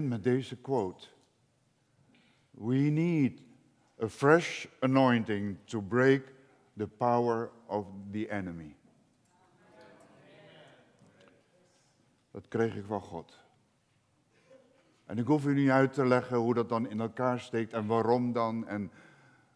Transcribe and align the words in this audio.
Met 0.00 0.22
deze 0.22 0.56
quote. 0.56 1.08
We 2.50 2.74
need 2.74 3.42
a 4.02 4.08
fresh 4.08 4.66
anointing 4.80 5.56
to 5.64 5.80
break 5.80 6.22
the 6.76 6.86
power 6.86 7.50
of 7.66 7.86
the 8.10 8.28
enemy. 8.30 8.76
Dat 12.30 12.48
kreeg 12.48 12.76
ik 12.76 12.84
van 12.84 13.00
God. 13.00 13.38
En 15.04 15.18
ik 15.18 15.26
hoef 15.26 15.46
u 15.46 15.54
niet 15.54 15.70
uit 15.70 15.92
te 15.92 16.06
leggen 16.06 16.36
hoe 16.36 16.54
dat 16.54 16.68
dan 16.68 16.88
in 16.88 17.00
elkaar 17.00 17.40
steekt 17.40 17.72
en 17.72 17.86
waarom 17.86 18.32
dan 18.32 18.66
en 18.66 18.90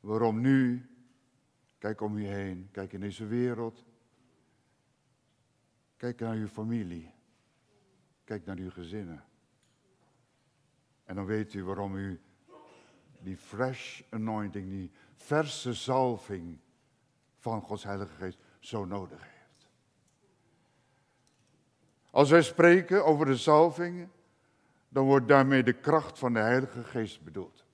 waarom 0.00 0.40
nu. 0.40 0.86
Kijk 1.78 2.00
om 2.00 2.16
u 2.16 2.26
heen, 2.26 2.68
kijk 2.70 2.92
in 2.92 3.00
deze 3.00 3.26
wereld. 3.26 3.84
Kijk 5.96 6.20
naar 6.20 6.34
uw 6.34 6.46
familie. 6.46 7.14
Kijk 8.24 8.44
naar 8.44 8.56
uw 8.56 8.70
gezinnen. 8.70 9.24
En 11.12 11.18
dan 11.18 11.26
weet 11.26 11.54
u 11.54 11.64
waarom 11.64 11.96
u 11.96 12.20
die 13.20 13.36
fresh 13.36 14.02
anointing, 14.10 14.68
die 14.68 14.90
verse 15.14 15.72
zalving 15.72 16.58
van 17.38 17.60
Gods 17.60 17.84
Heilige 17.84 18.14
Geest 18.14 18.38
zo 18.58 18.84
nodig 18.84 19.22
heeft. 19.22 19.68
Als 22.10 22.30
wij 22.30 22.42
spreken 22.42 23.04
over 23.04 23.26
de 23.26 23.36
zalving, 23.36 24.08
dan 24.88 25.04
wordt 25.04 25.28
daarmee 25.28 25.62
de 25.62 25.72
kracht 25.72 26.18
van 26.18 26.32
de 26.32 26.38
Heilige 26.38 26.84
Geest 26.84 27.22
bedoeld. 27.24 27.64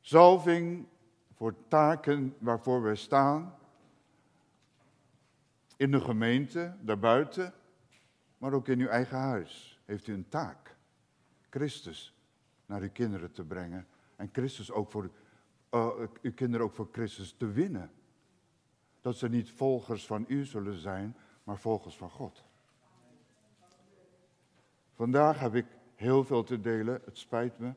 Zalving 0.00 0.86
voor 1.34 1.54
taken 1.68 2.36
waarvoor 2.38 2.82
wij 2.82 2.96
staan, 2.96 3.58
in 5.76 5.90
de 5.90 6.00
gemeente, 6.00 6.76
daarbuiten, 6.80 7.54
maar 8.38 8.52
ook 8.52 8.68
in 8.68 8.80
uw 8.80 8.88
eigen 8.88 9.18
huis 9.18 9.80
heeft 9.84 10.06
u 10.06 10.12
een 10.12 10.28
taak. 10.28 10.59
Christus 11.50 12.14
naar 12.66 12.80
uw 12.80 12.90
kinderen 12.90 13.32
te 13.32 13.44
brengen 13.44 13.86
en 14.16 14.28
Christus 14.32 14.70
ook 14.70 14.90
voor, 14.90 15.10
uh, 15.70 15.88
uw 16.22 16.34
kinderen 16.34 16.66
ook 16.66 16.74
voor 16.74 16.88
Christus 16.92 17.34
te 17.36 17.46
winnen. 17.46 17.90
Dat 19.00 19.16
ze 19.16 19.28
niet 19.28 19.50
volgers 19.50 20.06
van 20.06 20.24
u 20.28 20.44
zullen 20.44 20.78
zijn, 20.78 21.16
maar 21.44 21.58
volgers 21.58 21.96
van 21.96 22.10
God. 22.10 22.44
Vandaag 24.94 25.38
heb 25.38 25.54
ik 25.54 25.66
heel 25.94 26.24
veel 26.24 26.42
te 26.42 26.60
delen. 26.60 27.00
Het 27.04 27.18
spijt 27.18 27.58
me 27.58 27.72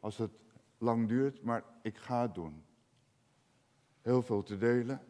als 0.00 0.16
het 0.18 0.44
lang 0.78 1.08
duurt, 1.08 1.42
maar 1.42 1.64
ik 1.82 1.96
ga 1.96 2.22
het 2.22 2.34
doen. 2.34 2.64
Heel 4.02 4.22
veel 4.22 4.42
te 4.42 4.58
delen, 4.58 5.00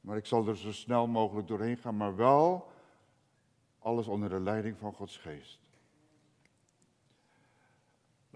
maar 0.00 0.16
ik 0.16 0.26
zal 0.26 0.48
er 0.48 0.56
zo 0.56 0.72
snel 0.72 1.06
mogelijk 1.06 1.48
doorheen 1.48 1.76
gaan, 1.76 1.96
maar 1.96 2.16
wel 2.16 2.70
alles 3.78 4.06
onder 4.06 4.28
de 4.28 4.40
leiding 4.40 4.78
van 4.78 4.92
Gods 4.92 5.16
geest. 5.16 5.65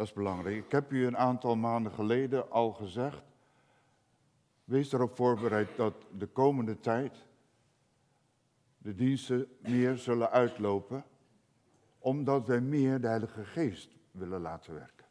Dat 0.01 0.09
is 0.09 0.15
belangrijk. 0.15 0.65
Ik 0.65 0.71
heb 0.71 0.93
u 0.93 1.07
een 1.07 1.17
aantal 1.17 1.57
maanden 1.57 1.93
geleden 1.93 2.51
al 2.51 2.73
gezegd. 2.73 3.23
Wees 4.65 4.93
erop 4.93 5.17
voorbereid 5.17 5.77
dat 5.77 5.95
de 6.19 6.27
komende 6.27 6.81
tijd 6.81 7.27
de 8.79 8.95
diensten 8.95 9.57
meer 9.63 9.97
zullen 9.97 10.31
uitlopen, 10.31 11.05
omdat 11.99 12.47
wij 12.47 12.61
meer 12.61 13.01
de 13.01 13.07
Heilige 13.07 13.45
Geest 13.45 13.91
willen 14.11 14.41
laten 14.41 14.75
werken. 14.75 15.07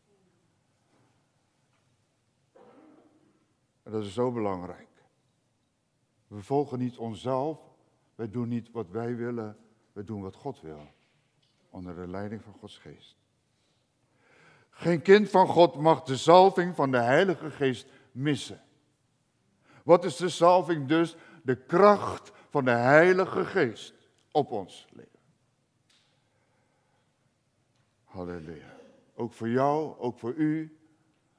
En 3.83 3.91
dat 3.91 4.03
is 4.03 4.13
zo 4.13 4.31
belangrijk. 4.31 5.03
We 6.27 6.41
volgen 6.41 6.79
niet 6.79 6.97
onszelf, 6.97 7.59
wij 8.15 8.29
doen 8.29 8.47
niet 8.47 8.71
wat 8.71 8.89
wij 8.89 9.15
willen, 9.15 9.57
we 9.93 10.03
doen 10.03 10.21
wat 10.21 10.35
God 10.35 10.61
wil. 10.61 10.87
Onder 11.69 11.95
de 11.95 12.07
leiding 12.07 12.41
van 12.43 12.53
Gods 12.53 12.77
Geest. 12.77 13.18
Geen 14.79 15.01
kind 15.01 15.29
van 15.29 15.47
God 15.47 15.75
mag 15.75 16.03
de 16.03 16.15
zalving 16.15 16.75
van 16.75 16.91
de 16.91 16.97
Heilige 16.97 17.49
Geest 17.51 17.87
missen. 18.11 18.61
Wat 19.83 20.05
is 20.05 20.15
de 20.15 20.29
zalving 20.29 20.87
dus? 20.87 21.15
De 21.43 21.55
kracht 21.55 22.31
van 22.49 22.65
de 22.65 22.71
Heilige 22.71 23.45
Geest 23.45 23.93
op 24.31 24.51
ons 24.51 24.87
leven. 24.89 25.19
Halleluja. 28.05 28.75
Ook 29.15 29.33
voor 29.33 29.49
jou, 29.49 29.97
ook 29.97 30.19
voor 30.19 30.33
u, 30.33 30.77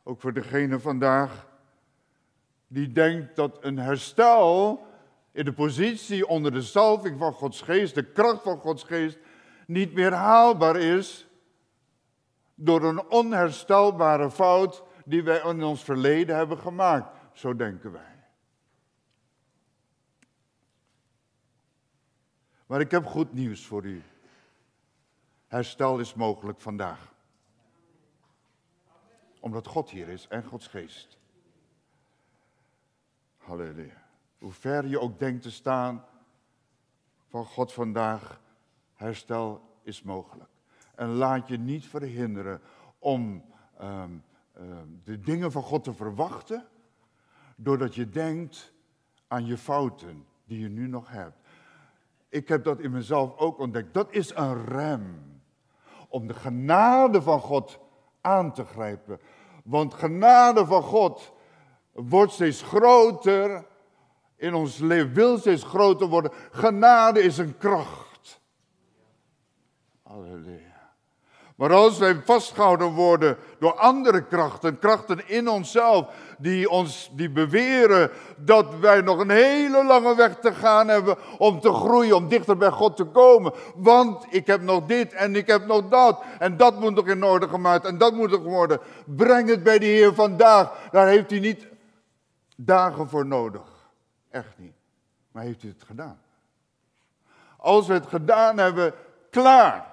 ook 0.03 0.21
voor 0.21 0.33
degene 0.33 0.81
vandaag 0.81 1.49
die 2.69 2.93
denkt 2.93 3.37
dat 3.37 3.59
een 3.61 3.79
herstel 3.79 4.87
in 5.33 5.45
de 5.45 5.53
positie 5.53 6.29
onder 6.29 6.53
de 6.53 6.63
zalving 6.63 7.19
van 7.19 7.33
Gods 7.33 7.61
geest, 7.63 7.95
de 7.95 8.05
kracht 8.13 8.43
van 8.43 8.59
Gods 8.59 8.83
geest, 8.83 9.19
niet 9.67 9.95
meer 9.95 10.13
haalbaar 10.13 10.77
is 10.77 11.30
door 12.63 12.83
een 12.83 13.09
onherstelbare 13.11 14.31
fout 14.31 14.83
die 15.05 15.23
wij 15.23 15.41
in 15.41 15.63
ons 15.63 15.85
verleden 15.85 16.37
hebben 16.37 16.59
gemaakt. 16.59 17.17
Zo 17.33 17.57
denken 17.57 17.93
wij. 17.93 18.25
Maar 22.67 22.81
ik 22.81 22.91
heb 22.91 23.07
goed 23.07 23.33
nieuws 23.33 23.67
voor 23.67 23.85
u. 23.85 24.03
Herstel 25.47 25.99
is 25.99 26.15
mogelijk 26.15 26.61
vandaag. 26.61 27.13
Omdat 29.41 29.67
God 29.67 29.91
hier 29.91 30.09
is 30.09 30.29
en 30.29 30.45
Gods 30.45 30.67
geest. 30.67 31.19
Halleluja. 33.37 34.09
Hoe 34.39 34.53
ver 34.53 34.87
je 34.87 35.01
ook 35.01 35.19
denkt 35.19 35.43
te 35.43 35.51
staan 35.51 36.05
van 37.29 37.45
God 37.45 37.73
vandaag, 37.73 38.41
herstel 38.95 39.79
is 39.83 40.03
mogelijk. 40.03 40.50
En 41.01 41.09
laat 41.09 41.49
je 41.49 41.59
niet 41.59 41.87
verhinderen 41.87 42.61
om 42.99 43.45
ehm, 43.79 44.11
ehm, 44.53 44.87
de 45.05 45.21
dingen 45.21 45.53
van 45.53 45.63
God 45.63 45.85
te 45.85 45.95
verwachten, 45.95 46.67
doordat 47.57 47.95
je 47.95 48.09
denkt 48.09 48.73
aan 49.29 49.47
je 49.47 49.57
fouten 49.57 50.27
die 50.45 50.61
je 50.61 50.69
nu 50.69 50.87
nog 50.87 51.11
hebt. 51.11 51.37
Ik 52.29 52.49
heb 52.49 52.65
dat 52.65 52.81
in 52.81 52.91
mezelf 52.91 53.37
ook 53.37 53.59
ontdekt. 53.59 53.95
Dat 53.95 54.13
is 54.13 54.35
een 54.35 54.65
rem 54.65 55.41
om 56.09 56.27
de 56.27 56.35
genade 56.35 57.23
van 57.23 57.41
God 57.41 57.79
aan 58.21 58.53
te 58.53 58.65
grijpen. 58.65 59.21
Want 59.65 59.95
genade 59.95 60.67
van 60.67 60.83
God 60.83 61.33
wordt 61.93 62.33
steeds 62.33 62.63
groter 62.63 63.67
in 64.37 64.55
ons 64.55 64.79
leven, 64.79 65.13
wil 65.13 65.39
steeds 65.39 65.65
groter 65.65 66.07
worden. 66.07 66.33
Genade 66.51 67.23
is 67.23 67.39
een 67.39 67.57
kracht. 67.59 68.41
Halleluja. 70.03 70.70
Maar 71.61 71.73
als 71.73 71.99
wij 71.99 72.21
vastgehouden 72.25 72.93
worden 72.93 73.37
door 73.59 73.75
andere 73.75 74.25
krachten, 74.25 74.79
krachten 74.79 75.29
in 75.29 75.49
onszelf, 75.49 76.07
die 76.39 76.71
ons 76.71 77.11
die 77.13 77.31
beweren 77.31 78.11
dat 78.37 78.79
wij 78.79 79.01
nog 79.01 79.19
een 79.19 79.31
hele 79.31 79.85
lange 79.85 80.15
weg 80.15 80.37
te 80.37 80.55
gaan 80.55 80.89
hebben 80.89 81.17
om 81.39 81.61
te 81.61 81.73
groeien, 81.73 82.17
om 82.17 82.29
dichter 82.29 82.57
bij 82.57 82.71
God 82.71 82.97
te 82.97 83.05
komen. 83.05 83.53
Want 83.75 84.27
ik 84.31 84.47
heb 84.47 84.63
nog 84.63 84.87
dit 84.87 85.13
en 85.13 85.37
ik 85.37 85.47
heb 85.47 85.67
nog 85.67 85.89
dat 85.89 86.23
en 86.39 86.57
dat 86.57 86.81
moet 86.81 86.95
nog 86.95 87.07
in 87.07 87.25
orde 87.25 87.49
gemaakt 87.49 87.85
en 87.85 87.99
dat 87.99 88.15
moet 88.15 88.31
nog 88.31 88.43
worden. 88.43 88.81
Breng 89.07 89.49
het 89.49 89.63
bij 89.63 89.79
de 89.79 89.87
Heer 89.87 90.15
vandaag. 90.15 90.89
Daar 90.91 91.07
heeft 91.07 91.31
hij 91.31 91.41
niet 91.41 91.67
dagen 92.57 93.09
voor 93.09 93.27
nodig. 93.27 93.69
Echt 94.31 94.55
niet. 94.57 94.77
Maar 95.33 95.43
heeft 95.43 95.63
hij 95.63 95.71
het 95.71 95.87
gedaan? 95.87 96.21
Als 97.57 97.87
we 97.87 97.93
het 97.93 98.07
gedaan 98.07 98.59
hebben, 98.59 98.95
klaar. 99.31 99.90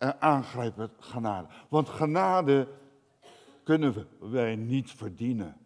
En 0.00 0.20
aangrijpen 0.20 0.90
genade. 0.98 1.48
Want 1.68 1.88
genade 1.88 2.68
kunnen 3.62 4.08
wij 4.18 4.56
niet 4.56 4.90
verdienen. 4.90 5.56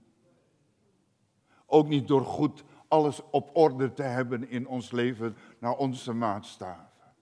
Ook 1.67 1.89
niet 1.89 2.09
door 2.09 2.25
goed 2.25 2.65
alles 2.89 3.21
op 3.31 3.57
orde 3.57 3.93
te 3.93 4.03
hebben 4.03 4.49
in 4.49 4.67
ons 4.67 4.91
leven 4.91 5.37
naar 5.59 5.77
onze 5.77 6.13
maatstaven. 6.13 7.13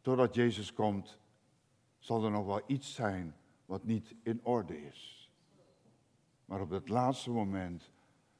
Totdat 0.00 0.34
Jezus 0.34 0.72
komt, 0.72 1.18
zal 1.98 2.24
er 2.24 2.30
nog 2.30 2.46
wel 2.46 2.62
iets 2.66 2.94
zijn 2.94 3.36
wat 3.64 3.84
niet 3.84 4.14
in 4.22 4.40
orde 4.42 4.86
is. 4.86 5.30
Maar 6.44 6.60
op 6.60 6.70
het 6.70 6.88
laatste 6.88 7.30
moment 7.30 7.90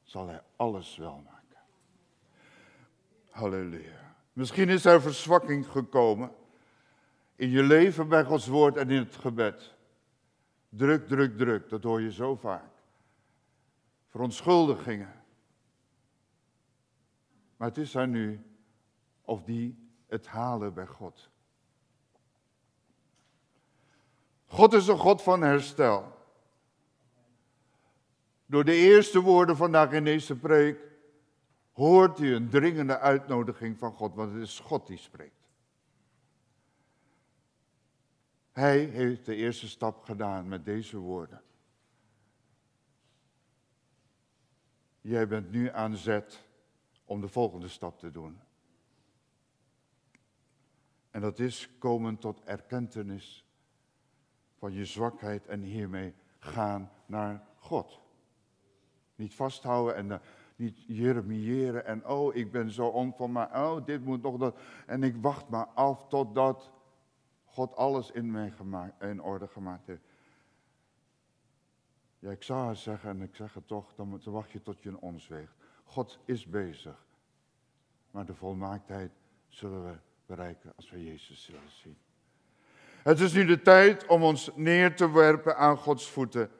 zal 0.02 0.26
hij 0.26 0.42
alles 0.56 0.96
wel 0.96 1.22
maken. 1.24 1.58
Halleluja. 3.30 4.09
Misschien 4.40 4.68
is 4.68 4.84
er 4.84 5.02
verzwakking 5.02 5.66
gekomen 5.66 6.32
in 7.36 7.50
je 7.50 7.62
leven 7.62 8.08
bij 8.08 8.24
Gods 8.24 8.46
woord 8.46 8.76
en 8.76 8.90
in 8.90 8.98
het 8.98 9.16
gebed. 9.16 9.74
Druk, 10.68 11.06
druk, 11.06 11.36
druk, 11.36 11.68
dat 11.68 11.82
hoor 11.82 12.00
je 12.00 12.12
zo 12.12 12.36
vaak. 12.36 12.70
Verontschuldigingen. 14.08 15.22
Maar 17.56 17.68
het 17.68 17.78
is 17.78 17.96
aan 17.96 18.10
nu 18.10 18.44
of 19.24 19.42
die 19.42 19.90
het 20.06 20.26
halen 20.26 20.74
bij 20.74 20.86
God. 20.86 21.30
God 24.46 24.72
is 24.72 24.86
een 24.86 24.98
God 24.98 25.22
van 25.22 25.42
herstel. 25.42 26.16
Door 28.46 28.64
de 28.64 28.74
eerste 28.74 29.20
woorden 29.20 29.56
vandaag 29.56 29.92
in 29.92 30.04
deze 30.04 30.36
preek 30.36 30.89
hoort 31.72 32.18
u 32.18 32.34
een 32.34 32.48
dringende 32.48 32.98
uitnodiging 32.98 33.78
van 33.78 33.92
God, 33.92 34.14
want 34.14 34.32
het 34.32 34.42
is 34.42 34.58
God 34.58 34.86
die 34.86 34.98
spreekt. 34.98 35.48
Hij 38.52 38.78
heeft 38.78 39.24
de 39.24 39.34
eerste 39.34 39.68
stap 39.68 40.04
gedaan 40.04 40.48
met 40.48 40.64
deze 40.64 40.96
woorden. 40.98 41.42
Jij 45.00 45.28
bent 45.28 45.50
nu 45.50 45.70
aan 45.70 45.96
zet 45.96 46.48
om 47.04 47.20
de 47.20 47.28
volgende 47.28 47.68
stap 47.68 47.98
te 47.98 48.10
doen. 48.10 48.40
En 51.10 51.20
dat 51.20 51.38
is 51.38 51.78
komen 51.78 52.18
tot 52.18 52.44
erkentenis 52.44 53.44
van 54.56 54.72
je 54.72 54.84
zwakheid 54.84 55.46
en 55.46 55.60
hiermee 55.60 56.14
gaan 56.38 56.90
naar 57.06 57.46
God. 57.56 58.00
Niet 59.14 59.34
vasthouden 59.34 59.94
en 59.94 60.06
uh, 60.06 60.18
niet 60.60 60.84
jeremiëren 60.86 61.86
en 61.86 62.06
oh, 62.06 62.34
ik 62.34 62.52
ben 62.52 62.70
zo 62.70 62.86
onvolmaakt, 62.86 63.54
oh, 63.54 63.86
dit 63.86 64.04
moet 64.04 64.22
nog 64.22 64.36
dat. 64.36 64.58
En 64.86 65.02
ik 65.02 65.16
wacht 65.20 65.48
maar 65.48 65.66
af 65.66 66.06
totdat 66.08 66.70
God 67.44 67.76
alles 67.76 68.10
in 68.10 68.30
mij 68.30 68.50
gemaakt, 68.50 69.02
in 69.02 69.22
orde 69.22 69.46
gemaakt 69.48 69.86
heeft. 69.86 70.02
Ja, 72.18 72.30
ik 72.30 72.42
zou 72.42 72.68
het 72.68 72.78
zeggen 72.78 73.10
en 73.10 73.22
ik 73.22 73.34
zeg 73.34 73.54
het 73.54 73.66
toch, 73.66 73.94
dan 73.94 74.20
wacht 74.24 74.50
je 74.50 74.62
tot 74.62 74.82
je 74.82 74.88
een 74.88 74.98
ons 74.98 75.28
weegt. 75.28 75.54
God 75.84 76.18
is 76.24 76.46
bezig. 76.46 77.06
Maar 78.10 78.26
de 78.26 78.34
volmaaktheid 78.34 79.10
zullen 79.48 79.84
we 79.84 79.96
bereiken 80.26 80.72
als 80.76 80.90
we 80.90 81.04
Jezus 81.04 81.44
zullen 81.44 81.70
zien. 81.82 81.96
Het 83.02 83.20
is 83.20 83.32
nu 83.32 83.44
de 83.44 83.62
tijd 83.62 84.06
om 84.06 84.22
ons 84.22 84.50
neer 84.54 84.96
te 84.96 85.12
werpen 85.12 85.56
aan 85.56 85.76
Gods 85.76 86.10
voeten 86.10 86.50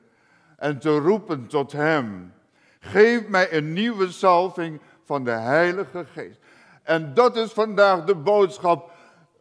en 0.56 0.79
te 0.79 0.99
roepen 0.99 1.47
tot 1.47 1.73
Hem. 1.73 2.32
Geef 2.80 3.28
mij 3.28 3.52
een 3.52 3.72
nieuwe 3.72 4.12
salving 4.12 4.80
van 5.04 5.24
de 5.24 5.30
Heilige 5.30 6.06
Geest. 6.12 6.38
En 6.82 7.14
dat 7.14 7.36
is 7.36 7.52
vandaag 7.52 8.04
de 8.04 8.14
boodschap 8.14 8.92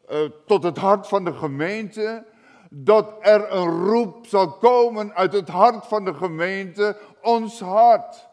uh, 0.10 0.18
tot 0.46 0.64
het 0.64 0.78
hart 0.78 1.08
van 1.08 1.26
de 1.26 1.34
gemeente. 1.34 2.26
Dat 2.70 3.14
er 3.22 3.54
een 3.54 3.86
roep 3.86 4.26
zal 4.26 4.52
komen 4.52 5.14
uit 5.14 5.34
het 5.34 5.48
hart 5.48 5.86
van 5.86 6.06
de 6.06 6.14
gemeente, 6.14 6.98
ons 7.22 7.60
hart. 7.60 8.28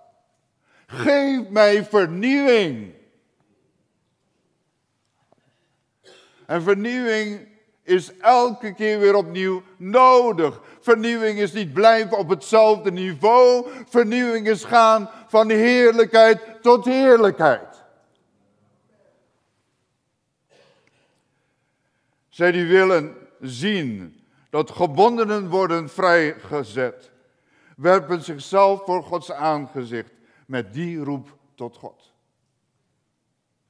Geef 0.87 1.49
mij 1.49 1.85
vernieuwing. 1.85 2.95
En 6.47 6.63
vernieuwing 6.63 7.49
is 7.83 8.17
elke 8.17 8.75
keer 8.75 8.99
weer 8.99 9.15
opnieuw 9.15 9.63
nodig. 9.77 10.61
Vernieuwing 10.87 11.39
is 11.39 11.53
niet 11.53 11.73
blijven 11.73 12.19
op 12.19 12.29
hetzelfde 12.29 12.93
niveau. 12.93 13.69
Vernieuwing 13.89 14.47
is 14.49 14.65
gaan 14.65 15.11
van 15.29 15.51
heerlijkheid 15.51 16.63
tot 16.63 16.85
heerlijkheid. 16.85 17.85
Zij 22.29 22.53
die 22.53 22.67
willen 22.67 23.17
zien 23.41 24.21
dat 24.51 24.71
gebondenen 24.71 25.49
worden 25.49 25.89
vrijgezet, 25.89 27.11
werpen 27.77 28.23
zichzelf 28.23 28.85
voor 28.85 29.03
Gods 29.03 29.33
aangezicht 29.33 30.13
met 30.47 30.73
die 30.73 30.99
roep 30.99 31.37
tot 31.55 31.77
God. 31.77 32.13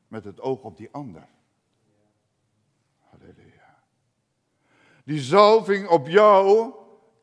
Met 0.09 0.25
het 0.25 0.41
oog 0.41 0.63
op 0.63 0.77
die 0.77 0.89
ander. 0.93 1.29
Halleluja. 3.11 3.79
Die 5.05 5.21
zalving 5.21 5.89
op 5.89 6.09
jou 6.09 6.75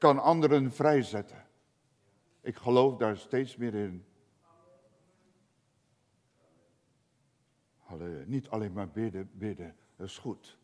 kan 0.04 0.20
anderen 0.20 0.72
vrijzetten. 0.72 1.46
Ik 2.42 2.56
geloof 2.56 2.98
daar 2.98 3.18
steeds 3.18 3.56
meer 3.56 3.74
in. 3.76 4.06
Niet 8.26 8.50
alleen 8.50 8.74
maar 8.74 8.90
bidden, 8.90 9.30
bidden, 9.34 9.76
dat 9.96 10.08
is 10.08 10.18
goed. 10.18 10.58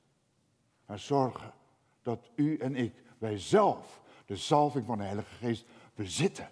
Maar 0.85 0.99
zorgen 0.99 1.53
dat 2.01 2.31
u 2.35 2.57
en 2.57 2.75
ik, 2.75 3.03
wij 3.17 3.37
zelf, 3.37 4.01
de 4.25 4.35
zalving 4.35 4.85
van 4.85 4.97
de 4.97 5.03
Heilige 5.03 5.35
Geest 5.35 5.65
bezitten. 5.95 6.49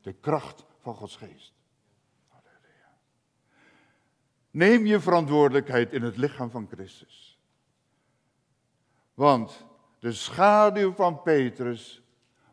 De 0.00 0.12
kracht 0.12 0.64
van 0.78 0.94
Gods 0.94 1.16
Geest. 1.16 1.54
Halleluja. 2.28 2.98
Neem 4.50 4.86
je 4.86 5.00
verantwoordelijkheid 5.00 5.92
in 5.92 6.02
het 6.02 6.16
lichaam 6.16 6.50
van 6.50 6.68
Christus. 6.68 7.40
Want 9.14 9.66
de 9.98 10.12
schaduw 10.12 10.92
van 10.92 11.22
Petrus 11.22 12.02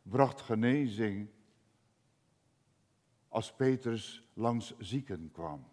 bracht 0.01 0.41
genezing 0.41 1.29
als 3.27 3.53
Petrus 3.53 4.27
langs 4.33 4.77
zieken 4.77 5.31
kwam. 5.31 5.67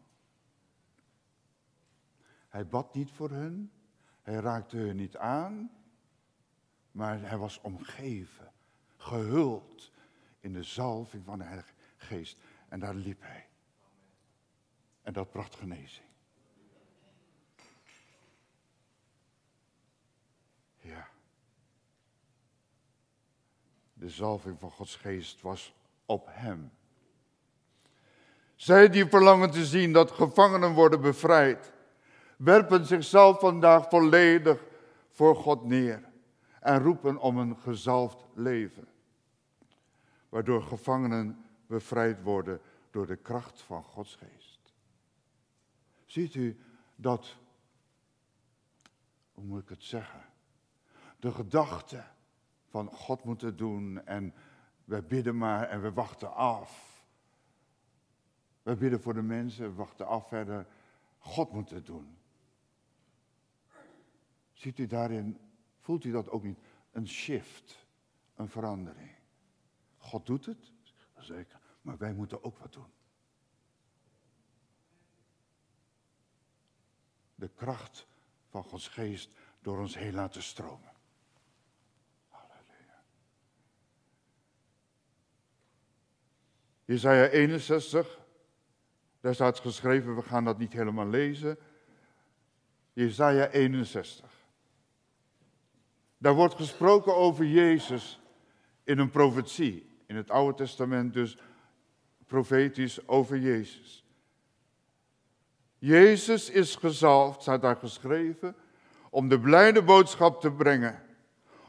Hij 2.48 2.66
bad 2.66 2.94
niet 2.94 3.10
voor 3.10 3.30
hen, 3.30 3.72
hij 4.22 4.34
raakte 4.34 4.76
hun 4.76 4.96
niet 4.96 5.16
aan, 5.16 5.70
maar 6.92 7.20
hij 7.20 7.38
was 7.38 7.60
omgeven, 7.60 8.52
gehuld 8.96 9.92
in 10.40 10.52
de 10.52 10.62
zalving 10.62 11.24
van 11.24 11.38
de 11.38 11.44
Heilige 11.44 11.72
Geest. 11.96 12.38
En 12.68 12.80
daar 12.80 12.94
liep 12.94 13.20
hij. 13.20 13.48
En 15.02 15.12
dat 15.12 15.30
bracht 15.30 15.54
genezing. 15.54 16.08
Ja. 20.78 21.08
De 24.00 24.10
zalving 24.10 24.58
van 24.58 24.70
Gods 24.70 24.96
geest 24.96 25.40
was 25.40 25.74
op 26.06 26.26
hem. 26.30 26.72
Zij 28.54 28.88
die 28.88 29.06
verlangen 29.06 29.50
te 29.50 29.64
zien 29.64 29.92
dat 29.92 30.10
gevangenen 30.10 30.72
worden 30.72 31.00
bevrijd, 31.00 31.72
werpen 32.36 32.86
zichzelf 32.86 33.40
vandaag 33.40 33.88
volledig 33.88 34.64
voor 35.10 35.36
God 35.36 35.64
neer 35.64 36.08
en 36.60 36.82
roepen 36.82 37.18
om 37.18 37.38
een 37.38 37.56
gezalfd 37.58 38.24
leven, 38.34 38.88
waardoor 40.28 40.62
gevangenen 40.62 41.44
bevrijd 41.66 42.22
worden 42.22 42.60
door 42.90 43.06
de 43.06 43.16
kracht 43.16 43.60
van 43.60 43.82
Gods 43.82 44.16
geest. 44.16 44.72
Ziet 46.04 46.34
u 46.34 46.60
dat, 46.96 47.36
hoe 49.32 49.44
moet 49.44 49.62
ik 49.62 49.68
het 49.68 49.84
zeggen, 49.84 50.24
de 51.18 51.32
gedachte 51.32 52.04
van 52.70 52.90
God 52.90 53.24
moeten 53.24 53.56
doen 53.56 54.06
en 54.06 54.34
we 54.84 55.02
bidden 55.02 55.36
maar 55.36 55.68
en 55.68 55.82
we 55.82 55.92
wachten 55.92 56.34
af. 56.34 57.04
We 58.62 58.76
bidden 58.76 59.00
voor 59.00 59.14
de 59.14 59.22
mensen, 59.22 59.64
we 59.64 59.74
wachten 59.74 60.06
af 60.06 60.28
verder. 60.28 60.66
God 61.18 61.52
moet 61.52 61.70
het 61.70 61.86
doen. 61.86 62.18
Ziet 64.52 64.78
u 64.78 64.86
daarin, 64.86 65.38
voelt 65.78 66.04
u 66.04 66.10
dat 66.10 66.30
ook 66.30 66.42
niet? 66.42 66.58
Een 66.92 67.08
shift, 67.08 67.86
een 68.34 68.48
verandering. 68.48 69.10
God 69.96 70.26
doet 70.26 70.46
het, 70.46 70.72
zeker, 71.18 71.60
maar 71.82 71.96
wij 71.96 72.14
moeten 72.14 72.44
ook 72.44 72.58
wat 72.58 72.72
doen. 72.72 72.92
De 77.34 77.48
kracht 77.48 78.06
van 78.48 78.64
Gods 78.64 78.88
geest 78.88 79.30
door 79.60 79.78
ons 79.78 79.94
heen 79.94 80.14
laten 80.14 80.42
stromen. 80.42 80.92
Jezaja 86.90 87.28
61, 87.28 88.18
daar 89.20 89.34
staat 89.34 89.60
geschreven, 89.60 90.14
we 90.14 90.22
gaan 90.22 90.44
dat 90.44 90.58
niet 90.58 90.72
helemaal 90.72 91.06
lezen. 91.06 91.58
Jezaja 92.92 93.48
61. 93.48 94.30
Daar 96.18 96.34
wordt 96.34 96.54
gesproken 96.54 97.16
over 97.16 97.44
Jezus 97.44 98.20
in 98.84 98.98
een 98.98 99.10
profetie. 99.10 99.88
In 100.06 100.16
het 100.16 100.30
Oude 100.30 100.56
Testament 100.56 101.14
dus 101.14 101.38
profetisch 102.26 103.08
over 103.08 103.38
Jezus. 103.38 104.04
Jezus 105.78 106.50
is 106.50 106.76
gezalfd, 106.76 107.42
staat 107.42 107.62
daar 107.62 107.76
geschreven, 107.76 108.56
om 109.10 109.28
de 109.28 109.40
blijde 109.40 109.82
boodschap 109.82 110.40
te 110.40 110.52
brengen. 110.52 111.02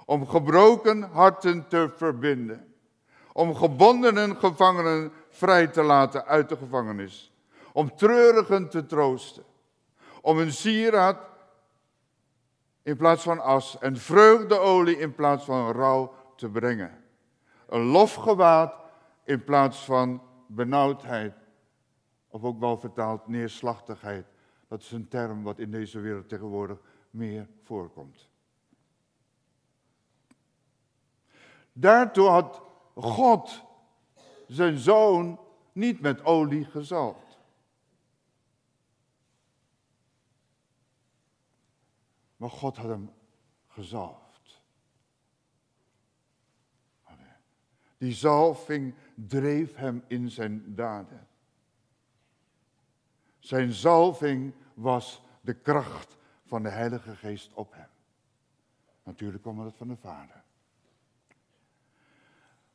Om 0.05 0.27
gebroken 0.27 1.01
harten 1.01 1.67
te 1.67 1.89
verbinden. 1.95 2.70
Om 3.33 3.55
gebondenen 3.55 4.37
gevangenen 4.37 5.11
vrij 5.29 5.67
te 5.67 5.81
laten 5.81 6.25
uit 6.25 6.49
de 6.49 6.57
gevangenis. 6.57 7.33
Om 7.73 7.95
treurigen 7.95 8.69
te 8.69 8.85
troosten. 8.85 9.43
Om 10.21 10.37
een 10.37 10.51
sieraad 10.51 11.17
in 12.83 12.97
plaats 12.97 13.23
van 13.23 13.39
as 13.39 13.77
en 13.79 13.97
vreugdeolie 13.97 14.97
in 14.97 15.15
plaats 15.15 15.45
van 15.45 15.71
rouw 15.71 16.13
te 16.35 16.49
brengen. 16.49 17.03
Een 17.67 17.81
lofgewaad 17.83 18.73
in 19.23 19.43
plaats 19.43 19.85
van 19.85 20.21
benauwdheid, 20.47 21.33
of 22.27 22.43
ook 22.43 22.59
wel 22.59 22.77
vertaald 22.77 23.27
neerslachtigheid. 23.27 24.25
Dat 24.67 24.81
is 24.81 24.91
een 24.91 25.07
term 25.07 25.43
wat 25.43 25.59
in 25.59 25.71
deze 25.71 25.99
wereld 25.99 26.29
tegenwoordig 26.29 26.77
meer 27.09 27.47
voorkomt. 27.63 28.29
Daartoe 31.73 32.27
had 32.27 32.61
God 32.95 33.63
zijn 34.47 34.77
zoon 34.77 35.39
niet 35.71 36.01
met 36.01 36.23
olie 36.23 36.65
gezalfd. 36.65 37.39
Maar 42.37 42.49
God 42.49 42.77
had 42.77 42.87
hem 42.87 43.11
gezalfd. 43.67 44.21
Die 48.01 48.13
zalving 48.13 48.95
dreef 49.15 49.75
hem 49.75 50.03
in 50.07 50.29
zijn 50.29 50.75
daden. 50.75 51.27
Zijn 53.39 53.71
zalving 53.71 54.53
was 54.73 55.21
de 55.41 55.53
kracht 55.53 56.17
van 56.45 56.63
de 56.63 56.69
Heilige 56.69 57.15
Geest 57.15 57.53
op 57.53 57.73
hem. 57.73 57.89
Natuurlijk 59.03 59.41
kwam 59.41 59.63
dat 59.63 59.75
van 59.75 59.87
de 59.87 59.95
Vader. 59.95 60.40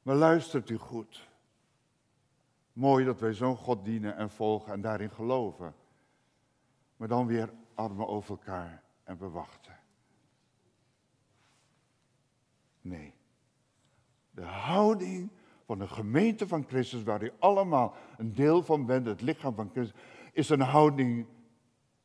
Maar 0.06 0.16
luistert 0.16 0.70
u 0.70 0.76
goed. 0.76 1.28
Mooi 2.72 3.04
dat 3.04 3.20
wij 3.20 3.32
zo'n 3.32 3.56
God 3.56 3.84
dienen 3.84 4.16
en 4.16 4.30
volgen 4.30 4.72
en 4.72 4.80
daarin 4.80 5.10
geloven. 5.10 5.74
Maar 6.96 7.08
dan 7.08 7.26
weer 7.26 7.52
armen 7.74 8.08
over 8.08 8.30
elkaar 8.30 8.82
en 9.04 9.18
we 9.18 9.28
wachten. 9.28 9.78
Nee. 12.80 13.14
De 14.30 14.42
houding 14.42 15.30
van 15.64 15.78
de 15.78 15.88
gemeente 15.88 16.48
van 16.48 16.64
Christus, 16.68 17.02
waar 17.02 17.22
u 17.22 17.32
allemaal 17.38 17.94
een 18.16 18.34
deel 18.34 18.62
van 18.62 18.86
bent, 18.86 19.06
het 19.06 19.20
lichaam 19.20 19.54
van 19.54 19.70
Christus, 19.72 20.00
is 20.32 20.48
een 20.48 20.60
houding. 20.60 21.26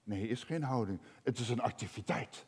Nee, 0.03 0.27
is 0.27 0.43
geen 0.43 0.63
houding. 0.63 0.99
Het 1.23 1.39
is 1.39 1.49
een 1.49 1.61
activiteit. 1.61 2.45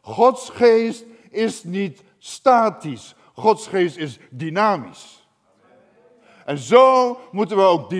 Gods 0.00 0.50
geest 0.50 1.04
is 1.28 1.64
niet 1.64 2.02
statisch. 2.18 3.14
Gods 3.40 3.66
geest 3.66 3.96
is 3.96 4.18
dynamisch. 4.30 5.28
En 6.44 6.58
zo 6.58 7.18
moeten 7.32 7.56
we 7.56 7.62
ook 7.62 7.90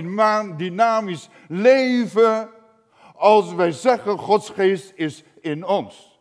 dynamisch 0.58 1.28
leven 1.48 2.50
als 3.14 3.54
wij 3.54 3.72
zeggen 3.72 4.18
Gods 4.18 4.50
geest 4.50 4.92
is 4.94 5.22
in 5.40 5.64
ons. 5.64 6.18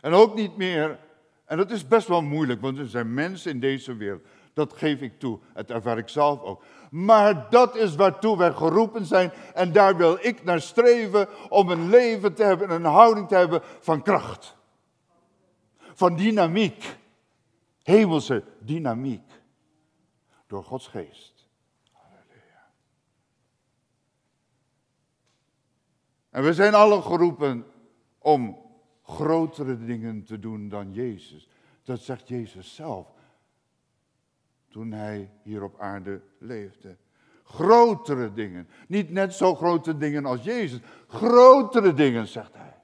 En 0.00 0.12
ook 0.12 0.34
niet 0.34 0.56
meer, 0.56 0.98
en 1.44 1.56
dat 1.56 1.70
is 1.70 1.88
best 1.88 2.08
wel 2.08 2.22
moeilijk, 2.22 2.60
want 2.60 2.78
er 2.78 2.88
zijn 2.88 3.14
mensen 3.14 3.50
in 3.50 3.60
deze 3.60 3.96
wereld, 3.96 4.26
dat 4.54 4.72
geef 4.72 5.00
ik 5.00 5.18
toe, 5.18 5.38
het 5.52 5.70
ervaar 5.70 5.98
ik 5.98 6.08
zelf 6.08 6.42
ook. 6.42 6.64
Maar 6.90 7.50
dat 7.50 7.76
is 7.76 7.94
waartoe 7.94 8.36
wij 8.36 8.52
geroepen 8.52 9.06
zijn 9.06 9.32
en 9.54 9.72
daar 9.72 9.96
wil 9.96 10.18
ik 10.20 10.44
naar 10.44 10.60
streven 10.60 11.28
om 11.48 11.70
een 11.70 11.88
leven 11.88 12.34
te 12.34 12.42
hebben, 12.42 12.70
een 12.70 12.84
houding 12.84 13.28
te 13.28 13.34
hebben 13.34 13.60
van 13.80 14.02
kracht. 14.02 14.56
Van 15.76 16.16
dynamiek. 16.16 16.96
Hemelse 17.82 18.44
dynamiek. 18.58 19.30
Door 20.46 20.64
Gods 20.64 20.88
geest. 20.88 21.48
Halleluja. 21.92 22.70
En 26.30 26.42
we 26.42 26.54
zijn 26.54 26.74
allen 26.74 27.02
geroepen 27.02 27.66
om 28.18 28.58
grotere 29.02 29.84
dingen 29.84 30.24
te 30.24 30.38
doen 30.38 30.68
dan 30.68 30.92
Jezus. 30.92 31.48
Dat 31.82 32.00
zegt 32.00 32.28
Jezus 32.28 32.74
zelf 32.74 33.13
toen 34.74 34.92
hij 34.92 35.30
hier 35.42 35.62
op 35.62 35.74
aarde 35.78 36.20
leefde. 36.38 36.96
Grotere 37.44 38.32
dingen. 38.32 38.68
Niet 38.88 39.10
net 39.10 39.34
zo 39.34 39.54
grote 39.54 39.96
dingen 39.96 40.26
als 40.26 40.42
Jezus. 40.42 40.78
Grotere 41.08 41.94
dingen, 41.94 42.26
zegt 42.26 42.52
hij. 42.54 42.74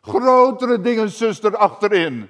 Grotere 0.00 0.80
dingen, 0.80 1.10
zuster, 1.10 1.56
achterin. 1.56 2.28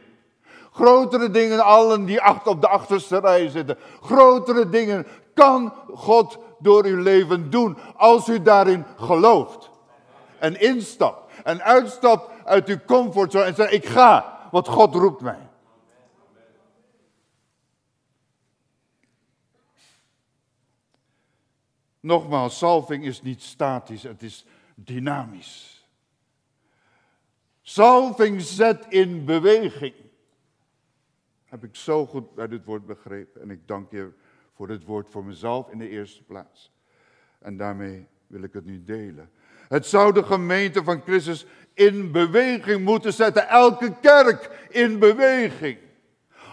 Grotere 0.73 1.31
dingen, 1.31 1.65
allen 1.65 2.05
die 2.05 2.21
achter 2.21 2.53
op 2.53 2.61
de 2.61 2.69
achterste 2.69 3.19
rij 3.19 3.49
zitten. 3.49 3.79
Grotere 4.01 4.69
dingen 4.69 5.07
kan 5.35 5.73
God 5.95 6.39
door 6.59 6.85
uw 6.85 7.03
leven 7.03 7.51
doen 7.51 7.77
als 7.97 8.29
u 8.29 8.43
daarin 8.43 8.85
gelooft. 8.97 9.71
En 10.39 10.61
instapt 10.61 11.33
en 11.45 11.63
uitstapt 11.63 12.31
uit 12.45 12.69
uw 12.69 12.79
comfortzone 12.87 13.45
en 13.45 13.55
zegt, 13.55 13.73
ik 13.73 13.87
ga, 13.87 14.39
want 14.51 14.69
God 14.69 14.95
roept 14.95 15.21
mij. 15.21 15.51
Nogmaals, 22.03 22.59
salving 22.59 23.05
is 23.05 23.23
niet 23.23 23.43
statisch, 23.43 24.03
het 24.03 24.23
is 24.23 24.45
dynamisch. 24.75 25.87
Salving 27.61 28.41
zet 28.41 28.87
in 28.89 29.25
beweging. 29.25 29.95
Heb 31.45 31.65
ik 31.65 31.77
zo 31.77 32.07
goed 32.07 32.35
bij 32.35 32.49
dit 32.49 32.65
woord 32.65 32.87
begrepen. 32.87 33.43
En 33.43 33.51
ik 33.51 33.69
dank 33.69 33.91
je 33.91 34.13
voor 34.55 34.67
dit 34.67 34.85
woord 34.85 35.09
voor 35.11 35.25
mezelf 35.25 35.71
in 35.71 35.79
de 35.79 35.89
eerste 35.89 36.23
plaats. 36.23 36.73
En 37.39 37.57
daarmee 37.57 38.07
wil 38.27 38.43
ik 38.43 38.53
het 38.53 38.65
nu 38.65 38.85
delen. 38.85 39.31
Het 39.69 39.87
zou 39.87 40.13
de 40.13 40.23
gemeente 40.23 40.85
van 40.85 41.03
Christus 41.03 41.47
in 41.75 42.13
beweging 42.13 42.85
moeten 42.85 43.13
zetten. 43.13 43.49
Elke 43.49 43.95
kerk 44.01 44.67
in 44.71 44.99
beweging. 44.99 45.79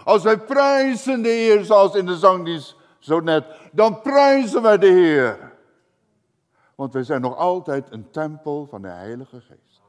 Als 0.04 0.22
wij 0.22 0.38
prijzen 0.38 1.22
de 1.22 1.28
Heer, 1.28 1.64
zoals 1.64 1.94
in 1.94 2.06
de 2.06 2.16
zangdienst 2.16 2.76
zo 2.98 3.20
net, 3.20 3.44
dan 3.70 4.00
prijzen 4.00 4.62
wij 4.62 4.78
de 4.78 4.86
Heer. 4.86 5.52
Want 6.74 6.92
wij 6.92 7.02
zijn 7.02 7.20
nog 7.20 7.36
altijd 7.36 7.86
een 7.90 8.10
tempel 8.10 8.66
van 8.66 8.82
de 8.82 8.88
Heilige 8.88 9.40
Geest. 9.40 9.80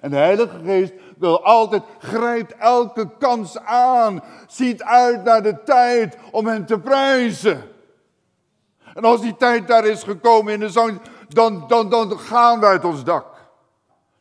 En 0.00 0.10
de 0.10 0.16
Heilige 0.16 0.58
Geest 0.64 0.92
wil 1.18 1.44
altijd, 1.44 1.82
grijpt 1.98 2.56
elke 2.56 3.16
kans 3.18 3.58
aan, 3.58 4.22
ziet 4.46 4.82
uit 4.82 5.24
naar 5.24 5.42
de 5.42 5.62
tijd 5.62 6.18
om 6.30 6.46
hen 6.46 6.66
te 6.66 6.78
prijzen. 6.78 7.62
En 8.94 9.04
als 9.04 9.20
die 9.20 9.36
tijd 9.36 9.68
daar 9.68 9.86
is 9.86 10.02
gekomen 10.02 10.52
in 10.52 10.60
de 10.60 10.68
zang, 10.68 11.00
dan, 11.28 11.64
dan, 11.68 11.90
dan 11.90 12.18
gaan 12.18 12.60
we 12.60 12.66
uit 12.66 12.84
ons 12.84 13.04
dak. 13.04 13.34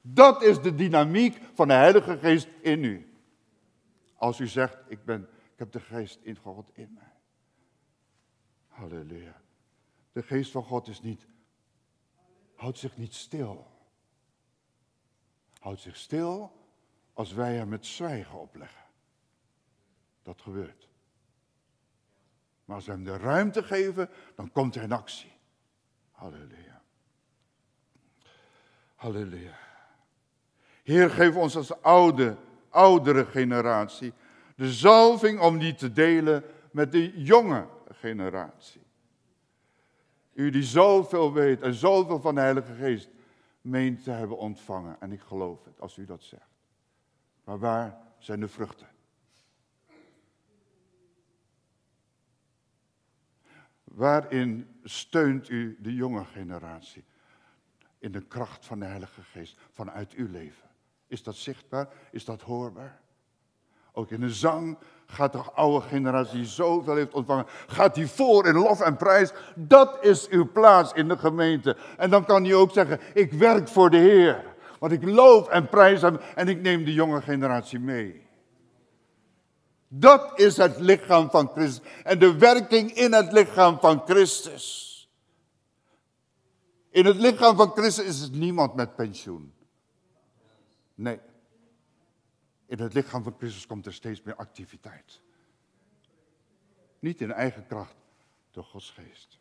Dat 0.01 0.43
is 0.43 0.62
de 0.62 0.75
dynamiek 0.75 1.38
van 1.53 1.67
de 1.67 1.74
Heilige 1.74 2.17
Geest 2.17 2.48
in 2.62 2.84
u. 2.84 3.13
Als 4.15 4.39
u 4.39 4.48
zegt, 4.48 4.77
ik, 4.88 5.05
ben, 5.05 5.22
ik 5.22 5.60
heb 5.60 5.72
de 5.72 5.79
Geest 5.79 6.20
in 6.22 6.38
God 6.43 6.70
in 6.74 6.91
mij. 6.93 7.12
Halleluja. 8.74 9.42
De 10.12 10.24
Geest 10.24 10.51
van 10.51 10.63
God 10.63 10.88
is 10.88 11.01
niet, 11.01 11.27
houdt 12.56 12.77
zich 12.77 12.98
niet 12.98 13.13
stil. 13.13 13.68
Houdt 15.60 15.80
zich 15.80 15.96
stil 15.96 16.51
als 17.13 17.34
wij 17.34 17.56
hem 17.56 17.70
met 17.70 17.86
zwijgen 17.86 18.39
opleggen. 18.39 18.84
Dat 20.22 20.42
gebeurt. 20.42 20.88
Maar 22.65 22.75
als 22.75 22.86
we 22.86 22.92
hem 22.92 23.03
de 23.03 23.18
ruimte 23.18 23.63
geven, 23.63 24.10
dan 24.36 24.51
komt 24.51 24.75
hij 24.75 24.84
in 24.84 24.92
actie. 24.92 25.32
Halleluja. 26.12 26.82
Halleluja. 28.96 29.58
Heer, 30.84 31.10
geef 31.10 31.36
ons 31.36 31.56
als 31.56 31.82
oude, 31.82 32.38
oudere 32.70 33.25
generatie 33.25 34.13
de 34.56 34.72
zalving 34.72 35.39
om 35.39 35.60
die 35.60 35.75
te 35.75 35.92
delen 35.92 36.44
met 36.72 36.92
de 36.92 37.24
jonge 37.24 37.68
generatie. 38.03 38.81
U 40.33 40.50
die 40.50 40.63
zoveel 40.63 41.33
weet 41.33 41.62
en 41.62 41.74
zoveel 41.74 42.19
van 42.19 42.36
de 42.36 42.41
Heilige 42.41 42.74
Geest 42.74 43.10
meent 43.62 44.03
te 44.03 44.12
hebben 44.12 44.38
ontvangen. 44.38 45.01
En 45.01 45.12
ik 45.12 45.22
geloof 45.22 45.65
het 45.65 45.81
als 45.81 45.98
u 45.98 46.05
dat 46.05 46.24
zegt. 46.24 46.50
Maar 47.43 47.60
waar 47.60 47.98
zijn 48.17 48.39
de 48.39 48.48
vruchten? 48.48 48.88
Waarin 53.83 54.79
steunt 54.83 55.50
u 55.50 55.77
de 55.79 55.93
jonge 55.93 56.25
generatie? 56.25 57.03
In 57.98 58.12
de 58.12 58.22
kracht 58.22 58.65
van 58.65 58.79
de 58.79 58.86
Heilige 58.86 59.22
Geest 59.22 59.60
vanuit 59.72 60.13
uw 60.13 60.31
leven. 60.31 60.69
Is 61.07 61.24
dat 61.24 61.36
zichtbaar? 61.36 61.93
Is 62.12 62.25
dat 62.25 62.41
hoorbaar? 62.41 63.01
Ook 63.91 64.12
in 64.12 64.19
de 64.19 64.33
zang 64.33 64.77
gaat 65.13 65.32
de 65.32 65.41
oude 65.53 65.88
generatie 65.88 66.46
zoveel 66.46 66.96
heeft 66.96 67.13
ontvangen, 67.13 67.46
gaat 67.67 67.96
die 67.96 68.08
voor 68.08 68.48
in 68.48 68.55
lof 68.55 68.82
en 68.82 68.98
prijs. 68.98 69.32
Dat 69.55 69.98
is 70.01 70.27
uw 70.27 70.51
plaats 70.51 70.93
in 70.93 71.08
de 71.08 71.17
gemeente. 71.17 71.77
En 71.98 72.10
dan 72.10 72.25
kan 72.25 72.43
hij 72.43 72.53
ook 72.53 72.72
zeggen, 72.72 73.00
ik 73.13 73.34
werk 73.34 73.67
voor 73.67 73.89
de 73.89 73.98
Heer. 73.98 74.43
Want 74.79 74.91
ik 74.91 75.03
loof 75.03 75.48
en 75.48 75.70
prijs 75.70 76.01
hem 76.01 76.20
en 76.36 76.48
ik 76.48 76.62
neem 76.62 76.86
de 76.86 76.93
jonge 76.93 77.22
generatie 77.22 77.79
mee. 77.79 78.27
Dat 79.88 80.39
is 80.39 80.58
het 80.58 80.79
lichaam 80.79 81.29
van 81.29 81.50
Christus. 81.53 81.82
En 82.03 82.20
de 82.20 82.38
werking 82.38 82.91
in 82.91 83.13
het 83.13 83.32
lichaam 83.32 83.79
van 83.79 84.01
Christus. 84.05 84.91
In 86.89 87.05
het 87.05 87.15
lichaam 87.15 87.55
van 87.55 87.72
Christus 87.72 88.05
is 88.05 88.20
het 88.20 88.36
niemand 88.36 88.75
met 88.75 88.96
pensioen. 88.96 89.53
Nee. 90.96 91.20
In 92.74 92.80
het 92.80 92.94
lichaam 92.94 93.24
van 93.24 93.36
Christus 93.38 93.65
komt 93.65 93.86
er 93.86 93.94
steeds 93.94 94.22
meer 94.22 94.36
activiteit. 94.36 95.22
Niet 97.00 97.22
in 97.22 97.32
eigen 97.32 97.65
kracht, 97.65 97.96
door 98.51 98.63
Gods 98.63 98.92
geest. 98.92 99.39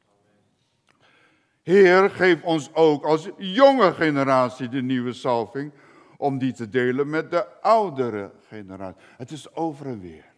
Heer, 1.63 2.11
geef 2.11 2.43
ons 2.43 2.75
ook 2.75 3.05
als 3.05 3.29
jonge 3.37 3.93
generatie 3.93 4.69
de 4.69 4.83
nieuwe 4.83 5.13
salving 5.13 5.73
om 6.17 6.39
die 6.39 6.53
te 6.53 6.69
delen 6.69 7.11
met 7.11 7.31
de 7.31 7.61
oudere 7.61 8.33
generatie. 8.47 9.03
Het 9.17 9.31
is 9.31 9.55
over 9.55 9.87
en 9.87 10.01
weer. 10.01 10.33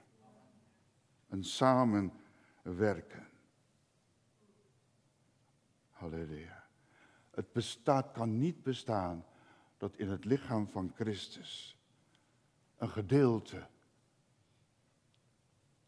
Een 1.28 1.44
samenwerken. 1.44 3.28
Halleluja. 5.90 6.64
Het 7.30 7.52
bestaat, 7.52 8.12
kan 8.12 8.38
niet 8.38 8.62
bestaan 8.62 9.24
dat 9.78 9.96
in 9.96 10.08
het 10.08 10.24
lichaam 10.24 10.68
van 10.68 10.92
Christus 10.94 11.73
een 12.84 12.90
gedeelte 12.90 13.66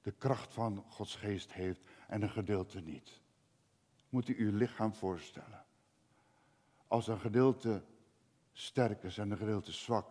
de 0.03 0.12
kracht 0.12 0.55
van 0.55 0.85
Gods 0.88 1.17
geest 1.17 1.53
heeft 1.53 1.81
en 2.09 2.23
een 2.23 2.31
gedeelte 2.31 2.81
niet. 2.81 3.21
Moet 4.09 4.29
u 4.29 4.37
uw 4.38 4.57
lichaam 4.57 4.95
voorstellen. 4.95 5.65
Als 6.87 7.07
een 7.07 7.19
gedeelte 7.19 7.85
sterk 8.53 9.03
is 9.03 9.19
en 9.19 9.31
een 9.31 9.37
gedeelte 9.37 9.73
zwak, 9.73 10.09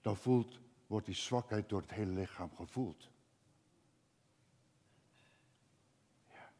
dan 0.00 0.16
voelt, 0.16 0.58
wordt 0.86 1.06
die 1.06 1.14
zwakheid 1.14 1.68
door 1.68 1.80
het 1.80 1.90
hele 1.90 2.12
lichaam 2.12 2.50
gevoeld. 2.54 3.10
Ja. 6.30 6.50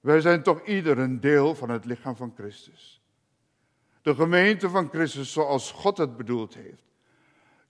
Wij 0.00 0.20
zijn 0.20 0.42
toch 0.42 0.66
ieder 0.66 0.98
een 0.98 1.20
deel 1.20 1.54
van 1.54 1.70
het 1.70 1.84
lichaam 1.84 2.16
van 2.16 2.32
Christus. 2.34 2.99
De 4.02 4.14
gemeente 4.14 4.68
van 4.70 4.88
Christus 4.88 5.32
zoals 5.32 5.72
God 5.72 5.98
het 5.98 6.16
bedoeld 6.16 6.54
heeft, 6.54 6.82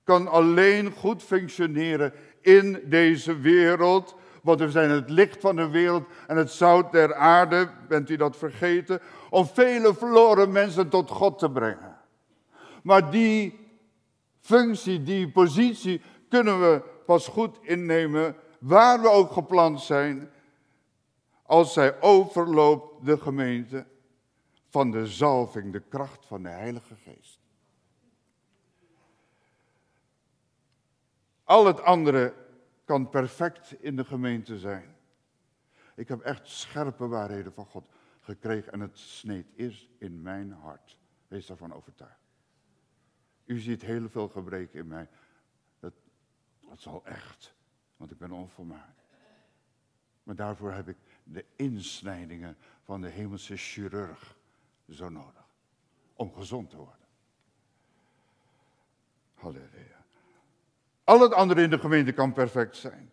kan 0.05 0.29
alleen 0.29 0.93
goed 0.93 1.23
functioneren 1.23 2.13
in 2.41 2.83
deze 2.85 3.39
wereld. 3.39 4.15
Want 4.43 4.61
we 4.61 4.71
zijn 4.71 4.91
het 4.91 5.11
licht 5.11 5.41
van 5.41 5.57
de 5.57 5.69
wereld 5.69 6.05
en 6.27 6.37
het 6.37 6.51
zout 6.51 6.93
der 6.93 7.15
aarde, 7.15 7.71
bent 7.89 8.11
u 8.11 8.17
dat 8.17 8.37
vergeten, 8.37 9.01
om 9.31 9.47
vele 9.47 9.95
verloren 9.95 10.53
mensen 10.53 10.89
tot 10.89 11.11
God 11.11 11.39
te 11.39 11.51
brengen. 11.51 11.97
Maar 12.83 13.11
die 13.11 13.59
functie, 14.41 15.03
die 15.03 15.31
positie 15.31 16.03
kunnen 16.29 16.61
we 16.61 16.83
pas 17.07 17.29
goed 17.29 17.59
innemen, 17.63 18.37
waar 18.59 19.01
we 19.01 19.09
ook 19.09 19.33
gepland 19.33 19.81
zijn, 19.81 20.31
als 21.43 21.73
zij 21.73 22.01
overloopt 22.01 23.07
de 23.07 23.19
gemeente 23.19 23.87
van 24.71 24.91
de 24.91 25.07
zalving, 25.07 25.73
de 25.73 25.81
kracht 25.81 26.27
van 26.27 26.43
de 26.43 26.49
Heilige 26.49 26.97
Geest. 26.97 27.41
Al 31.45 31.67
het 31.67 31.81
andere 31.81 32.35
kan 32.85 33.09
perfect 33.09 33.73
in 33.73 33.97
de 33.97 34.05
gemeente 34.05 34.59
zijn. 34.59 34.97
Ik 35.95 36.09
heb 36.09 36.21
echt 36.21 36.49
scherpe 36.49 37.07
waarheden 37.07 37.53
van 37.53 37.67
God 37.67 37.89
gekregen 38.21 38.73
en 38.73 38.81
het 38.81 38.99
sneed 38.99 39.47
is 39.55 39.91
in 39.99 40.23
mijn 40.23 40.53
hart. 40.53 40.99
Wees 41.29 41.47
daarvan 41.47 41.73
overtuigd. 41.73 42.29
U 43.45 43.59
ziet 43.59 43.83
heel 43.83 44.09
veel 44.09 44.29
gebreken 44.29 44.79
in 44.79 44.87
mij. 44.87 45.09
Dat, 45.79 45.93
dat 46.61 46.81
zal 46.81 47.05
echt, 47.05 47.55
want 47.97 48.11
ik 48.11 48.19
ben 48.19 48.33
onvolmaakt. 48.33 49.05
Maar 50.23 50.37
daarvoor 50.37 50.73
heb 50.73 50.89
ik 50.89 50.97
de 51.25 51.45
insnijdingen 51.57 52.57
van 52.83 53.01
de 53.01 53.09
hemelse 53.09 53.57
chirurg 53.57 54.39
zo 54.95 55.09
nodig. 55.09 55.45
Om 56.15 56.35
gezond 56.35 56.71
te 56.71 56.77
worden. 56.77 57.07
Halleluja. 59.35 60.05
Al 61.05 61.21
het 61.21 61.33
andere 61.33 61.63
in 61.63 61.71
de 61.71 61.79
gemeente 61.79 62.13
kan 62.13 62.33
perfect 62.33 62.77
zijn. 62.77 63.13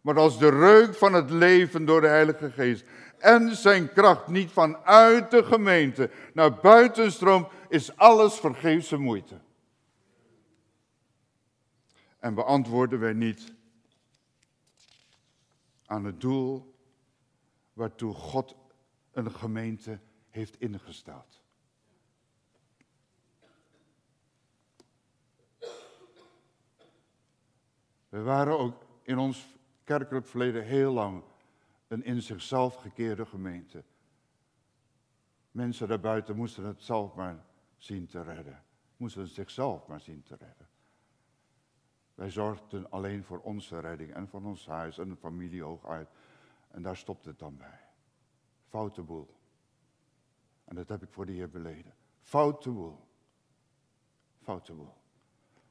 Maar 0.00 0.18
als 0.18 0.38
de 0.38 0.48
reuk 0.48 0.94
van 0.94 1.12
het 1.12 1.30
leven 1.30 1.84
door 1.84 2.00
de 2.00 2.06
Heilige 2.06 2.50
Geest 2.50 2.84
en 3.18 3.56
zijn 3.56 3.92
kracht 3.92 4.26
niet 4.28 4.50
vanuit 4.50 5.30
de 5.30 5.44
gemeente 5.44 6.10
naar 6.34 6.54
buiten 6.54 7.12
stroomt, 7.12 7.48
is 7.68 7.96
alles 7.96 8.34
vergeefse 8.34 8.96
moeite. 8.96 9.40
En 12.18 12.34
beantwoorden 12.34 13.00
wij 13.00 13.12
niet 13.12 13.52
aan 15.86 16.04
het 16.04 16.20
doel 16.20 16.74
waartoe 17.72 18.14
God 18.14 18.56
een 19.12 19.30
gemeente 19.30 19.98
heeft 20.34 20.60
ingesteld. 20.60 21.42
We 28.08 28.22
waren 28.22 28.58
ook 28.58 28.84
in 29.02 29.18
ons 29.18 29.56
kerkelijk 29.84 30.26
verleden 30.26 30.64
heel 30.64 30.92
lang 30.92 31.22
een 31.88 32.04
in 32.04 32.22
zichzelf 32.22 32.74
gekeerde 32.74 33.26
gemeente. 33.26 33.84
Mensen 35.50 35.88
daarbuiten 35.88 36.36
moesten 36.36 36.64
het 36.64 36.82
zelf 36.82 37.14
maar 37.14 37.44
zien 37.76 38.06
te 38.06 38.22
redden. 38.22 38.62
Moesten 38.96 39.28
zichzelf 39.28 39.86
maar 39.86 40.00
zien 40.00 40.22
te 40.22 40.36
redden. 40.36 40.68
Wij 42.14 42.30
zorgden 42.30 42.90
alleen 42.90 43.24
voor 43.24 43.40
onze 43.40 43.80
redding 43.80 44.14
en 44.14 44.28
voor 44.28 44.42
ons 44.42 44.66
huis 44.66 44.98
en 44.98 45.08
de 45.08 45.16
familie 45.16 45.62
hooguit. 45.62 46.08
En 46.70 46.82
daar 46.82 46.96
stopt 46.96 47.24
het 47.24 47.38
dan 47.38 47.56
bij. 47.56 47.80
Foute 48.68 49.02
boel. 49.02 49.42
En 50.64 50.76
dat 50.76 50.88
heb 50.88 51.02
ik 51.02 51.12
voor 51.12 51.26
de 51.26 51.32
Heer 51.32 51.50
beleden. 51.50 51.94
Foute 52.20 52.70
boel. 52.70 52.98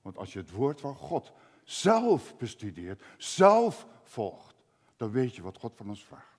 Want 0.01 0.17
als 0.17 0.33
je 0.33 0.39
het 0.39 0.51
woord 0.51 0.81
van 0.81 0.95
God 0.95 1.31
zelf 1.63 2.37
bestudeert, 2.37 3.03
zelf 3.17 3.87
volgt, 4.03 4.55
dan 4.97 5.11
weet 5.11 5.35
je 5.35 5.41
wat 5.41 5.57
God 5.57 5.75
van 5.75 5.89
ons 5.89 6.05
vraagt. 6.05 6.37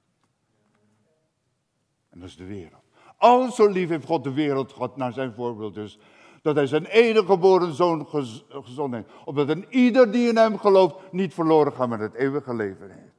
En 2.11 2.21
dat 2.21 2.29
is 2.29 2.37
de 2.37 2.45
wereld. 2.45 2.83
Al 3.17 3.51
zo 3.51 3.67
lief 3.67 3.89
heeft 3.89 4.07
God 4.07 4.25
de 4.25 4.33
wereld 4.33 4.73
God 4.73 4.97
naar 4.97 5.13
zijn 5.13 5.33
voorbeeld 5.33 5.75
dus, 5.75 5.99
dat 6.43 6.55
hij 6.55 6.67
zijn 6.67 6.85
enige 6.85 7.27
geboren 7.27 7.75
zoon 7.75 8.07
gezond 8.49 8.95
heeft. 8.95 9.09
Opdat 9.25 9.49
een 9.49 9.67
ieder 9.69 10.13
die 10.13 10.29
in 10.29 10.37
hem 10.37 10.59
gelooft 10.59 11.13
niet 11.13 11.35
verloren 11.35 11.73
gaat, 11.73 11.89
maar 11.89 11.99
het 11.99 12.15
eeuwige 12.15 12.55
leven 12.55 12.91
heeft. 12.91 13.15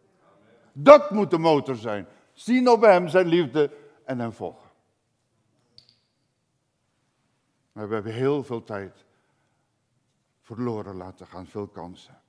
Dat 0.73 1.11
moet 1.11 1.29
de 1.29 1.37
motor 1.37 1.75
zijn. 1.75 2.07
Zien 2.33 2.69
op 2.69 2.81
hem 2.81 3.07
zijn 3.07 3.27
liefde 3.27 3.71
en 4.05 4.19
hem 4.19 4.31
volgen. 4.31 4.64
Maar 7.75 7.87
we 7.87 7.93
hebben 7.93 8.13
heel 8.13 8.43
veel 8.43 8.63
tijd 8.63 9.05
verloren 10.41 10.95
laten 10.95 11.27
gaan, 11.27 11.47
veel 11.47 11.67
kansen. 11.67 12.21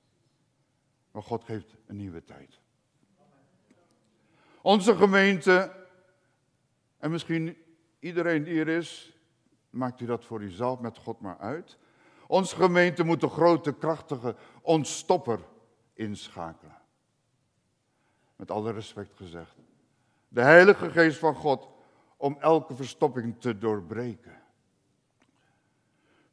Maar 1.11 1.23
God 1.23 1.43
geeft 1.43 1.75
een 1.85 1.95
nieuwe 1.95 2.23
tijd. 2.23 2.59
Onze 4.61 4.95
gemeente, 4.95 5.85
en 6.97 7.11
misschien 7.11 7.57
iedereen 7.99 8.43
die 8.43 8.59
er 8.59 8.67
is, 8.67 9.17
maakt 9.69 10.01
u 10.01 10.05
dat 10.05 10.25
voor 10.25 10.41
uzelf 10.41 10.79
met 10.79 10.97
God 10.97 11.19
maar 11.19 11.37
uit. 11.37 11.77
Onze 12.27 12.55
gemeente 12.55 13.03
moet 13.03 13.21
de 13.21 13.29
grote, 13.29 13.73
krachtige 13.73 14.35
ontstopper 14.61 15.39
inschakelen. 15.93 16.81
Met 18.35 18.51
alle 18.51 18.71
respect 18.71 19.15
gezegd. 19.15 19.55
De 20.27 20.41
Heilige 20.41 20.89
Geest 20.89 21.17
van 21.17 21.35
God 21.35 21.69
om 22.17 22.37
elke 22.39 22.75
verstopping 22.75 23.41
te 23.41 23.57
doorbreken. 23.57 24.45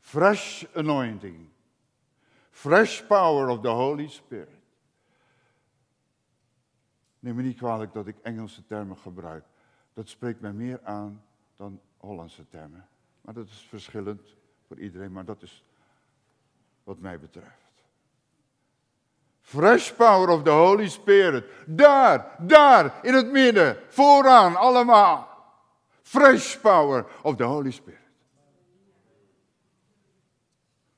Fresh 0.04 0.64
anointing 0.74 1.48
Fresh 2.54 3.02
power 3.08 3.50
of 3.50 3.62
the 3.62 3.70
Holy 3.70 4.08
Spirit. 4.08 4.48
Neem 7.20 7.34
me 7.34 7.42
niet 7.42 7.56
kwalijk 7.56 7.92
dat 7.92 8.06
ik 8.06 8.16
Engelse 8.22 8.66
termen 8.66 8.96
gebruik. 8.96 9.44
Dat 9.92 10.08
spreekt 10.08 10.40
mij 10.40 10.52
meer 10.52 10.80
aan 10.84 11.22
dan 11.56 11.80
Hollandse 11.96 12.48
termen. 12.48 12.88
Maar 13.20 13.34
dat 13.34 13.46
is 13.46 13.66
verschillend 13.68 14.34
voor 14.66 14.78
iedereen, 14.78 15.12
maar 15.12 15.24
dat 15.24 15.42
is 15.42 15.64
wat 16.84 16.98
mij 16.98 17.18
betreft. 17.18 17.82
Fresh 19.40 19.90
power 19.90 20.28
of 20.28 20.42
the 20.42 20.50
Holy 20.50 20.88
Spirit. 20.88 21.44
Daar, 21.66 22.36
daar, 22.38 22.98
in 23.02 23.14
het 23.14 23.30
midden, 23.30 23.76
vooraan, 23.88 24.56
allemaal. 24.56 25.28
Fresh 26.02 26.56
power 26.56 27.06
of 27.22 27.36
the 27.36 27.44
Holy 27.44 27.70
Spirit. 27.70 28.03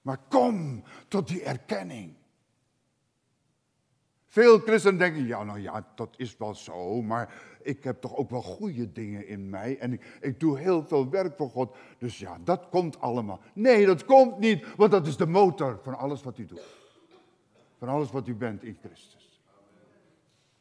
Maar 0.07 0.21
kom 0.29 0.83
tot 1.09 1.29
die 1.29 1.43
erkenning. 1.43 2.15
Veel 4.27 4.59
christenen 4.59 4.99
denken, 4.99 5.27
ja, 5.27 5.45
nou 5.45 5.61
ja, 5.61 5.87
dat 5.95 6.15
is 6.17 6.37
wel 6.37 6.55
zo, 6.55 7.03
maar 7.03 7.43
ik 7.63 7.85
heb 7.85 8.01
toch 8.01 8.17
ook 8.17 8.31
wel 8.31 8.43
goede 8.43 8.93
dingen 8.93 9.27
in 9.27 9.51
mij 9.51 9.79
en 9.79 9.93
ik, 9.93 10.19
ik 10.21 10.41
doe 10.41 10.59
heel 10.59 10.85
veel 10.85 11.11
werk 11.11 11.37
voor 11.37 11.51
God. 11.51 11.77
Dus 11.99 12.19
ja, 12.19 12.39
dat 12.45 12.69
komt 12.69 13.01
allemaal. 13.01 13.41
Nee, 13.53 13.87
dat 13.87 14.05
komt 14.05 14.39
niet, 14.39 14.77
want 14.77 14.91
dat 14.91 15.07
is 15.07 15.17
de 15.17 15.27
motor 15.27 15.79
van 15.83 15.95
alles 15.95 16.23
wat 16.23 16.39
u 16.39 16.47
doet. 16.47 16.67
Van 17.79 17.89
alles 17.89 18.11
wat 18.11 18.29
u 18.29 18.35
bent 18.35 18.63
in 18.63 18.79
Christus. 18.81 19.41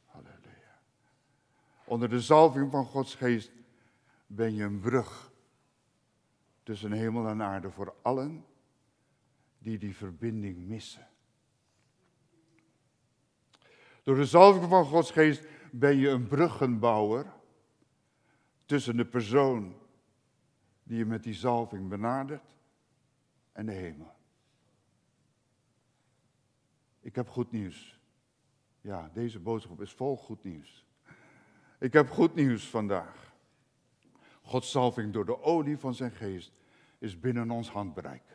Halleluja. 0.05 0.79
Onder 1.84 2.10
de 2.10 2.21
zalving 2.21 2.71
van 2.71 2.86
Gods 2.86 3.15
geest 3.15 3.51
ben 4.27 4.55
je 4.55 4.63
een 4.63 4.79
brug 4.79 5.31
tussen 6.63 6.91
hemel 6.91 7.27
en 7.27 7.41
aarde 7.41 7.71
voor 7.71 7.93
allen 8.01 8.45
die 9.65 9.78
die 9.78 9.95
verbinding 9.95 10.58
missen. 10.67 11.08
Door 14.04 14.15
de 14.15 14.25
zalving 14.25 14.69
van 14.69 14.86
Gods 14.86 15.12
geest 15.12 15.47
ben 15.71 15.97
je 15.97 16.10
een 16.10 16.28
bruggenbouwer 16.28 17.34
tussen 18.65 18.97
de 18.97 19.06
persoon 19.06 19.75
die 20.84 20.97
je 20.97 21.06
met 21.06 21.23
die 21.23 21.34
zalving 21.34 21.89
benadert 21.89 22.56
en 23.51 23.65
de 23.65 23.71
hemel. 23.71 24.13
Ik 26.99 27.15
heb 27.15 27.30
goed 27.30 27.51
nieuws. 27.51 27.99
Ja, 28.82 29.10
deze 29.13 29.39
boodschap 29.39 29.82
is 29.82 29.93
vol 29.93 30.17
goed 30.17 30.43
nieuws. 30.43 30.86
Ik 31.80 31.93
heb 31.93 32.10
goed 32.10 32.36
nieuws 32.36 32.69
vandaag. 32.69 33.34
Gods 34.41 34.71
salving 34.71 35.13
door 35.13 35.25
de 35.25 35.41
olie 35.41 35.78
van 35.78 35.93
zijn 35.93 36.12
geest 36.12 36.51
is 36.97 37.19
binnen 37.19 37.51
ons 37.51 37.69
handbereik. 37.69 38.35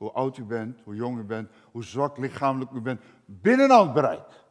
Hoe 0.00 0.10
oud 0.10 0.36
u 0.36 0.44
bent, 0.44 0.80
hoe 0.84 0.94
jong 0.94 1.18
u 1.18 1.22
bent, 1.22 1.50
hoe 1.70 1.84
zwak 1.84 2.18
lichamelijk 2.18 2.70
u 2.70 2.80
bent, 2.80 3.00
binnen 3.24 3.70
handbereik. 3.70 4.44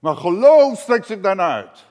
Maar 0.00 0.16
geloof 0.16 0.78
strekt 0.78 1.06
zich 1.06 1.20
daarna 1.20 1.52
uit. 1.52 1.86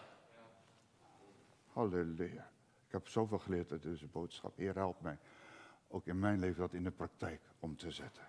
Halleluja. 1.74 2.50
Ik 2.86 2.91
heb 2.91 3.08
zoveel 3.08 3.39
geleerd 3.39 3.71
uit 3.71 3.84
deze 3.84 4.08
boodschap. 4.08 4.58
Heer, 4.58 4.76
help 4.76 5.02
mij 5.02 5.17
ook 5.88 6.06
in 6.06 6.19
mijn 6.19 6.39
leven 6.39 6.62
dat 6.62 6.74
in 6.74 6.84
de 6.84 6.91
praktijk 6.91 7.41
om 7.60 7.78
te 7.78 7.91
zetten. 7.91 8.24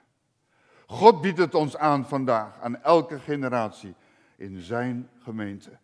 God 0.86 1.20
biedt 1.20 1.38
het 1.38 1.54
ons 1.54 1.76
aan 1.76 2.06
vandaag, 2.06 2.60
aan 2.60 2.82
elke 2.82 3.18
generatie 3.18 3.94
in 4.36 4.60
zijn 4.60 5.10
gemeente. 5.18 5.78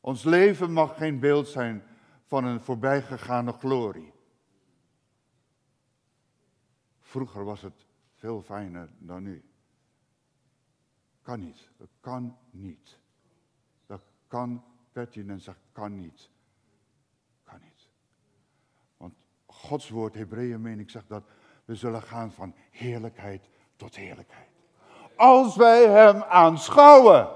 Ons 0.00 0.24
leven 0.24 0.72
mag 0.72 0.96
geen 0.96 1.18
beeld 1.20 1.48
zijn 1.48 1.82
van 2.26 2.44
een 2.44 2.60
voorbijgegane 2.60 3.52
glorie. 3.52 4.13
Vroeger 7.14 7.44
was 7.44 7.62
het 7.62 7.86
veel 8.14 8.42
fijner 8.42 8.88
dan 8.98 9.22
nu. 9.22 9.44
Kan 11.22 11.40
niet. 11.40 11.68
Dat 11.76 11.88
kan 12.00 12.36
niet. 12.50 12.98
Dat 13.86 14.02
kan 14.26 14.64
pertinent 14.92 15.42
zegt, 15.42 15.58
kan 15.72 15.96
niet. 15.96 16.30
Kan 17.44 17.60
niet. 17.62 17.88
Want 18.96 19.14
Gods 19.46 19.88
woord, 19.88 20.14
Hebreeën 20.14 20.60
meen 20.60 20.80
ik, 20.80 20.90
zegt 20.90 21.08
dat 21.08 21.24
we 21.64 21.74
zullen 21.74 22.02
gaan 22.02 22.32
van 22.32 22.54
heerlijkheid 22.70 23.48
tot 23.76 23.96
heerlijkheid. 23.96 24.50
Als 25.16 25.56
wij 25.56 25.88
hem 25.88 26.22
aanschouwen. 26.22 27.28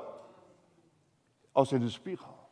Als 1.52 1.72
in 1.72 1.80
de 1.80 1.90
spiegel. 1.90 2.48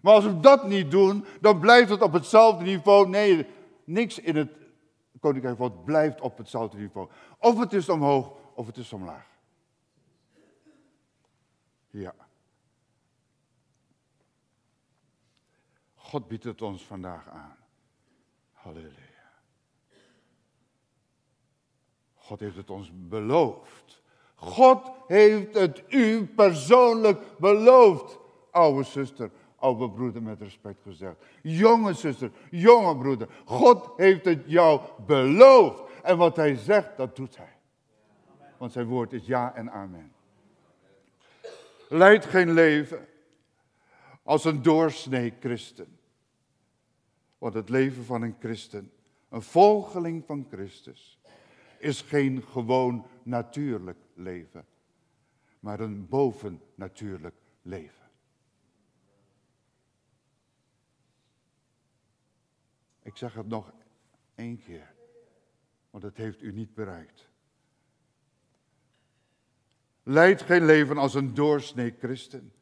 Maar 0.00 0.14
als 0.14 0.24
we 0.24 0.40
dat 0.40 0.68
niet 0.68 0.90
doen, 0.90 1.24
dan 1.40 1.60
blijft 1.60 1.90
het 1.90 2.02
op 2.02 2.12
hetzelfde 2.12 2.64
niveau. 2.64 3.08
Nee, 3.08 3.46
niks 3.84 4.18
in 4.18 4.36
het 4.36 4.63
koninkrijk 5.20 5.56
God 5.56 5.84
blijft 5.84 6.20
op 6.20 6.38
hetzelfde 6.38 6.78
niveau. 6.78 7.08
Of 7.38 7.58
het 7.58 7.72
is 7.72 7.88
omhoog, 7.88 8.32
of 8.54 8.66
het 8.66 8.76
is 8.76 8.92
omlaag. 8.92 9.26
Ja. 11.90 12.14
God 15.94 16.28
biedt 16.28 16.44
het 16.44 16.62
ons 16.62 16.84
vandaag 16.84 17.28
aan. 17.28 17.56
Halleluja. 18.52 19.32
God 22.14 22.40
heeft 22.40 22.56
het 22.56 22.70
ons 22.70 22.90
beloofd. 22.92 24.02
God 24.34 24.90
heeft 25.06 25.54
het 25.54 25.82
u 25.88 26.26
persoonlijk 26.26 27.38
beloofd, 27.38 28.18
oude 28.50 28.82
zuster, 28.82 29.30
oude 29.64 29.90
broeder 29.90 30.22
met 30.22 30.40
respect 30.40 30.80
gezegd. 30.82 31.16
Jonge 31.42 31.92
zuster, 31.92 32.30
jonge 32.50 32.96
broeder, 32.96 33.28
God 33.44 33.92
heeft 33.96 34.24
het 34.24 34.42
jou 34.46 34.80
beloofd. 35.06 35.82
En 36.02 36.16
wat 36.16 36.36
hij 36.36 36.54
zegt, 36.54 36.96
dat 36.96 37.16
doet 37.16 37.36
hij. 37.36 37.56
Want 38.58 38.72
zijn 38.72 38.86
woord 38.86 39.12
is 39.12 39.26
ja 39.26 39.54
en 39.54 39.70
amen. 39.70 40.12
Leid 41.88 42.24
geen 42.24 42.52
leven 42.52 43.06
als 44.22 44.44
een 44.44 44.62
doorsnee 44.62 45.34
christen. 45.40 45.98
Want 47.38 47.54
het 47.54 47.68
leven 47.68 48.04
van 48.04 48.22
een 48.22 48.36
christen, 48.40 48.92
een 49.28 49.42
volgeling 49.42 50.24
van 50.26 50.46
Christus, 50.50 51.20
is 51.78 52.02
geen 52.02 52.42
gewoon 52.42 53.06
natuurlijk 53.22 53.98
leven, 54.14 54.64
maar 55.60 55.80
een 55.80 56.08
bovennatuurlijk 56.08 57.34
leven. 57.62 58.03
Ik 63.04 63.16
zeg 63.16 63.34
het 63.34 63.48
nog 63.48 63.72
één 64.34 64.58
keer, 64.58 64.94
want 65.90 66.02
het 66.04 66.16
heeft 66.16 66.42
u 66.42 66.52
niet 66.52 66.74
bereikt. 66.74 67.28
Leid 70.02 70.42
geen 70.42 70.64
leven 70.64 70.98
als 70.98 71.14
een 71.14 71.34
doorsnee 71.34 71.94
christen. 71.98 72.52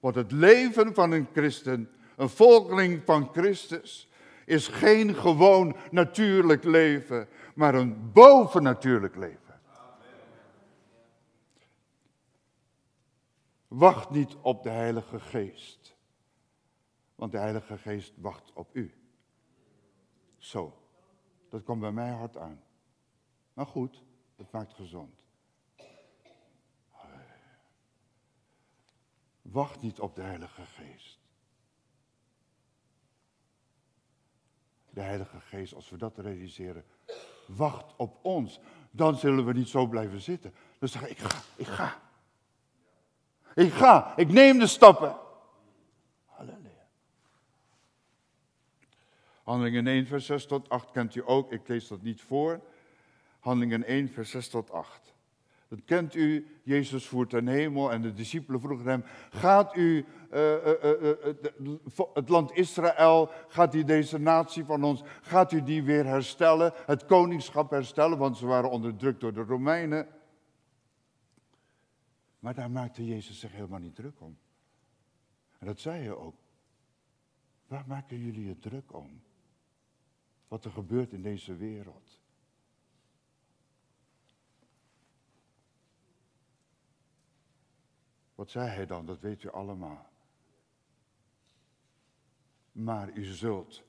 Want 0.00 0.14
het 0.14 0.32
leven 0.32 0.94
van 0.94 1.12
een 1.12 1.28
christen, 1.32 1.90
een 2.16 2.28
volgeling 2.28 3.02
van 3.04 3.28
Christus, 3.32 4.08
is 4.44 4.68
geen 4.68 5.14
gewoon 5.14 5.76
natuurlijk 5.90 6.64
leven, 6.64 7.28
maar 7.54 7.74
een 7.74 8.12
bovennatuurlijk 8.12 9.16
leven. 9.16 9.60
Wacht 13.68 14.10
niet 14.10 14.36
op 14.40 14.62
de 14.62 14.70
Heilige 14.70 15.20
Geest, 15.20 15.96
want 17.14 17.32
de 17.32 17.38
Heilige 17.38 17.78
Geest 17.78 18.12
wacht 18.16 18.52
op 18.52 18.68
u. 18.72 18.94
Zo, 20.46 20.78
dat 21.48 21.62
komt 21.62 21.80
bij 21.80 21.92
mij 21.92 22.10
hard 22.10 22.36
aan. 22.36 22.62
Maar 23.52 23.66
goed, 23.66 24.02
het 24.36 24.50
maakt 24.50 24.74
gezond. 24.74 25.24
Wacht 29.42 29.80
niet 29.80 30.00
op 30.00 30.14
de 30.14 30.22
Heilige 30.22 30.62
Geest. 30.62 31.18
De 34.90 35.00
Heilige 35.00 35.40
Geest, 35.40 35.74
als 35.74 35.90
we 35.90 35.96
dat 35.96 36.18
realiseren, 36.18 36.84
wacht 37.46 37.96
op 37.96 38.24
ons. 38.24 38.60
Dan 38.90 39.16
zullen 39.16 39.44
we 39.44 39.52
niet 39.52 39.68
zo 39.68 39.86
blijven 39.86 40.20
zitten. 40.20 40.54
Dan 40.78 40.88
zeggen 40.88 41.10
ik 41.10 41.18
ga, 41.18 41.42
ik 41.56 41.66
ga. 41.66 42.00
Ik 43.54 43.72
ga, 43.72 44.16
ik 44.16 44.28
neem 44.28 44.58
de 44.58 44.66
stappen. 44.66 45.16
Halleluja. 46.24 46.76
Handelingen 49.46 49.86
1, 49.86 50.06
vers 50.06 50.26
6 50.26 50.46
tot 50.46 50.68
8 50.68 50.90
kent 50.90 51.14
u 51.14 51.22
ook. 51.24 51.52
Ik 51.52 51.68
lees 51.68 51.88
dat 51.88 52.02
niet 52.02 52.20
voor. 52.20 52.60
Handelingen 53.40 53.84
1, 53.84 54.08
vers 54.08 54.30
6 54.30 54.48
tot 54.48 54.70
8. 54.70 55.14
Dat 55.68 55.84
kent 55.84 56.14
u. 56.14 56.46
Jezus 56.62 57.06
voert 57.06 57.30
ten 57.30 57.46
hemel 57.46 57.92
en 57.92 58.02
de 58.02 58.12
discipelen 58.12 58.60
vroegen 58.60 58.86
hem: 58.86 59.04
Gaat 59.30 59.76
u 59.76 60.04
uh, 60.32 60.66
uh, 60.66 61.02
uh, 61.02 61.74
het 62.14 62.28
land 62.28 62.52
Israël, 62.52 63.30
gaat 63.48 63.74
u 63.74 63.84
deze 63.84 64.18
natie 64.18 64.64
van 64.64 64.84
ons, 64.84 65.02
gaat 65.22 65.52
u 65.52 65.62
die 65.62 65.82
weer 65.82 66.04
herstellen, 66.04 66.72
het 66.86 67.04
koningschap 67.04 67.70
herstellen, 67.70 68.18
want 68.18 68.36
ze 68.36 68.46
waren 68.46 68.70
onderdrukt 68.70 69.20
door 69.20 69.32
de 69.32 69.42
Romeinen. 69.42 70.06
Maar 72.38 72.54
daar 72.54 72.70
maakte 72.70 73.06
Jezus 73.06 73.40
zich 73.40 73.52
helemaal 73.52 73.80
niet 73.80 73.94
druk 73.94 74.20
om. 74.20 74.38
En 75.58 75.66
dat 75.66 75.80
zei 75.80 76.02
hij 76.02 76.14
ook. 76.14 76.34
Waar 77.66 77.84
maken 77.86 78.18
jullie 78.18 78.46
je 78.46 78.58
druk 78.58 78.94
om? 78.94 79.24
Wat 80.48 80.64
er 80.64 80.70
gebeurt 80.70 81.12
in 81.12 81.22
deze 81.22 81.56
wereld. 81.56 82.20
Wat 88.34 88.50
zei 88.50 88.68
hij 88.68 88.86
dan? 88.86 89.06
Dat 89.06 89.20
weet 89.20 89.42
u 89.42 89.50
allemaal. 89.50 90.06
Maar 92.72 93.10
u 93.10 93.24
zult 93.24 93.82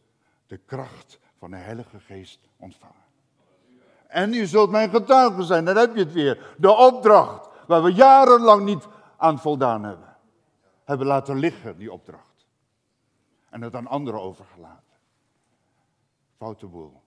de 0.47 0.57
kracht 0.57 1.19
van 1.37 1.51
de 1.51 1.57
Heilige 1.57 1.99
Geest 1.99 2.39
ontvangen. 2.57 3.05
En 4.07 4.33
u 4.33 4.45
zult 4.45 4.69
mijn 4.69 4.89
getuige 4.89 5.43
zijn. 5.43 5.65
Dan 5.65 5.77
heb 5.77 5.95
je 5.95 6.03
het 6.03 6.13
weer. 6.13 6.55
De 6.57 6.71
opdracht 6.71 7.49
waar 7.67 7.83
we 7.83 7.93
jarenlang 7.93 8.65
niet 8.65 8.87
aan 9.17 9.39
voldaan 9.39 9.83
hebben. 9.83 10.17
Hebben 10.83 11.07
laten 11.07 11.37
liggen, 11.37 11.77
die 11.77 11.91
opdracht. 11.91 12.45
En 13.49 13.61
het 13.61 13.75
aan 13.75 13.87
anderen 13.87 14.21
overgelaten. 14.21 14.86
Foute 16.37 16.67
boel. 16.67 17.01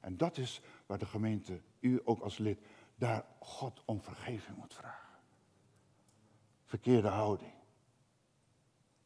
En 0.00 0.16
dat 0.16 0.36
is 0.36 0.60
waar 0.86 0.98
de 0.98 1.06
gemeente, 1.06 1.60
u 1.80 2.00
ook 2.04 2.20
als 2.20 2.38
lid, 2.38 2.60
daar 2.94 3.24
God 3.38 3.82
om 3.84 4.02
vergeving 4.02 4.56
moet 4.56 4.74
vragen 4.74 5.10
verkeerde 6.70 7.08
houding. 7.08 7.52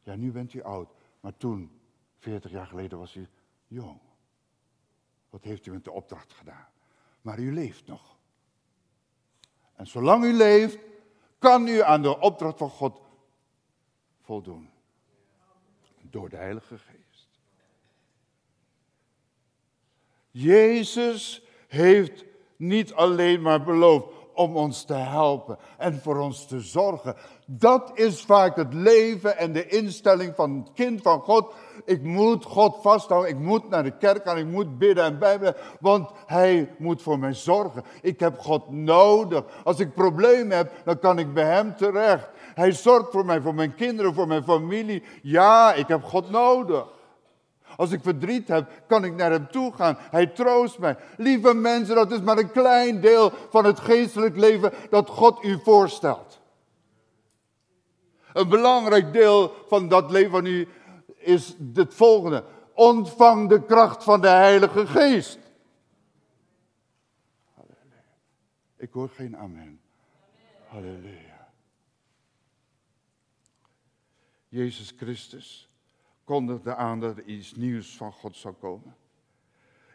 Ja, 0.03 0.15
nu 0.15 0.31
bent 0.31 0.53
u 0.53 0.63
oud, 0.63 0.93
maar 1.19 1.37
toen, 1.37 1.81
40 2.17 2.51
jaar 2.51 2.67
geleden, 2.67 2.97
was 2.97 3.15
u 3.15 3.27
jong. 3.67 3.99
Wat 5.29 5.43
heeft 5.43 5.65
u 5.65 5.71
met 5.71 5.83
de 5.83 5.91
opdracht 5.91 6.33
gedaan? 6.33 6.67
Maar 7.21 7.39
u 7.39 7.53
leeft 7.53 7.87
nog. 7.87 8.17
En 9.73 9.87
zolang 9.87 10.23
u 10.23 10.33
leeft, 10.33 10.77
kan 11.37 11.67
u 11.67 11.81
aan 11.81 12.01
de 12.01 12.19
opdracht 12.19 12.57
van 12.57 12.69
God 12.69 13.01
voldoen. 14.21 14.69
Door 16.01 16.29
de 16.29 16.35
Heilige 16.37 16.77
Geest. 16.77 17.04
Jezus 20.37 21.41
heeft 21.67 22.25
niet 22.57 22.93
alleen 22.93 23.41
maar 23.41 23.63
beloofd 23.63 24.05
om 24.33 24.55
ons 24.55 24.83
te 24.83 24.93
helpen 24.93 25.57
en 25.77 25.99
voor 26.01 26.17
ons 26.17 26.45
te 26.47 26.59
zorgen. 26.59 27.15
Dat 27.45 27.91
is 27.93 28.21
vaak 28.21 28.55
het 28.55 28.73
leven 28.73 29.37
en 29.37 29.53
de 29.53 29.67
instelling 29.67 30.35
van 30.35 30.55
het 30.55 30.73
kind 30.73 31.01
van 31.01 31.21
God. 31.21 31.53
Ik 31.85 32.01
moet 32.01 32.45
God 32.45 32.77
vasthouden, 32.81 33.31
ik 33.31 33.39
moet 33.39 33.69
naar 33.69 33.83
de 33.83 33.97
kerk 33.97 34.23
gaan, 34.23 34.37
ik 34.37 34.45
moet 34.45 34.77
bidden 34.77 35.03
en 35.03 35.19
bijbelen, 35.19 35.55
want 35.79 36.09
Hij 36.25 36.75
moet 36.77 37.01
voor 37.01 37.19
mij 37.19 37.33
zorgen. 37.33 37.83
Ik 38.01 38.19
heb 38.19 38.39
God 38.39 38.69
nodig. 38.71 39.43
Als 39.63 39.79
ik 39.79 39.93
problemen 39.93 40.57
heb, 40.57 40.71
dan 40.85 40.99
kan 40.99 41.19
ik 41.19 41.33
bij 41.33 41.45
Hem 41.45 41.75
terecht. 41.75 42.29
Hij 42.35 42.71
zorgt 42.71 43.11
voor 43.11 43.25
mij, 43.25 43.41
voor 43.41 43.55
mijn 43.55 43.75
kinderen, 43.75 44.13
voor 44.13 44.27
mijn 44.27 44.43
familie. 44.43 45.03
Ja, 45.21 45.73
ik 45.73 45.87
heb 45.87 46.03
God 46.03 46.29
nodig. 46.29 46.93
Als 47.75 47.91
ik 47.91 48.01
verdriet 48.03 48.47
heb, 48.47 48.69
kan 48.87 49.03
ik 49.03 49.15
naar 49.15 49.31
hem 49.31 49.47
toe 49.51 49.73
gaan. 49.73 49.97
Hij 49.99 50.27
troost 50.27 50.79
mij. 50.79 50.97
Lieve 51.17 51.53
mensen, 51.53 51.95
dat 51.95 52.11
is 52.11 52.21
maar 52.21 52.37
een 52.37 52.51
klein 52.51 53.01
deel 53.01 53.31
van 53.49 53.65
het 53.65 53.79
geestelijk 53.79 54.35
leven 54.37 54.73
dat 54.89 55.09
God 55.09 55.43
u 55.43 55.59
voorstelt. 55.63 56.39
Een 58.33 58.49
belangrijk 58.49 59.13
deel 59.13 59.53
van 59.67 59.87
dat 59.87 60.11
leven 60.11 60.31
van 60.31 60.45
u 60.45 60.67
is 61.15 61.55
het 61.73 61.93
volgende. 61.93 62.43
Ontvang 62.73 63.49
de 63.49 63.65
kracht 63.65 64.03
van 64.03 64.21
de 64.21 64.27
Heilige 64.27 64.87
Geest. 64.87 65.39
Ik 68.77 68.91
hoor 68.91 69.09
geen 69.09 69.37
amen. 69.37 69.79
Halleluja. 70.67 71.49
Jezus 74.47 74.93
Christus 74.97 75.69
kondigde 76.25 76.75
aan 76.75 76.99
dat 76.99 77.17
er 77.17 77.23
iets 77.23 77.55
nieuws 77.55 77.97
van 77.97 78.11
God 78.11 78.35
zou 78.35 78.53
komen. 78.53 78.95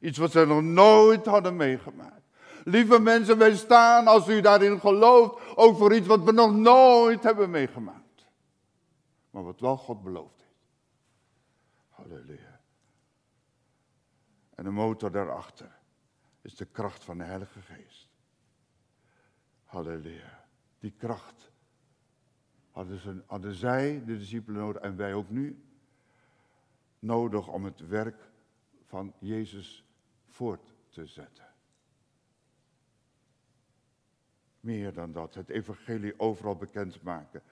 Iets 0.00 0.18
wat 0.18 0.30
ze 0.30 0.44
nog 0.46 0.62
nooit 0.62 1.26
hadden 1.26 1.56
meegemaakt. 1.56 2.20
Lieve 2.64 2.98
mensen, 2.98 3.38
wij 3.38 3.56
staan 3.56 4.06
als 4.06 4.28
u 4.28 4.40
daarin 4.40 4.80
gelooft 4.80 5.56
ook 5.56 5.76
voor 5.76 5.94
iets 5.94 6.06
wat 6.06 6.24
we 6.24 6.32
nog 6.32 6.54
nooit 6.56 7.22
hebben 7.22 7.50
meegemaakt. 7.50 8.26
Maar 9.30 9.44
wat 9.44 9.60
wel 9.60 9.76
God 9.76 10.02
beloofd 10.02 10.40
heeft. 10.40 10.50
Halleluja. 11.88 12.60
En 14.54 14.64
de 14.64 14.70
motor 14.70 15.10
daarachter 15.10 15.78
is 16.42 16.56
de 16.56 16.64
kracht 16.64 17.04
van 17.04 17.18
de 17.18 17.24
Heilige 17.24 17.60
Geest. 17.60 18.08
Halleluja. 19.64 20.44
Die 20.78 20.94
kracht 20.96 21.52
hadden, 22.70 22.98
ze, 22.98 23.22
hadden 23.26 23.54
zij, 23.54 24.02
de 24.06 24.18
discipelen 24.18 24.60
nodig, 24.60 24.82
en 24.82 24.96
wij 24.96 25.14
ook 25.14 25.28
nu 25.28 25.64
nodig 27.00 27.48
om 27.48 27.64
het 27.64 27.88
werk 27.88 28.30
van 28.86 29.12
Jezus 29.18 29.84
voort 30.26 30.74
te 30.88 31.06
zetten. 31.06 31.48
Meer 34.60 34.92
dan 34.92 35.12
dat, 35.12 35.34
het 35.34 35.48
evangelie 35.48 36.20
overal 36.20 36.56
bekendmaken. 36.56 37.42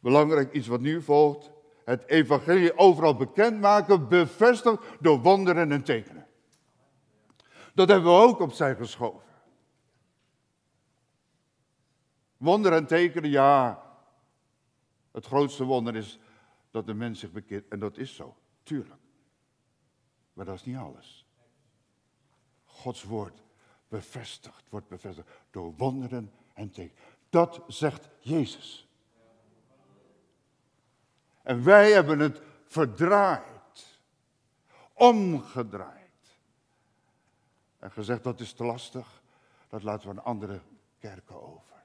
Belangrijk 0.00 0.52
iets 0.52 0.66
wat 0.66 0.80
nu 0.80 1.02
volgt, 1.02 1.50
het 1.84 2.06
evangelie 2.06 2.78
overal 2.78 3.16
bekendmaken, 3.16 4.08
bevestigd 4.08 4.82
door 5.00 5.20
wonderen 5.20 5.72
en 5.72 5.82
tekenen. 5.82 6.26
Dat 7.74 7.88
hebben 7.88 8.10
we 8.10 8.18
ook 8.18 8.40
opzij 8.40 8.76
geschoven. 8.76 9.28
Wonderen 12.36 12.78
en 12.78 12.86
tekenen, 12.86 13.30
ja. 13.30 13.82
Het 15.10 15.26
grootste 15.26 15.64
wonder 15.64 15.96
is 15.96 16.18
dat 16.70 16.86
de 16.86 16.94
mens 16.94 17.20
zich 17.20 17.32
bekeert. 17.32 17.68
En 17.68 17.78
dat 17.78 17.96
is 17.96 18.14
zo, 18.14 18.36
tuurlijk. 18.62 19.00
Maar 20.32 20.44
dat 20.44 20.54
is 20.54 20.64
niet 20.64 20.76
alles. 20.76 21.26
Gods 22.64 23.02
woord 23.02 23.42
bevestigd, 23.88 24.68
wordt 24.68 24.88
bevestigd 24.88 25.28
door 25.50 25.74
wonderen 25.76 26.32
en 26.54 26.70
tekenen. 26.70 27.02
Dat 27.28 27.62
zegt 27.66 28.08
Jezus. 28.18 28.88
En 31.42 31.64
wij 31.64 31.92
hebben 31.92 32.18
het 32.18 32.42
verdraaid, 32.66 34.00
omgedraaid. 34.92 35.98
En 37.78 37.90
gezegd 37.92 38.24
dat 38.24 38.40
is 38.40 38.52
te 38.52 38.64
lastig, 38.64 39.22
dat 39.68 39.82
laten 39.82 40.08
we 40.08 40.18
aan 40.18 40.24
andere 40.24 40.60
kerken 40.98 41.42
over. 41.42 41.84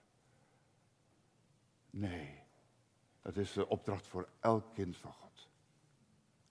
Nee, 1.89 2.44
dat 3.25 3.38
is 3.38 3.53
de 3.53 3.69
opdracht 3.69 4.07
voor 4.07 4.27
elk 4.39 4.63
kind 4.73 4.97
van 4.97 5.11
God. 5.11 5.47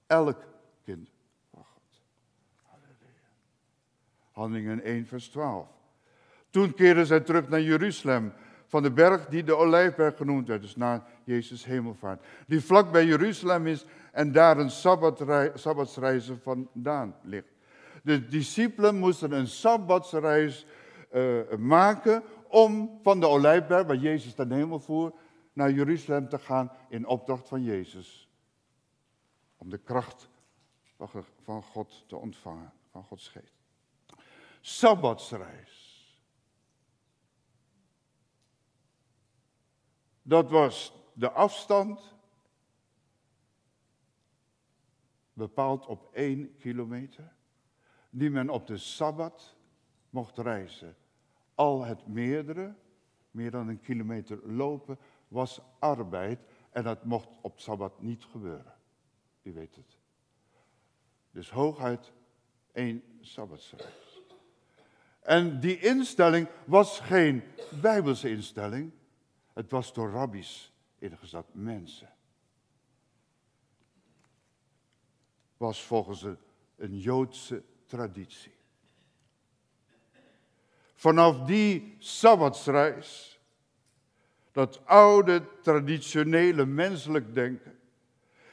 Elk 0.07 0.45
kind 0.85 1.11
van 1.51 1.65
God. 1.65 2.03
Halleluja. 2.63 3.29
Handelingen 4.33 4.83
1, 4.83 5.07
vers 5.07 5.29
12. 5.29 5.69
Toen 6.51 6.75
keerden 6.75 7.07
zij 7.07 7.21
terug 7.21 7.49
naar 7.49 7.61
Jeruzalem, 7.61 8.33
van 8.67 8.83
de 8.83 8.91
berg 8.91 9.27
die 9.27 9.45
de 9.45 9.57
Olijfberg 9.57 10.17
genoemd 10.17 10.49
werd, 10.49 10.63
dus 10.63 10.77
naar 10.77 11.07
Jezus 11.25 11.65
hemelvaart. 11.65 12.25
Die 12.47 12.61
vlak 12.61 12.93
bij 12.93 13.05
Jeruzalem 13.05 13.67
is 13.67 13.85
en 14.13 14.33
daar 14.33 14.59
een 14.59 14.71
sabbatsreizen 15.55 16.41
vandaan 16.43 17.17
ligt. 17.23 17.53
De 18.03 18.27
discipelen 18.27 18.99
moesten 18.99 19.33
een 19.33 19.47
sabbatsreis 19.47 20.67
uh, 21.13 21.41
maken 21.59 22.23
om 22.49 22.99
van 23.03 23.21
de 23.21 23.29
Olijfberg, 23.29 23.87
waar 23.87 23.97
Jezus 23.97 24.35
ten 24.35 24.53
hemel 24.53 24.81
voer, 24.81 25.13
naar 25.55 25.71
Jeruzalem 25.71 26.29
te 26.29 26.39
gaan 26.39 26.71
in 26.89 27.07
opdracht 27.07 27.49
van 27.49 27.63
Jezus. 27.63 28.29
Om 29.57 29.71
de 29.71 29.79
kracht 29.79 30.29
van 31.43 31.63
God 31.63 32.05
te 32.09 32.17
ontvangen, 32.17 32.73
van 32.91 33.05
Gods 33.05 33.29
geest. 33.29 33.55
Sabbatsreis. 34.61 35.83
Dat 40.23 40.51
was 40.51 40.93
de 41.13 41.31
afstand 41.31 42.15
bepaald 45.33 45.87
op 45.87 46.15
één 46.15 46.57
kilometer, 46.57 47.33
die 48.11 48.31
men 48.31 48.51
op 48.51 48.67
de 48.67 48.77
Sabbat 48.77 49.57
mocht 50.11 50.39
reizen. 50.39 50.97
Al 51.55 51.85
het 51.85 52.07
meerdere, 52.07 52.75
meer 53.31 53.51
dan 53.51 53.69
een 53.69 53.81
kilometer 53.81 54.53
lopen, 54.53 54.99
was 55.35 55.61
arbeid 55.79 56.41
en 56.71 56.83
dat 56.83 57.05
mocht 57.05 57.29
op 57.41 57.61
Sabbat 57.61 58.03
niet 58.03 58.25
gebeuren. 58.25 58.75
U 59.43 59.53
weet 59.53 59.77
het. 59.77 59.99
Dus 61.31 61.51
hooguit 61.51 62.13
één 62.73 63.03
Sabbatsreis. 63.21 64.23
En 65.21 65.61
die 65.61 65.79
instelling 65.79 66.49
was 66.65 67.01
geen 67.01 67.43
Bijbelse 67.81 68.31
instelling. 68.31 68.93
Het 69.53 69.71
was 69.71 69.93
door 69.93 70.11
rabbies 70.11 70.73
ingezet, 70.99 71.47
mensen. 71.53 72.13
Was 75.57 75.83
volgens 75.83 76.23
een, 76.23 76.39
een 76.77 76.99
Joodse 76.99 77.63
traditie. 77.87 78.55
Vanaf 80.95 81.47
die 81.47 81.97
Sabbatsreis 81.99 83.34
dat 84.55 84.81
oude, 84.85 85.43
traditionele 85.63 86.67
menselijk 86.67 87.35
denken, 87.35 87.79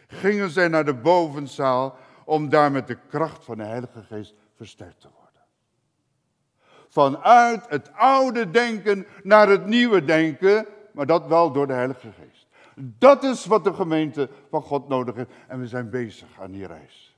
gingen 0.08 0.50
zij 0.50 0.68
naar 0.68 0.86
de 0.86 0.94
bovenzaal 0.94 1.98
om 2.26 2.50
daar 2.50 2.72
met 2.72 2.88
de 2.88 2.98
kracht 3.08 3.46
van 3.46 3.58
de 3.58 3.64
Heilige 3.64 4.04
Geest 4.04 4.34
versterkt 4.56 5.02
te 5.02 5.08
worden. 5.14 5.42
Vanuit 6.88 7.70
het 7.70 7.94
oude 7.94 8.50
denken 8.50 9.06
naar 9.24 9.50
het 9.50 9.66
nieuwe 9.66 10.06
denken, 10.06 10.66
maar 10.94 11.06
dat 11.06 11.28
wel 11.28 11.52
door 11.52 11.68
de 11.68 11.74
Heilige 11.74 12.12
Geest. 12.12 12.48
Dat 12.76 13.24
is 13.24 13.46
wat 13.46 13.64
de 13.64 13.74
gemeente 13.74 14.30
van 14.50 14.62
God 14.62 14.88
nodig 14.88 15.16
heeft. 15.16 15.32
En 15.48 15.60
we 15.60 15.68
zijn 15.68 15.90
bezig 15.90 16.40
aan 16.40 16.52
die 16.52 16.68
reis. 16.68 17.18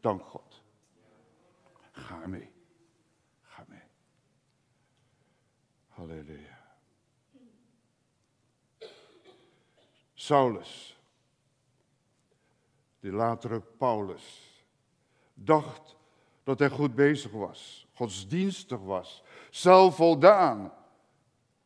Dank 0.00 0.22
God. 0.22 0.62
Ga 1.90 2.26
mee. 2.26 2.50
Ga 3.42 3.64
mee. 3.68 3.82
Halleluja. 5.88 6.57
Saulus, 10.28 10.98
die 13.00 13.12
latere 13.12 13.60
Paulus, 13.60 14.24
dacht 15.34 15.96
dat 16.44 16.58
hij 16.58 16.68
goed 16.68 16.94
bezig 16.94 17.30
was, 17.30 17.86
godsdienstig 17.94 18.80
was, 18.80 19.22
zelfvoldaan, 19.50 20.72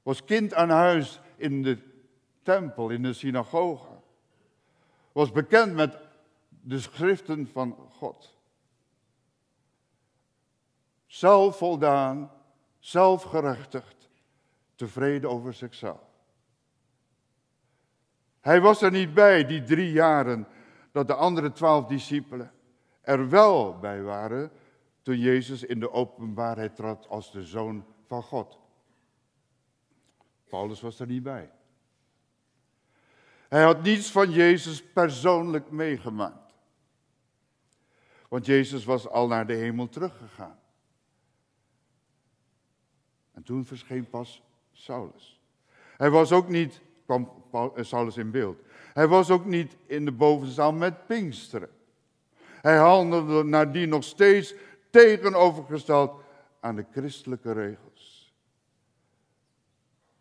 was 0.02 0.24
kind 0.24 0.54
aan 0.54 0.70
huis 0.70 1.20
in 1.36 1.62
de 1.62 1.78
tempel, 2.42 2.90
in 2.90 3.02
de 3.02 3.12
synagoge, 3.12 4.00
was 5.12 5.32
bekend 5.32 5.74
met 5.74 5.98
de 6.60 6.80
schriften 6.80 7.46
van 7.46 7.76
God. 7.90 8.38
Zelfvoldaan, 11.06 12.30
zelfgerechtigd, 12.78 14.08
tevreden 14.74 15.30
over 15.30 15.54
zichzelf. 15.54 16.11
Hij 18.42 18.60
was 18.60 18.82
er 18.82 18.90
niet 18.90 19.14
bij 19.14 19.46
die 19.46 19.62
drie 19.62 19.92
jaren 19.92 20.46
dat 20.92 21.06
de 21.06 21.14
andere 21.14 21.52
twaalf 21.52 21.86
discipelen 21.86 22.52
er 23.00 23.28
wel 23.28 23.78
bij 23.78 24.02
waren 24.02 24.52
toen 25.02 25.18
Jezus 25.18 25.62
in 25.64 25.80
de 25.80 25.90
openbaarheid 25.90 26.76
trad 26.76 27.08
als 27.08 27.32
de 27.32 27.42
zoon 27.44 27.84
van 28.06 28.22
God. 28.22 28.58
Paulus 30.48 30.80
was 30.80 31.00
er 31.00 31.06
niet 31.06 31.22
bij. 31.22 31.50
Hij 33.48 33.62
had 33.62 33.82
niets 33.82 34.10
van 34.10 34.30
Jezus 34.30 34.82
persoonlijk 34.82 35.70
meegemaakt. 35.70 36.54
Want 38.28 38.46
Jezus 38.46 38.84
was 38.84 39.08
al 39.08 39.26
naar 39.26 39.46
de 39.46 39.54
hemel 39.54 39.88
teruggegaan. 39.88 40.58
En 43.32 43.42
toen 43.42 43.64
verscheen 43.64 44.08
pas 44.08 44.42
Saulus. 44.72 45.40
Hij 45.96 46.10
was 46.10 46.32
ook 46.32 46.48
niet, 46.48 46.80
kwam 47.50 47.72
eh, 47.76 47.84
Saulus 47.84 48.16
in 48.16 48.30
beeld. 48.30 48.58
Hij 48.92 49.08
was 49.08 49.30
ook 49.30 49.44
niet 49.44 49.76
in 49.86 50.04
de 50.04 50.12
bovenzaal 50.12 50.72
met 50.72 51.06
Pinksteren. 51.06 51.70
Hij 52.40 52.76
handelde 52.76 53.44
nadien 53.44 53.88
nog 53.88 54.04
steeds 54.04 54.54
tegenovergesteld 54.90 56.20
aan 56.60 56.76
de 56.76 56.86
christelijke 56.90 57.52
regels. 57.52 58.34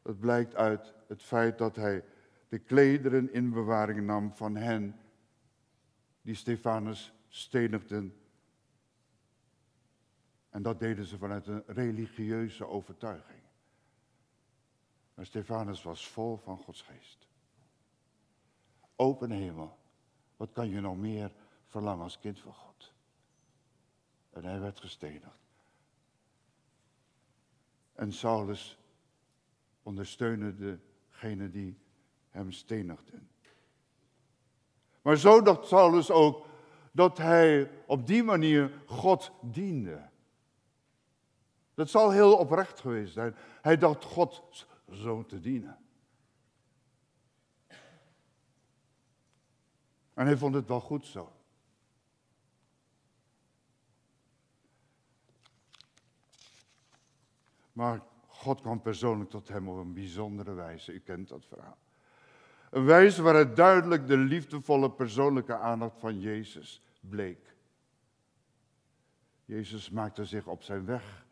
Dat 0.01 0.19
blijkt 0.19 0.55
uit 0.55 0.93
het 1.07 1.23
feit 1.23 1.57
dat 1.57 1.75
hij 1.75 2.03
de 2.49 2.59
klederen 2.59 3.33
in 3.33 3.49
bewaring 3.49 4.01
nam 4.01 4.31
van 4.35 4.55
hen 4.55 4.95
die 6.21 6.35
Stefanus 6.35 7.13
stenigden. 7.27 8.15
En 10.49 10.61
dat 10.61 10.79
deden 10.79 11.05
ze 11.05 11.17
vanuit 11.17 11.47
een 11.47 11.63
religieuze 11.65 12.67
overtuiging. 12.67 13.40
Maar 15.21 15.29
Stefanus 15.29 15.83
was 15.83 16.07
vol 16.07 16.37
van 16.37 16.57
Gods 16.57 16.81
geest. 16.81 17.27
Open 18.95 19.31
hemel. 19.31 19.77
Wat 20.37 20.51
kan 20.51 20.69
je 20.69 20.81
nog 20.81 20.97
meer 20.97 21.31
verlangen 21.65 22.03
als 22.03 22.19
kind 22.19 22.39
van 22.39 22.53
God? 22.53 22.93
En 24.29 24.43
hij 24.43 24.59
werd 24.59 24.79
gestenigd. 24.79 25.39
En 27.93 28.13
Saulus 28.13 28.77
ondersteunde 29.83 30.55
degene 30.55 31.49
die 31.49 31.77
hem 32.29 32.51
stenigden. 32.51 33.29
Maar 35.01 35.17
zo 35.17 35.41
dacht 35.41 35.67
Saulus 35.67 36.11
ook 36.11 36.45
dat 36.91 37.17
hij 37.17 37.71
op 37.85 38.07
die 38.07 38.23
manier 38.23 38.81
God 38.85 39.31
diende. 39.41 40.09
Dat 41.73 41.89
zal 41.89 42.11
heel 42.11 42.37
oprecht 42.37 42.79
geweest 42.79 43.13
zijn. 43.13 43.35
Hij 43.61 43.77
dacht 43.77 44.03
God 44.03 44.69
zo 44.91 45.25
te 45.25 45.39
dienen. 45.39 45.77
En 50.13 50.25
hij 50.25 50.37
vond 50.37 50.55
het 50.55 50.67
wel 50.67 50.81
goed 50.81 51.05
zo. 51.05 51.35
Maar 57.73 58.01
God 58.27 58.61
kwam 58.61 58.81
persoonlijk 58.81 59.29
tot 59.29 59.47
hem 59.47 59.69
op 59.69 59.77
een 59.77 59.93
bijzondere 59.93 60.53
wijze. 60.53 60.93
U 60.93 60.99
kent 60.99 61.27
dat 61.27 61.45
verhaal. 61.45 61.77
Een 62.69 62.85
wijze 62.85 63.21
waaruit 63.21 63.55
duidelijk 63.55 64.07
de 64.07 64.17
liefdevolle 64.17 64.91
persoonlijke 64.91 65.57
aandacht 65.57 65.99
van 65.99 66.19
Jezus 66.19 66.81
bleek. 66.99 67.55
Jezus 69.45 69.89
maakte 69.89 70.25
zich 70.25 70.47
op 70.47 70.63
zijn 70.63 70.85
weg, 70.85 71.25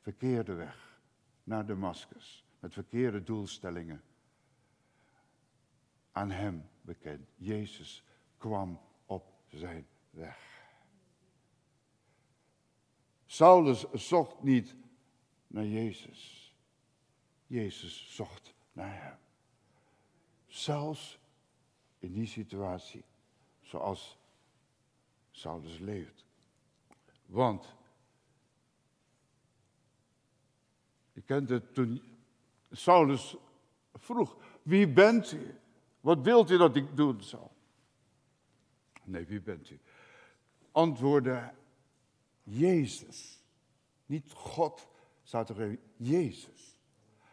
verkeerde 0.00 0.54
weg, 0.54 1.00
naar 1.44 1.66
Damascus, 1.66 2.45
met 2.60 2.72
verkeerde 2.72 3.22
doelstellingen. 3.22 4.02
Aan 6.12 6.30
hem 6.30 6.68
bekend. 6.80 7.28
Jezus 7.34 8.04
kwam 8.38 8.80
op 9.06 9.32
zijn 9.46 9.86
weg. 10.10 10.64
Saulus 13.26 13.90
zocht 13.92 14.42
niet 14.42 14.76
naar 15.46 15.66
Jezus. 15.66 16.52
Jezus 17.46 18.14
zocht 18.14 18.54
naar 18.72 19.02
hem. 19.02 19.18
Zelfs 20.46 21.18
in 21.98 22.12
die 22.12 22.26
situatie, 22.26 23.04
zoals 23.60 24.18
Saulus 25.30 25.78
leeft. 25.78 26.24
Want, 27.26 27.74
je 31.12 31.20
kent 31.20 31.48
het 31.48 31.74
toen 31.74 32.15
Saulus 32.76 33.36
vroeg, 33.92 34.36
wie 34.62 34.88
bent 34.88 35.32
u? 35.32 35.54
Wat 36.00 36.20
wilt 36.20 36.50
u 36.50 36.56
dat 36.56 36.76
ik 36.76 36.96
doen 36.96 37.22
zal? 37.22 37.52
Nee, 39.04 39.26
wie 39.26 39.40
bent 39.40 39.70
u? 39.70 39.80
Antwoordde 40.72 41.52
Jezus. 42.42 43.44
Niet 44.06 44.32
God, 44.32 44.88
staat 45.22 45.52
Jezus. 45.96 46.76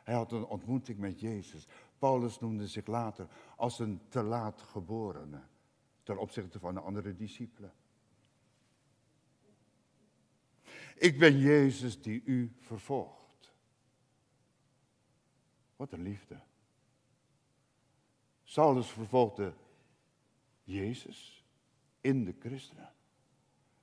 Hij 0.04 0.16
had 0.16 0.32
een 0.32 0.46
ontmoeting 0.46 0.98
met 0.98 1.20
Jezus. 1.20 1.68
Paulus 2.00 2.40
noemde 2.40 2.68
zich 2.68 2.86
later 2.86 3.28
als 3.58 3.80
een 3.80 4.02
te 4.10 4.24
laat 4.24 4.62
geborene 4.62 5.42
ten 6.04 6.18
opzichte 6.18 6.60
van 6.60 6.74
de 6.74 6.80
andere 6.80 7.16
discipelen. 7.16 7.74
Ik 10.96 11.20
ben 11.20 11.38
Jezus 11.38 12.02
die 12.02 12.24
u 12.26 12.56
vervolgt. 12.60 13.23
Wat 15.76 15.92
een 15.92 16.02
liefde. 16.02 16.40
Saulus 18.44 18.92
vervolgde 18.92 19.54
Jezus 20.64 21.46
in 22.02 22.26
de 22.26 22.36
christenen. 22.40 22.94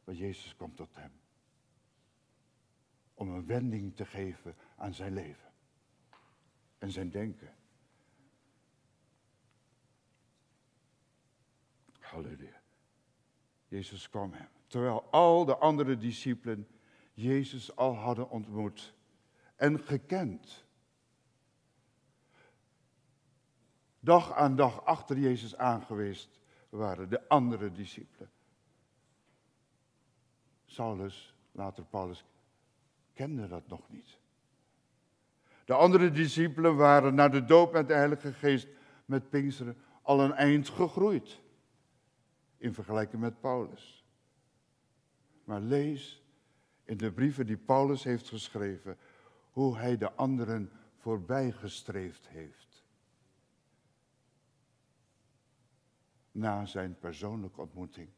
Maar 0.05 0.15
Jezus 0.15 0.57
kwam 0.57 0.75
tot 0.75 0.95
hem. 0.95 1.13
Om 3.15 3.29
een 3.29 3.47
wending 3.47 3.97
te 3.97 4.07
geven 4.07 4.57
aan 4.77 4.95
zijn 4.95 5.13
leven. 5.13 5.53
En 6.79 6.91
zijn 6.91 7.11
denken. 7.11 7.55
Halleluja. 11.99 12.61
Jezus 13.69 14.09
kwam 14.09 14.33
hem. 14.33 14.49
Terwijl 14.67 15.03
al 15.11 15.45
de 15.45 15.57
andere 15.57 15.97
discipelen 15.97 16.69
Jezus 17.15 17.77
al 17.77 17.95
hadden 17.95 18.31
ontmoet 18.31 18.95
en 19.57 19.81
gekend. 19.81 20.65
Dag 24.01 24.33
aan 24.33 24.57
dag 24.57 24.85
achter 24.85 25.19
Jezus 25.19 25.57
aangeweest 25.57 26.39
waren 26.69 27.09
de 27.09 27.29
andere 27.29 27.73
discipelen. 27.73 28.31
Saulus, 30.65 31.35
later 31.53 31.85
Paulus, 31.85 32.25
kende 33.13 33.49
dat 33.49 33.69
nog 33.69 33.89
niet. 33.89 34.19
De 35.65 35.75
andere 35.75 36.11
discipelen 36.11 36.77
waren 36.77 37.15
na 37.15 37.29
de 37.29 37.45
doop 37.45 37.73
met 37.73 37.89
de 37.89 37.95
Heilige 37.95 38.33
Geest 38.33 38.69
met 39.05 39.31
Pinksteren 39.31 39.77
al 40.03 40.21
een 40.21 40.33
eind 40.33 40.69
gegroeid 40.69 41.41
in 42.57 42.75
vergelijking 42.75 43.23
met 43.23 43.41
Paulus. 43.41 44.05
Maar 45.45 45.61
lees 45.61 46.23
in 46.85 46.97
de 46.97 47.13
brieven 47.13 47.47
die 47.47 47.57
Paulus 47.57 48.05
heeft 48.05 48.29
geschreven 48.29 48.99
hoe 49.51 49.77
hij 49.77 49.97
de 49.97 50.13
anderen 50.13 50.71
voorbijgestreefd 50.97 52.29
heeft. 52.29 52.70
Na 56.33 56.67
zijn 56.67 56.99
persoonlijke 56.99 57.61
ontmoeting 57.61 58.09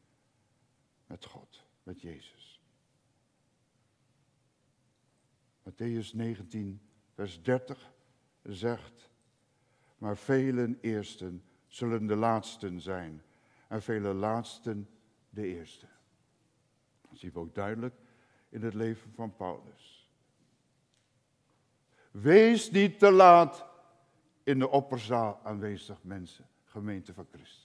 met 1.07 1.25
God, 1.25 1.65
met 1.83 2.01
Jezus. 2.01 2.61
Matthäus 5.63 6.13
19, 6.13 6.81
vers 7.13 7.41
30 7.41 7.91
zegt, 8.41 9.09
maar 9.97 10.17
velen 10.17 10.77
eersten 10.81 11.43
zullen 11.67 12.07
de 12.07 12.15
laatsten 12.15 12.81
zijn 12.81 13.21
en 13.67 13.81
vele 13.81 14.13
laatsten 14.13 14.89
de 15.29 15.47
eerste. 15.47 15.87
Dat 17.01 17.17
zien 17.17 17.31
we 17.31 17.39
ook 17.39 17.55
duidelijk 17.55 17.95
in 18.49 18.61
het 18.61 18.73
leven 18.73 19.11
van 19.13 19.35
Paulus. 19.35 20.09
Wees 22.11 22.71
niet 22.71 22.99
te 22.99 23.11
laat 23.11 23.65
in 24.43 24.59
de 24.59 24.69
opperzaal 24.69 25.39
aanwezig 25.43 26.03
mensen, 26.03 26.47
gemeente 26.63 27.13
van 27.13 27.27
Christus. 27.31 27.62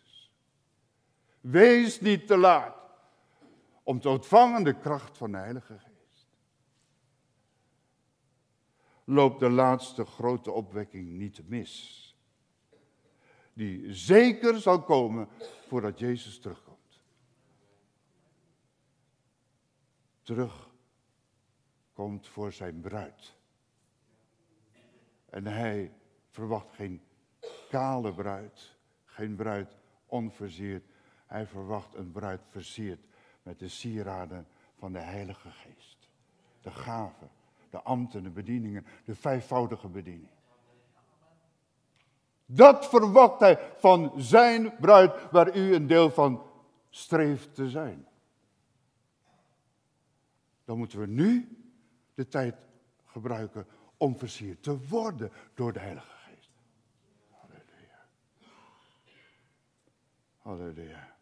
Wees 1.41 2.01
niet 2.01 2.27
te 2.27 2.37
laat 2.37 2.77
om 3.83 4.01
te 4.01 4.09
ontvangen 4.09 4.65
de 4.65 4.79
kracht 4.79 5.19
van 5.19 5.33
de 5.33 5.39
Heilige 5.39 5.79
Geest. 5.79 6.27
Loop 9.05 9.39
de 9.39 9.51
laatste 9.51 10.05
grote 10.05 10.51
opwekking 10.51 11.09
niet 11.09 11.49
mis 11.49 12.09
die 13.59 13.95
zeker 13.95 14.61
zal 14.61 14.83
komen 14.83 15.29
voordat 15.67 15.99
Jezus 15.99 16.39
terugkomt. 16.39 17.03
Terugkomt 20.23 20.69
voor 22.29 22.53
zijn 22.53 22.81
bruid. 22.81 23.37
En 25.27 25.47
hij 25.47 25.93
verwacht 26.29 26.75
geen 26.75 27.03
kale 27.69 28.15
bruid, 28.15 28.77
geen 29.05 29.37
bruid 29.37 29.77
onversierd. 30.07 30.88
Hij 31.29 31.47
verwacht 31.47 31.95
een 31.95 32.13
bruid 32.13 32.41
versierd 32.51 33.07
met 33.43 33.59
de 33.59 33.69
sieraden 33.69 34.47
van 34.79 34.93
de 34.93 34.99
Heilige 34.99 35.51
Geest. 35.51 36.09
De 36.61 36.71
gaven, 36.71 37.31
de 37.71 37.83
ambten, 37.83 38.23
de 38.23 38.31
bedieningen, 38.31 38.87
de 39.05 39.15
vijfvoudige 39.15 39.89
bediening. 39.89 40.31
Dat 42.47 42.89
verwacht 42.89 43.41
hij 43.41 43.73
van 43.77 44.13
zijn 44.17 44.77
bruid, 44.77 45.31
waar 45.31 45.57
u 45.57 45.75
een 45.75 45.87
deel 45.87 46.11
van 46.11 46.43
streeft 46.91 47.55
te 47.55 47.71
zijn. 47.71 48.07
Dan 50.65 50.79
moeten 50.79 50.99
we 50.99 51.07
nu 51.07 51.59
de 52.15 52.29
tijd 52.29 52.57
gebruiken 53.05 53.67
om 53.97 54.17
versierd 54.17 54.63
te 54.63 54.87
worden 54.89 55.33
door 55.55 55.73
de 55.73 55.79
Heilige 55.79 56.17
Geest. 56.17 56.51
Halleluja. 57.31 58.07
Halleluja. 60.39 61.18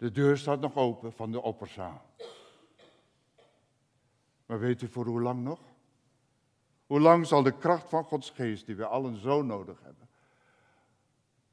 De 0.00 0.10
deur 0.10 0.38
staat 0.38 0.60
nog 0.60 0.76
open 0.76 1.12
van 1.12 1.32
de 1.32 1.40
opperzaal. 1.40 2.02
Maar 4.46 4.58
weet 4.58 4.82
u 4.82 4.88
voor 4.88 5.06
hoe 5.06 5.20
lang 5.20 5.42
nog? 5.42 5.60
Hoe 6.86 7.00
lang 7.00 7.26
zal 7.26 7.42
de 7.42 7.58
kracht 7.58 7.88
van 7.88 8.04
Gods 8.04 8.30
geest, 8.30 8.66
die 8.66 8.76
we 8.76 8.86
allen 8.86 9.16
zo 9.16 9.42
nodig 9.42 9.82
hebben, 9.82 10.08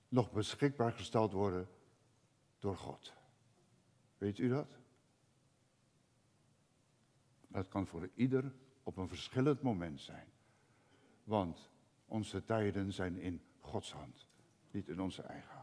nog 0.08 0.32
beschikbaar 0.32 0.92
gesteld 0.92 1.32
worden 1.32 1.70
door 2.60 2.78
God? 2.78 3.14
Weet 4.18 4.38
u 4.38 4.50
dat? 4.50 4.78
Dat 7.48 7.68
kan 7.68 7.88
voor 7.88 8.10
ieder 8.14 8.54
op 8.84 8.98
een 8.98 9.08
verschillend 9.08 9.62
moment 9.62 10.02
zijn. 10.02 10.28
Want 11.24 11.70
onze 12.06 12.44
tijden 12.44 12.94
zijn 12.94 13.18
in 13.18 13.42
Gods 13.60 13.94
hand, 13.94 14.28
niet 14.72 14.88
in 14.88 15.02
onze 15.02 15.22
eigen. 15.22 15.57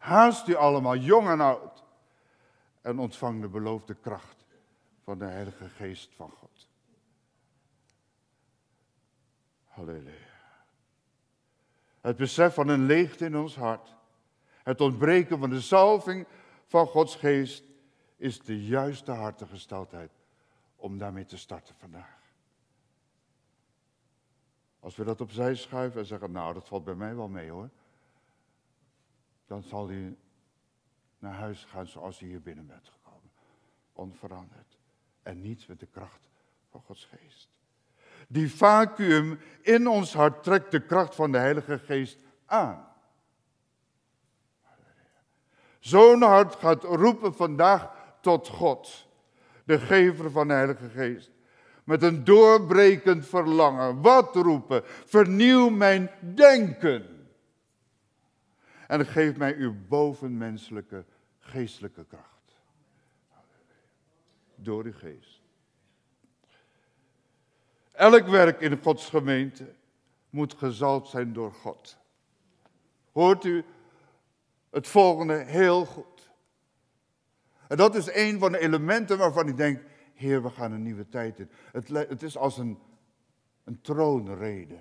Haast 0.00 0.48
u 0.48 0.54
allemaal, 0.54 0.96
jong 0.96 1.28
en 1.28 1.40
oud, 1.40 1.84
en 2.80 2.98
ontvang 2.98 3.40
de 3.40 3.48
beloofde 3.48 3.94
kracht 3.94 4.46
van 5.04 5.18
de 5.18 5.24
Heilige 5.24 5.68
Geest 5.68 6.14
van 6.14 6.30
God. 6.30 6.68
Halleluja. 9.64 10.28
Het 12.00 12.16
besef 12.16 12.54
van 12.54 12.68
een 12.68 12.86
leegte 12.86 13.24
in 13.24 13.36
ons 13.36 13.56
hart, 13.56 13.94
het 14.62 14.80
ontbreken 14.80 15.38
van 15.38 15.50
de 15.50 15.60
zalving 15.60 16.26
van 16.66 16.86
Gods 16.86 17.16
Geest, 17.16 17.64
is 18.16 18.40
de 18.40 18.64
juiste 18.64 19.12
hartegesteldheid 19.12 20.12
om 20.76 20.98
daarmee 20.98 21.24
te 21.24 21.38
starten 21.38 21.74
vandaag. 21.74 22.18
Als 24.78 24.96
we 24.96 25.04
dat 25.04 25.20
opzij 25.20 25.54
schuiven 25.54 26.00
en 26.00 26.06
zeggen, 26.06 26.30
nou 26.30 26.54
dat 26.54 26.68
valt 26.68 26.84
bij 26.84 26.94
mij 26.94 27.16
wel 27.16 27.28
mee 27.28 27.50
hoor, 27.50 27.70
dan 29.50 29.62
zal 29.62 29.90
u 29.90 30.16
naar 31.18 31.34
huis 31.34 31.64
gaan 31.64 31.86
zoals 31.86 32.20
u 32.20 32.26
hier 32.26 32.42
binnen 32.42 32.66
bent 32.66 32.88
gekomen. 32.88 33.30
Onveranderd. 33.92 34.78
En 35.22 35.40
niet 35.40 35.68
met 35.68 35.80
de 35.80 35.86
kracht 35.86 36.28
van 36.70 36.80
Gods 36.80 37.08
geest. 37.16 37.48
Die 38.28 38.54
vacuüm 38.54 39.40
in 39.62 39.88
ons 39.88 40.14
hart 40.14 40.42
trekt 40.42 40.70
de 40.70 40.86
kracht 40.86 41.14
van 41.14 41.32
de 41.32 41.38
Heilige 41.38 41.78
Geest 41.78 42.18
aan. 42.46 42.86
Zo'n 45.78 46.22
hart 46.22 46.54
gaat 46.54 46.84
roepen 46.84 47.34
vandaag 47.34 47.90
tot 48.20 48.48
God, 48.48 49.08
de 49.64 49.78
gever 49.78 50.30
van 50.30 50.48
de 50.48 50.54
Heilige 50.54 50.88
Geest. 50.88 51.30
Met 51.84 52.02
een 52.02 52.24
doorbrekend 52.24 53.26
verlangen. 53.26 54.00
Wat 54.00 54.34
roepen? 54.34 54.82
Vernieuw 54.84 55.68
mijn 55.68 56.10
denken. 56.20 57.19
En 58.90 59.06
geef 59.06 59.36
mij 59.36 59.56
uw 59.56 59.74
bovenmenselijke 59.88 61.04
geestelijke 61.38 62.04
kracht. 62.04 62.60
Door 64.54 64.84
uw 64.84 64.92
geest. 64.92 65.42
Elk 67.92 68.26
werk 68.26 68.60
in 68.60 68.82
Gods 68.82 69.08
gemeente 69.08 69.74
moet 70.30 70.54
gezalfd 70.54 71.10
zijn 71.10 71.32
door 71.32 71.52
God. 71.52 71.96
Hoort 73.12 73.44
u 73.44 73.64
het 74.70 74.88
volgende 74.88 75.34
heel 75.34 75.84
goed. 75.86 76.30
En 77.68 77.76
dat 77.76 77.94
is 77.94 78.14
een 78.14 78.38
van 78.38 78.52
de 78.52 78.58
elementen 78.58 79.18
waarvan 79.18 79.48
ik 79.48 79.56
denk, 79.56 79.82
Heer, 80.14 80.42
we 80.42 80.50
gaan 80.50 80.72
een 80.72 80.82
nieuwe 80.82 81.08
tijd 81.08 81.38
in. 81.38 81.50
Het, 81.72 81.88
het 81.88 82.22
is 82.22 82.36
als 82.36 82.58
een, 82.58 82.78
een 83.64 83.80
troonrede 83.80 84.78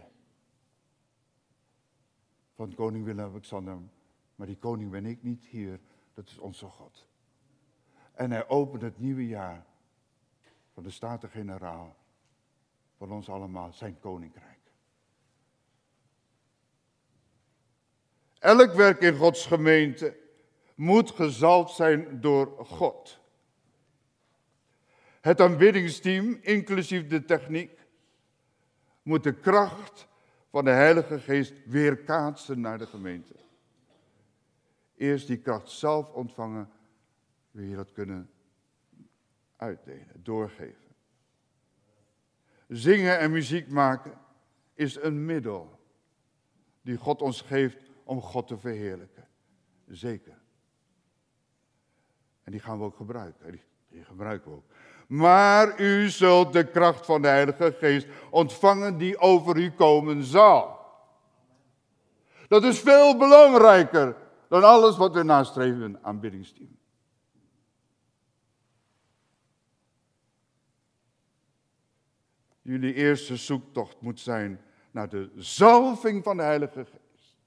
van 2.56 2.76
koning 2.76 3.06
Willem-Alexander. 3.06 3.78
Maar 4.40 4.48
die 4.48 4.58
koning 4.58 4.92
ben 4.92 5.06
ik 5.06 5.24
niet 5.24 5.46
hier, 5.46 5.80
dat 6.14 6.28
is 6.28 6.38
onze 6.38 6.66
God. 6.66 7.08
En 8.14 8.32
hij 8.32 8.48
opent 8.48 8.82
het 8.82 9.00
nieuwe 9.00 9.28
jaar 9.28 9.66
van 10.74 10.84
de 10.84 10.90
Staten-Generaal 10.90 11.96
van 12.98 13.12
ons 13.12 13.30
allemaal, 13.30 13.74
zijn 13.74 14.00
koninkrijk. 14.00 14.60
Elk 18.40 18.74
werk 18.74 19.02
in 19.02 19.16
Gods 19.16 19.46
gemeente 19.46 20.18
moet 20.76 21.12
gezalfd 21.12 21.76
zijn 21.76 22.22
door 22.22 22.66
God. 22.66 23.20
Het 25.22 25.42
aanbiddingsteam, 25.42 26.38
inclusief 26.42 27.08
de 27.08 27.26
techniek, 27.26 27.80
moet 29.02 29.24
de 29.24 29.34
kracht 29.34 30.08
van 30.50 30.64
de 30.64 30.72
Heilige 30.72 31.20
Geest 31.20 31.54
weerkaatsen 31.66 32.62
naar 32.62 32.78
de 32.78 32.88
gemeente. 32.88 33.48
Eerst 35.00 35.28
die 35.28 35.38
kracht 35.38 35.70
zelf 35.70 36.10
ontvangen, 36.10 36.70
wil 37.52 37.66
je 37.66 37.76
dat 37.76 37.92
kunnen 37.92 38.30
uitdelen, 39.56 40.24
doorgeven. 40.24 40.96
Zingen 42.68 43.20
en 43.20 43.32
muziek 43.32 43.70
maken 43.70 44.18
is 44.74 44.96
een 44.96 45.26
middel 45.26 45.80
die 46.82 46.98
God 46.98 47.22
ons 47.22 47.42
geeft 47.42 47.78
om 48.04 48.22
God 48.22 48.48
te 48.48 48.58
verheerlijken. 48.58 49.28
Zeker. 49.88 50.38
En 52.44 52.52
die 52.52 52.62
gaan 52.62 52.78
we 52.78 52.84
ook 52.84 52.96
gebruiken. 52.96 53.52
Die, 53.52 53.64
die 53.88 54.04
gebruiken 54.04 54.52
we 54.52 54.58
ook. 54.58 54.72
Maar 55.08 55.80
u 55.80 56.10
zult 56.10 56.54
de 56.54 56.70
kracht 56.70 57.06
van 57.06 57.22
de 57.22 57.28
Heilige 57.28 57.76
Geest 57.80 58.08
ontvangen 58.30 58.98
die 58.98 59.18
over 59.18 59.58
u 59.58 59.72
komen 59.72 60.24
zal. 60.24 60.80
Dat 62.48 62.64
is 62.64 62.80
veel 62.80 63.18
belangrijker 63.18 64.28
dan 64.50 64.64
alles 64.64 64.98
wat 64.98 65.14
we 65.14 65.24
nastreven 65.24 65.82
in 65.82 66.04
aanbiddingsteam. 66.04 66.78
Jullie 72.62 72.94
eerste 72.94 73.38
zoektocht 73.38 74.02
moet 74.02 74.20
zijn 74.20 74.62
naar 74.92 75.10
de 75.10 75.32
zalving 75.36 76.24
van 76.24 76.38
de 76.38 76.44
Heilige 76.44 76.86
Geest. 76.86 77.38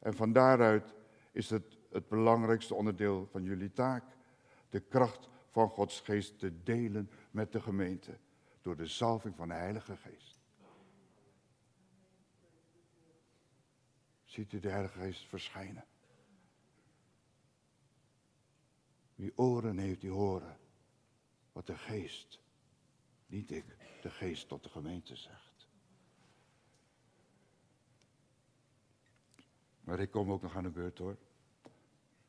En 0.00 0.14
van 0.14 0.32
daaruit 0.32 0.94
is 1.32 1.50
het 1.50 1.76
het 1.96 2.08
belangrijkste 2.08 2.74
onderdeel 2.74 3.28
van 3.30 3.42
jullie 3.42 3.72
taak. 3.72 4.04
De 4.68 4.80
kracht 4.80 5.28
van 5.50 5.68
Gods 5.68 6.00
Geest 6.00 6.38
te 6.38 6.62
delen 6.62 7.10
met 7.30 7.52
de 7.52 7.60
gemeente. 7.60 8.18
Door 8.60 8.76
de 8.76 8.86
zalving 8.86 9.36
van 9.36 9.48
de 9.48 9.54
Heilige 9.54 9.96
Geest. 9.96 10.35
Ziet 14.36 14.52
u 14.52 14.60
de 14.60 14.68
Heilige 14.68 14.98
Geest 14.98 15.28
verschijnen? 15.28 15.84
Wie 19.14 19.32
oren 19.38 19.78
heeft, 19.78 20.00
die 20.00 20.10
horen 20.10 20.56
wat 21.52 21.66
de 21.66 21.76
geest, 21.76 22.40
niet 23.26 23.50
ik, 23.50 23.64
de 24.02 24.10
geest 24.10 24.48
tot 24.48 24.62
de 24.62 24.68
gemeente 24.68 25.16
zegt. 25.16 25.68
Maar 29.80 30.00
ik 30.00 30.10
kom 30.10 30.32
ook 30.32 30.42
nog 30.42 30.56
aan 30.56 30.62
de 30.62 30.70
beurt 30.70 30.98
hoor. 30.98 31.16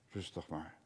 Rustig 0.10 0.47
maar. 0.47 0.78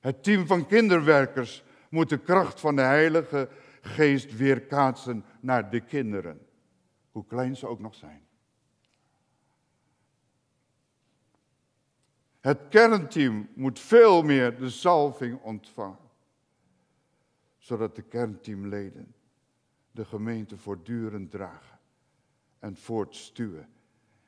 Het 0.00 0.22
team 0.22 0.46
van 0.46 0.66
kinderwerkers 0.66 1.64
moet 1.90 2.08
de 2.08 2.18
kracht 2.18 2.60
van 2.60 2.76
de 2.76 2.82
Heilige 2.82 3.48
Geest 3.80 4.36
weerkaatsen 4.36 5.24
naar 5.40 5.70
de 5.70 5.80
kinderen. 5.80 6.46
Hoe 7.10 7.26
klein 7.26 7.56
ze 7.56 7.66
ook 7.66 7.80
nog 7.80 7.94
zijn. 7.94 8.23
Het 12.44 12.68
kernteam 12.68 13.48
moet 13.54 13.80
veel 13.80 14.22
meer 14.22 14.58
de 14.58 14.68
zalving 14.68 15.40
ontvangen 15.42 16.10
zodat 17.58 17.96
de 17.96 18.02
kernteamleden 18.02 19.14
de 19.90 20.04
gemeente 20.04 20.56
voortdurend 20.56 21.30
dragen 21.30 21.78
en 22.58 22.76
voortstuwen 22.76 23.68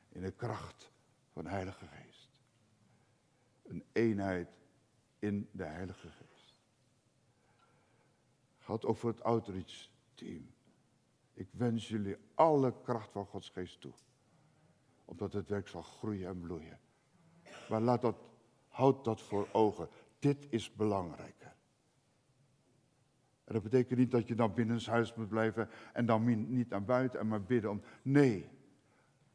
in 0.09 0.21
de 0.21 0.31
kracht 0.31 0.91
van 1.31 1.43
de 1.43 1.49
Heilige 1.49 1.85
Geest. 1.85 2.29
Een 3.63 3.83
eenheid 3.91 4.49
in 5.19 5.49
de 5.51 5.65
Heilige 5.65 6.09
Geest. 6.09 6.59
Gaat 8.57 8.85
ook 8.85 8.97
voor 8.97 9.09
het 9.09 9.23
outreach 9.23 9.89
team. 10.13 10.53
Ik 11.33 11.47
wens 11.51 11.87
jullie 11.87 12.17
alle 12.33 12.81
kracht 12.81 13.11
van 13.11 13.25
Gods 13.25 13.49
Geest 13.49 13.81
toe. 13.81 13.93
Opdat 15.05 15.33
het 15.33 15.49
werk 15.49 15.67
zal 15.67 15.81
groeien 15.81 16.27
en 16.27 16.39
bloeien. 16.39 16.79
Maar 17.69 17.81
laat 17.81 18.01
dat, 18.01 18.15
houd 18.67 19.03
dat 19.05 19.21
voor 19.21 19.47
ogen. 19.51 19.89
Dit 20.19 20.47
is 20.49 20.73
belangrijker 20.73 21.53
En 23.43 23.53
dat 23.53 23.63
betekent 23.63 23.99
niet 23.99 24.11
dat 24.11 24.27
je 24.27 24.35
dan 24.35 24.53
binnen 24.53 24.81
huis 24.85 25.13
moet 25.13 25.29
blijven 25.29 25.69
en 25.93 26.05
dan 26.05 26.49
niet 26.53 26.69
naar 26.69 26.83
buiten 26.83 27.19
en 27.19 27.27
maar 27.27 27.41
bidden 27.41 27.71
om. 27.71 27.81
Nee. 28.01 28.49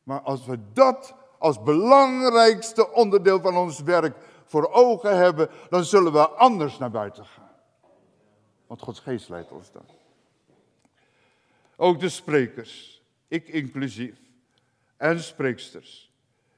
Maar 0.02 0.20
als 0.20 0.46
we 0.46 0.58
dat 0.72 1.14
als 1.38 1.62
belangrijkste 1.62 2.92
onderdeel 2.92 3.40
van 3.40 3.56
ons 3.56 3.80
werk 3.80 4.16
voor 4.44 4.72
ogen 4.72 5.16
hebben, 5.16 5.48
dan 5.68 5.84
zullen 5.84 6.12
we 6.12 6.28
anders 6.28 6.78
naar 6.78 6.90
buiten 6.90 7.24
gaan. 7.24 7.50
Want 8.66 8.82
Gods 8.82 9.00
geest 9.00 9.28
leidt 9.28 9.52
ons 9.52 9.72
dan. 9.72 9.84
Ook 11.76 12.00
de 12.00 12.08
sprekers, 12.08 13.02
ik 13.28 13.48
inclusief, 13.48 14.20
en 14.96 15.20
spreeksters, 15.20 16.11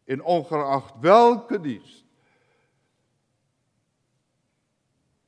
in 0.05 0.23
ongeacht 0.23 0.95
welke 1.01 1.61
dienst, 1.61 2.05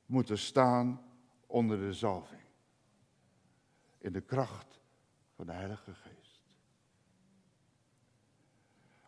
moeten 0.05 0.37
staan 0.37 1.01
onder 1.45 1.77
de 1.77 1.93
zalving. 1.93 2.41
In 3.97 4.13
de 4.13 4.21
kracht 4.21 4.79
van 5.35 5.45
de 5.45 5.51
Heilige 5.51 5.93
Geest. 5.93 6.41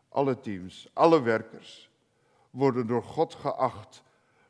Alle 0.09 0.39
teams, 0.39 0.89
alle 0.93 1.21
werkers 1.21 1.89
worden 2.49 2.87
door 2.87 3.03
God 3.03 3.35
geacht 3.35 4.03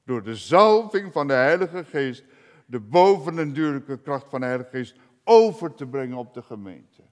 door 0.04 0.24
de 0.24 0.36
zalving 0.36 1.14
van 1.14 1.28
de 1.28 1.34
Heilige 1.34 1.86
Geest, 1.86 2.24
de 2.66 2.80
bovennatuurlijke 2.80 4.00
kracht 4.02 4.30
van 4.30 4.40
de 4.40 4.46
Heilige 4.46 4.70
Geest, 4.70 4.96
over 5.24 5.74
te 5.74 5.88
brengen 5.88 6.18
op 6.18 6.34
de 6.34 6.42
gemeente. 6.42 7.04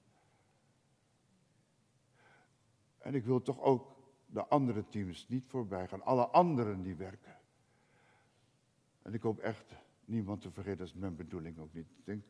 En 2.97 3.16
ik 3.16 3.26
wil 3.26 3.41
toch 3.41 3.62
ook 3.62 3.96
de 4.28 4.47
andere 4.47 4.84
teams 4.89 5.25
niet 5.28 5.45
voorbij 5.47 5.88
gaan, 5.88 6.03
alle 6.03 6.28
anderen 6.28 6.82
die 6.82 6.95
werken. 6.95 7.36
En 9.01 9.13
ik 9.13 9.21
hoop 9.21 9.39
echt 9.39 9.75
niemand 10.05 10.41
te 10.41 10.51
vergeten, 10.51 10.78
dat 10.78 10.88
is 10.88 10.93
mijn 10.93 11.15
bedoeling 11.15 11.59
ook 11.59 11.73
niet. 11.73 11.88
Denk 12.03 12.23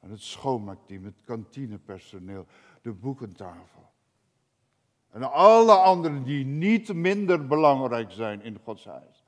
aan 0.00 0.10
het 0.10 0.22
schoonmaakteam, 0.22 1.04
het 1.04 1.20
kantinepersoneel, 1.24 2.46
de 2.82 2.92
boekentafel. 2.92 3.90
En 5.10 5.32
alle 5.32 5.72
anderen 5.72 6.22
die 6.24 6.44
niet 6.44 6.94
minder 6.94 7.46
belangrijk 7.46 8.10
zijn 8.10 8.42
in 8.42 8.58
Gods 8.64 8.84
huis. 8.84 9.24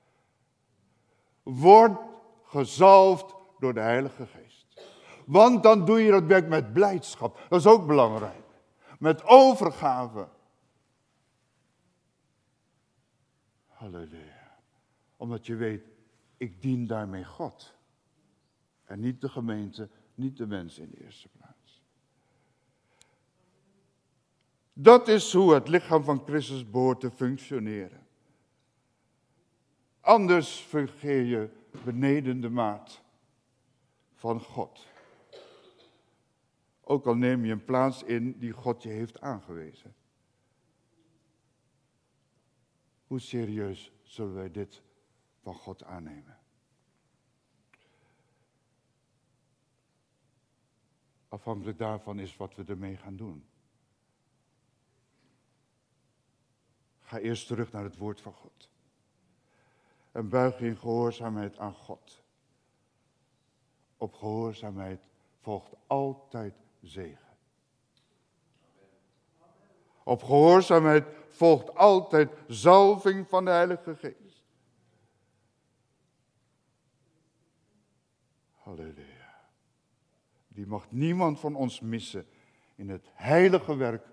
Word 1.43 2.01
gezalfd 2.43 3.35
door 3.59 3.75
de 3.75 3.81
Heilige 3.81 4.27
Geest. 4.27 4.67
Want 5.27 5.63
dan 5.63 5.85
doe 5.85 6.01
je 6.01 6.11
dat 6.11 6.25
werk 6.25 6.49
met 6.49 6.73
blijdschap. 6.73 7.47
Dat 7.49 7.61
is 7.61 7.67
ook 7.67 7.87
belangrijk. 7.87 8.45
Met 8.99 9.25
overgave. 9.25 10.29
Halleluja. 13.85 14.59
Omdat 15.17 15.47
je 15.47 15.55
weet, 15.55 15.89
ik 16.37 16.63
dien 16.63 16.87
daarmee 16.87 17.25
God. 17.25 17.75
En 18.85 19.01
niet 19.01 19.21
de 19.21 19.29
gemeente, 19.29 19.89
niet 20.15 20.37
de 20.37 20.47
mensen 20.47 20.83
in 20.83 20.91
de 20.91 21.05
eerste 21.05 21.29
plaats. 21.29 21.83
Dat 24.73 25.09
is 25.09 25.33
hoe 25.33 25.55
het 25.55 25.69
lichaam 25.69 26.05
van 26.05 26.23
Christus 26.27 26.71
behoort 26.71 27.01
te 27.01 27.11
functioneren. 27.11 28.07
Anders 30.01 30.61
vergeer 30.61 31.23
je 31.23 31.49
beneden 31.85 32.41
de 32.41 32.51
maat 32.51 33.03
van 34.15 34.41
God. 34.41 34.87
Ook 36.81 37.07
al 37.07 37.17
neem 37.17 37.45
je 37.45 37.53
een 37.53 37.65
plaats 37.65 38.03
in 38.03 38.39
die 38.39 38.53
God 38.53 38.83
je 38.83 38.89
heeft 38.89 39.21
aangewezen. 39.21 39.95
Hoe 43.07 43.21
serieus 43.21 43.93
zullen 44.03 44.35
wij 44.35 44.51
dit 44.51 44.83
van 45.41 45.55
God 45.55 45.85
aannemen? 45.85 46.39
Afhankelijk 51.29 51.79
daarvan 51.79 52.19
is 52.19 52.37
wat 52.37 52.55
we 52.55 52.65
ermee 52.65 52.97
gaan 52.97 53.17
doen. 53.17 53.47
Ga 57.01 57.19
eerst 57.19 57.47
terug 57.47 57.73
naar 57.73 57.85
het 57.85 57.97
woord 57.97 58.21
van 58.21 58.33
God. 58.33 58.71
En 60.13 60.29
buig 60.29 60.61
in 60.61 60.77
gehoorzaamheid 60.77 61.59
aan 61.59 61.75
God. 61.75 62.23
Op 63.97 64.15
gehoorzaamheid 64.15 65.09
volgt 65.41 65.75
altijd 65.87 66.55
zegen. 66.81 67.24
Op 70.05 70.23
gehoorzaamheid 70.23 71.05
volgt 71.29 71.75
altijd 71.75 72.31
zalving 72.47 73.29
van 73.29 73.45
de 73.45 73.51
Heilige 73.51 73.97
Geest. 73.97 74.43
Halleluja. 78.53 79.41
Die 80.49 80.67
mag 80.67 80.91
niemand 80.91 81.41
van 81.41 81.55
ons 81.55 81.81
missen 81.81 82.27
in 82.75 82.89
het 82.89 83.11
heilige 83.13 83.77
werk 83.77 84.07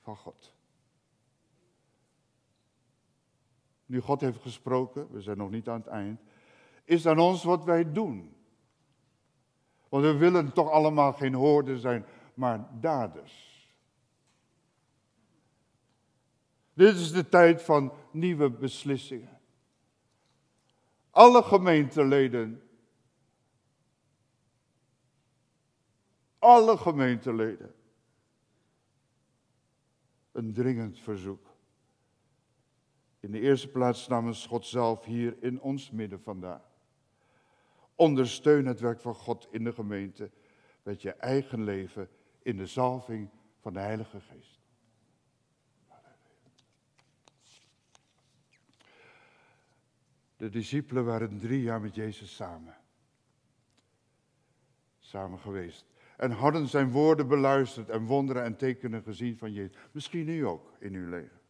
van 0.00 0.16
God. 0.16 0.52
Nu 3.86 4.00
God 4.00 4.20
heeft 4.20 4.40
gesproken, 4.40 5.10
we 5.10 5.20
zijn 5.20 5.36
nog 5.36 5.50
niet 5.50 5.68
aan 5.68 5.78
het 5.78 5.86
eind, 5.86 6.20
is 6.84 7.06
aan 7.06 7.18
ons 7.18 7.44
wat 7.44 7.64
wij 7.64 7.92
doen. 7.92 8.36
Want 9.88 10.04
we 10.04 10.16
willen 10.16 10.52
toch 10.52 10.70
allemaal 10.70 11.12
geen 11.12 11.34
hoorden 11.34 11.78
zijn, 11.78 12.06
maar 12.34 12.68
daders. 12.80 13.53
Dit 16.74 16.94
is 16.94 17.12
de 17.12 17.28
tijd 17.28 17.62
van 17.62 17.92
nieuwe 18.10 18.50
beslissingen. 18.50 19.40
Alle 21.10 21.42
gemeenteleden 21.42 22.64
alle 26.44 26.76
gemeenteleden. 26.76 27.74
Een 30.32 30.52
dringend 30.52 30.98
verzoek. 30.98 31.46
In 33.20 33.30
de 33.30 33.40
eerste 33.40 33.68
plaats 33.68 34.08
namens 34.08 34.46
God 34.46 34.66
zelf 34.66 35.04
hier 35.04 35.36
in 35.40 35.60
ons 35.60 35.90
midden 35.90 36.20
vandaag. 36.20 36.62
Ondersteun 37.94 38.66
het 38.66 38.80
werk 38.80 39.00
van 39.00 39.14
God 39.14 39.48
in 39.50 39.64
de 39.64 39.72
gemeente 39.72 40.30
met 40.82 41.02
je 41.02 41.10
eigen 41.12 41.64
leven 41.64 42.08
in 42.42 42.56
de 42.56 42.66
zalving 42.66 43.30
van 43.60 43.72
de 43.72 43.80
Heilige 43.80 44.20
Geest. 44.20 44.60
De 50.36 50.48
discipelen 50.48 51.04
waren 51.04 51.38
drie 51.38 51.62
jaar 51.62 51.80
met 51.80 51.94
Jezus 51.94 52.34
samen. 52.34 52.76
Samen 54.98 55.38
geweest 55.38 55.86
en 56.16 56.30
hadden 56.30 56.68
zijn 56.68 56.90
woorden 56.90 57.28
beluisterd 57.28 57.90
en 57.90 58.04
wonderen 58.04 58.42
en 58.42 58.56
tekenen 58.56 59.02
gezien 59.02 59.38
van 59.38 59.52
Jezus. 59.52 59.76
Misschien 59.92 60.28
u 60.28 60.46
ook 60.46 60.72
in 60.78 60.94
uw 60.94 61.08
leven. 61.08 61.40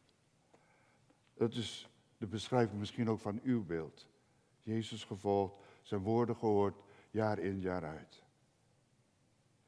Dat 1.35 1.55
is 1.55 1.89
de 2.19 2.27
beschrijving 2.27 2.79
misschien 2.79 3.11
ook 3.11 3.21
van 3.21 3.41
uw 3.43 3.65
beeld. 3.65 4.09
Jezus 4.63 5.05
gevolgd, 5.05 5.55
zijn 5.83 6.01
woorden 6.01 6.37
gehoord, 6.37 6.83
jaar 7.11 7.39
in, 7.39 7.61
jaar 7.61 7.85
uit. 7.85 8.23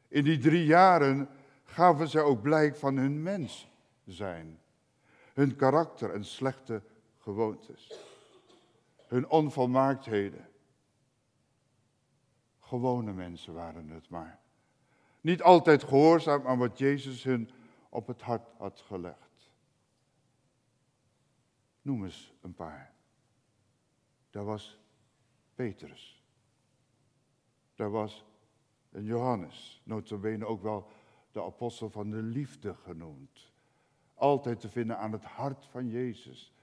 In 0.08 0.24
die 0.24 0.38
drie 0.38 0.64
jaren 0.64 1.28
gaven 1.64 2.08
zij 2.08 2.22
ook 2.22 2.42
blijk 2.42 2.76
van 2.76 2.96
hun 2.96 3.22
mens 3.22 3.68
zijn. 4.04 4.58
Hun 5.34 5.56
karakter 5.56 6.10
en 6.10 6.24
slechte 6.24 6.82
gewoontes. 7.18 8.00
Hun 9.06 9.28
onvolmaaktheden. 9.28 10.48
Gewone 12.58 13.12
mensen 13.12 13.54
waren 13.54 13.88
het 13.88 14.08
maar. 14.08 14.40
Niet 15.20 15.42
altijd 15.42 15.84
gehoorzaam 15.84 16.46
aan 16.46 16.58
wat 16.58 16.78
Jezus 16.78 17.24
hun 17.24 17.50
op 17.88 18.06
het 18.06 18.22
hart 18.22 18.48
had 18.58 18.80
gelegd. 18.80 19.50
Noem 21.82 22.04
eens 22.04 22.34
een 22.40 22.54
paar. 22.54 22.94
Daar 24.30 24.44
was 24.44 24.78
Petrus. 25.54 26.24
Daar 27.74 27.90
was 27.90 28.24
een 28.90 29.04
Johannes, 29.04 29.80
notabene 29.84 30.46
ook 30.46 30.62
wel 30.62 30.88
de 31.30 31.42
apostel 31.42 31.90
van 31.90 32.10
de 32.10 32.22
liefde 32.22 32.74
genoemd. 32.74 33.52
Altijd 34.14 34.60
te 34.60 34.68
vinden 34.68 34.98
aan 34.98 35.12
het 35.12 35.24
hart 35.24 35.64
van 35.64 35.88
Jezus. 35.88 36.54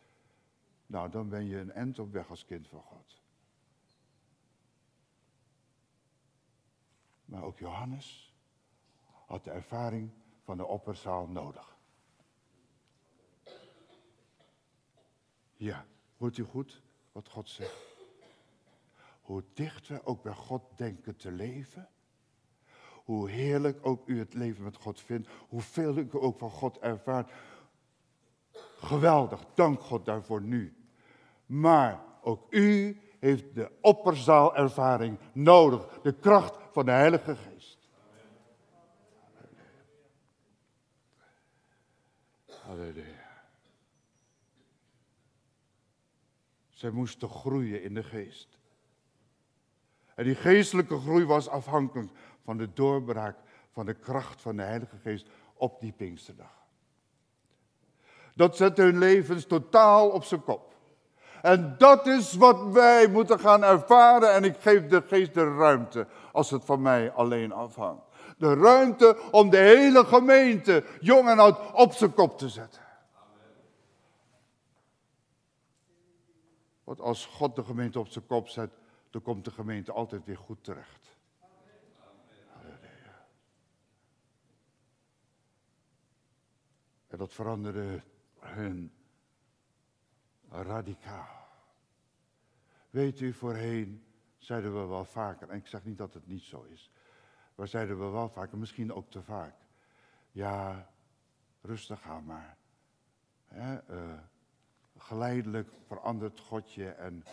Nou, 0.86 1.10
dan 1.10 1.30
ben 1.30 1.46
je 1.46 1.58
een 1.58 1.72
end 1.72 2.00
op 2.00 2.12
weg 2.12 2.30
als 2.30 2.46
kind 2.46 2.68
van 2.68 2.82
God. 2.82 3.22
Maar 7.26 7.44
ook 7.44 7.60
Johannes, 7.60 8.34
had 9.26 9.44
de 9.44 9.52
ervaring 9.52 10.12
van 10.44 10.58
de 10.58 10.66
opperzaal 10.66 11.28
nodig. 11.28 11.78
Ja, 15.56 15.86
hoort 16.18 16.38
u 16.38 16.44
goed 16.44 16.82
wat 17.12 17.30
God 17.30 17.50
zegt? 17.50 17.92
Hoe 19.22 19.44
dicht 19.54 19.88
we 19.88 20.06
ook 20.06 20.24
bij 20.24 20.34
God 20.34 20.78
denken 20.78 21.16
te 21.16 21.32
leven, 21.32 21.90
hoe 23.04 23.30
heerlijk 23.30 23.86
ook 23.86 24.08
u 24.08 24.20
het 24.20 24.34
leven 24.34 24.64
met 24.64 24.76
God 24.76 25.02
vindt, 25.02 25.30
hoeveel 25.50 25.98
u 25.98 26.08
ook 26.12 26.38
van 26.38 26.50
God 26.50 26.80
ervaart. 26.80 27.32
Geweldig, 28.84 29.46
dank 29.54 29.80
God 29.80 30.06
daarvoor 30.06 30.42
nu. 30.42 30.76
Maar 31.46 32.04
ook 32.22 32.46
u 32.50 33.02
heeft 33.20 33.56
de 33.56 33.72
opperzaalervaring 33.82 35.20
nodig, 35.34 36.00
de 36.02 36.14
kracht 36.14 36.58
van 36.72 36.86
de 36.86 36.92
Heilige 36.92 37.36
Geest. 37.36 37.90
Halleluja. 42.66 43.42
Zij 46.70 46.90
moesten 46.90 47.30
groeien 47.30 47.84
in 47.84 47.94
de 47.94 48.04
geest. 48.04 48.60
En 50.16 50.24
die 50.24 50.36
geestelijke 50.36 51.00
groei 51.00 51.26
was 51.26 51.48
afhankelijk 51.48 52.12
van 52.44 52.58
de 52.58 52.74
doorbraak 52.74 53.38
van 53.72 53.86
de 53.86 53.94
kracht 53.94 54.42
van 54.42 54.56
de 54.56 54.64
Heilige 54.64 54.98
Geest 54.98 55.30
op 55.54 55.80
die 55.80 55.92
Pinksterdag. 55.92 56.63
Dat 58.34 58.56
zette 58.56 58.82
hun 58.82 58.98
levens 58.98 59.46
totaal 59.46 60.10
op 60.10 60.24
zijn 60.24 60.44
kop. 60.44 60.74
En 61.42 61.76
dat 61.78 62.08
is 62.08 62.34
wat 62.34 62.72
wij 62.72 63.08
moeten 63.08 63.40
gaan 63.40 63.64
ervaren. 63.64 64.34
En 64.34 64.44
ik 64.44 64.56
geef 64.60 64.88
de 64.88 65.04
geest 65.08 65.34
de 65.34 65.56
ruimte 65.56 66.08
als 66.32 66.50
het 66.50 66.66
van 66.66 66.82
mij 66.82 67.12
alleen 67.12 67.52
afhangt. 67.52 68.04
De 68.38 68.54
ruimte 68.54 69.18
om 69.32 69.50
de 69.50 69.58
hele 69.58 70.06
gemeente, 70.06 70.84
jong 71.00 71.30
en 71.30 71.40
oud, 71.40 71.74
op 71.74 71.94
zijn 71.94 72.14
kop 72.14 72.38
te 72.38 72.50
zetten. 72.50 72.82
Want 76.84 77.02
als 77.02 77.26
God 77.26 77.56
de 77.56 77.64
gemeente 77.64 78.00
op 78.00 78.08
zijn 78.08 78.26
kop 78.26 78.48
zet, 78.48 78.70
dan 79.10 79.22
komt 79.22 79.46
de 79.46 79.52
gemeente 79.52 79.92
altijd 79.92 80.26
weer 80.26 80.38
goed 80.38 80.64
terecht. 80.64 81.18
En 87.08 87.18
dat 87.18 87.34
veranderde 87.34 88.02
hun 88.46 88.94
radicaal. 90.50 91.48
Weet 92.90 93.20
u, 93.20 93.34
voorheen 93.34 94.06
zeiden 94.38 94.82
we 94.82 94.88
wel 94.88 95.06
vaker, 95.06 95.50
en 95.50 95.58
ik 95.58 95.68
zeg 95.68 95.84
niet 95.84 95.98
dat 95.98 96.14
het 96.14 96.28
niet 96.28 96.44
zo 96.44 96.62
is, 96.62 96.92
maar 97.56 97.68
zeiden 97.68 98.00
we 98.00 98.06
wel 98.06 98.30
vaker, 98.30 98.58
misschien 98.58 98.94
ook 98.94 99.10
te 99.10 99.24
vaak. 99.24 99.56
Ja, 100.32 100.90
rustig 101.62 102.04
aan 102.04 102.26
maar. 102.26 102.58
Uh, 103.54 103.78
geleidelijk 104.98 105.70
verandert 105.88 106.40
Godje 106.40 106.90
en 106.90 107.24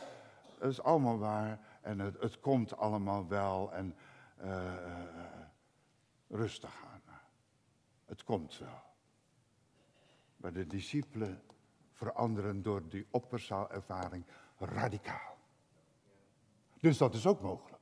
het 0.58 0.70
is 0.70 0.82
allemaal 0.82 1.18
waar 1.18 1.60
en 1.80 1.98
het, 1.98 2.20
het 2.20 2.40
komt 2.40 2.76
allemaal 2.76 3.28
wel 3.28 3.72
en 3.72 3.94
uh, 4.42 4.74
rustig 6.28 6.84
aan. 6.84 7.00
Het 8.10 8.24
komt 8.24 8.58
wel. 8.58 8.89
Maar 10.40 10.52
de 10.52 10.66
discipelen 10.66 11.42
veranderen 11.92 12.62
door 12.62 12.88
die 12.88 13.06
opperzaalervaring 13.10 14.24
radicaal. 14.58 15.38
Dus 16.80 16.98
dat 16.98 17.14
is 17.14 17.26
ook 17.26 17.40
mogelijk. 17.40 17.78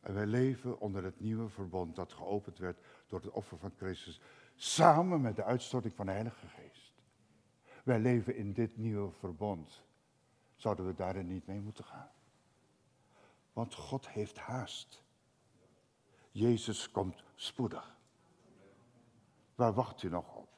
En 0.00 0.14
wij 0.14 0.26
leven 0.26 0.80
onder 0.80 1.04
het 1.04 1.20
nieuwe 1.20 1.48
verbond 1.48 1.96
dat 1.96 2.12
geopend 2.12 2.58
werd 2.58 2.78
door 3.06 3.20
het 3.20 3.30
offer 3.30 3.58
van 3.58 3.72
Christus, 3.76 4.20
samen 4.54 5.20
met 5.20 5.36
de 5.36 5.44
uitstorting 5.44 5.94
van 5.94 6.06
de 6.06 6.12
Heilige 6.12 6.46
Geest. 6.46 6.92
Wij 7.84 7.98
leven 7.98 8.36
in 8.36 8.52
dit 8.52 8.76
nieuwe 8.76 9.10
verbond. 9.10 9.82
Zouden 10.56 10.86
we 10.86 10.94
daarin 10.94 11.26
niet 11.26 11.46
mee 11.46 11.60
moeten 11.60 11.84
gaan? 11.84 12.10
Want 13.52 13.74
God 13.74 14.08
heeft 14.08 14.38
haast. 14.38 15.03
Jezus 16.34 16.90
komt 16.90 17.22
spoedig. 17.34 17.96
Waar 19.54 19.72
wacht 19.72 20.02
u 20.02 20.08
nog 20.08 20.34
op? 20.34 20.48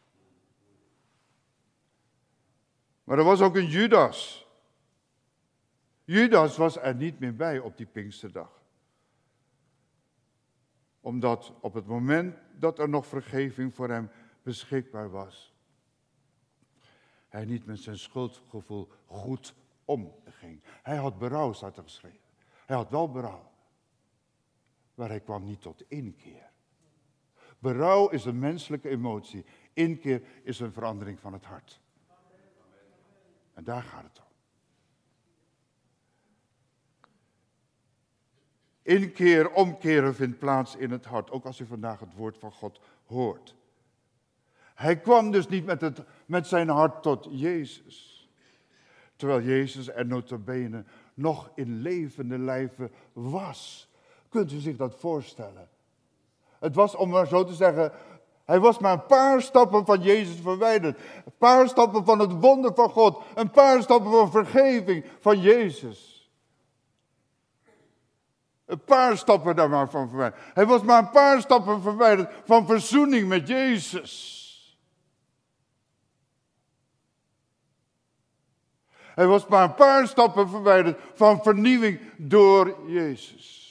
Maar 3.04 3.18
er 3.18 3.24
was 3.24 3.40
ook 3.40 3.56
een 3.56 3.68
Judas. 3.68 4.46
Judas 6.04 6.56
was 6.56 6.76
er 6.76 6.94
niet 6.94 7.18
meer 7.18 7.36
bij 7.36 7.58
op 7.58 7.76
die 7.76 7.86
Pinksterdag 7.86 8.56
omdat 11.06 11.52
op 11.60 11.74
het 11.74 11.86
moment 11.86 12.36
dat 12.58 12.78
er 12.78 12.88
nog 12.88 13.06
vergeving 13.06 13.74
voor 13.74 13.88
hem 13.88 14.10
beschikbaar 14.42 15.10
was, 15.10 15.54
hij 17.28 17.44
niet 17.44 17.66
met 17.66 17.78
zijn 17.78 17.98
schuldgevoel 17.98 18.88
goed 19.06 19.54
omging. 19.84 20.62
Hij 20.82 20.96
had 20.96 21.18
berouw, 21.18 21.52
staat 21.52 21.76
er 21.76 21.82
geschreven. 21.82 22.20
Hij 22.66 22.76
had 22.76 22.90
wel 22.90 23.10
berouw. 23.10 23.50
Maar 24.96 25.08
hij 25.08 25.20
kwam 25.20 25.44
niet 25.44 25.60
tot 25.62 25.82
inkeer. 25.88 26.50
Berouw 27.58 28.08
is 28.08 28.24
een 28.24 28.38
menselijke 28.38 28.88
emotie. 28.88 29.44
Inkeer 29.72 30.22
is 30.42 30.60
een 30.60 30.72
verandering 30.72 31.20
van 31.20 31.32
het 31.32 31.44
hart. 31.44 31.80
En 33.54 33.64
daar 33.64 33.82
gaat 33.82 34.02
het 34.02 34.18
om. 34.18 34.24
Inkeer, 38.82 39.52
omkeren 39.52 40.14
vindt 40.14 40.38
plaats 40.38 40.76
in 40.76 40.90
het 40.90 41.04
hart, 41.04 41.30
ook 41.30 41.44
als 41.44 41.60
u 41.60 41.66
vandaag 41.66 42.00
het 42.00 42.14
woord 42.14 42.38
van 42.38 42.52
God 42.52 42.80
hoort. 43.06 43.54
Hij 44.74 45.00
kwam 45.00 45.30
dus 45.30 45.48
niet 45.48 45.64
met, 45.64 45.80
het, 45.80 46.04
met 46.26 46.46
zijn 46.46 46.68
hart 46.68 47.02
tot 47.02 47.26
Jezus. 47.30 48.28
Terwijl 49.16 49.42
Jezus 49.42 49.88
er 49.88 50.06
notabene 50.06 50.84
nog 51.14 51.50
in 51.54 51.80
levende 51.80 52.38
lijven 52.38 52.90
was. 53.12 53.85
Kunt 54.36 54.52
u 54.52 54.58
zich 54.58 54.76
dat 54.76 54.94
voorstellen? 54.98 55.68
Het 56.58 56.74
was, 56.74 56.94
om 56.94 57.08
maar 57.08 57.26
zo 57.26 57.44
te 57.44 57.54
zeggen, 57.54 57.92
hij 58.44 58.60
was 58.60 58.78
maar 58.78 58.92
een 58.92 59.06
paar 59.06 59.42
stappen 59.42 59.84
van 59.84 60.02
Jezus 60.02 60.40
verwijderd. 60.40 60.98
Een 61.24 61.32
paar 61.38 61.68
stappen 61.68 62.04
van 62.04 62.18
het 62.18 62.32
wonder 62.40 62.74
van 62.74 62.90
God. 62.90 63.22
Een 63.34 63.50
paar 63.50 63.82
stappen 63.82 64.10
van 64.10 64.30
vergeving 64.30 65.04
van 65.20 65.40
Jezus. 65.40 66.30
Een 68.64 68.80
paar 68.84 69.16
stappen 69.16 69.56
daar 69.56 69.68
maar 69.68 69.90
van 69.90 70.08
verwijderd. 70.08 70.42
Hij 70.54 70.66
was 70.66 70.82
maar 70.82 71.02
een 71.02 71.10
paar 71.10 71.40
stappen 71.40 71.82
verwijderd 71.82 72.32
van 72.44 72.66
verzoening 72.66 73.28
met 73.28 73.48
Jezus. 73.48 74.34
Hij 79.14 79.26
was 79.26 79.46
maar 79.46 79.62
een 79.62 79.74
paar 79.74 80.08
stappen 80.08 80.48
verwijderd 80.48 80.98
van 81.14 81.42
vernieuwing 81.42 82.00
door 82.16 82.76
Jezus. 82.86 83.65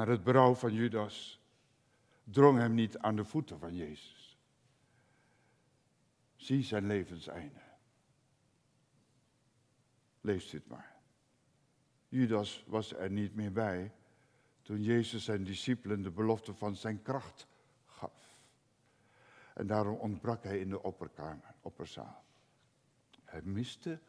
Maar 0.00 0.08
het 0.08 0.24
berouw 0.24 0.54
van 0.54 0.72
Judas 0.72 1.40
drong 2.24 2.58
hem 2.58 2.74
niet 2.74 2.98
aan 2.98 3.16
de 3.16 3.24
voeten 3.24 3.58
van 3.58 3.74
Jezus. 3.74 4.38
Zie 6.36 6.62
zijn 6.62 6.86
levenseinde. 6.86 7.60
Leest 10.20 10.52
het 10.52 10.66
maar. 10.66 10.96
Judas 12.08 12.64
was 12.66 12.92
er 12.92 13.10
niet 13.10 13.34
meer 13.34 13.52
bij 13.52 13.92
toen 14.62 14.82
Jezus 14.82 15.24
zijn 15.24 15.44
discipelen 15.44 16.02
de 16.02 16.10
belofte 16.10 16.54
van 16.54 16.76
zijn 16.76 17.02
kracht 17.02 17.46
gaf. 17.86 18.36
En 19.54 19.66
daarom 19.66 19.98
ontbrak 19.98 20.42
hij 20.42 20.58
in 20.58 20.68
de 20.68 20.82
opperkamer, 20.82 21.54
opperzaal. 21.60 22.24
Hij 23.24 23.42
miste 23.42 24.00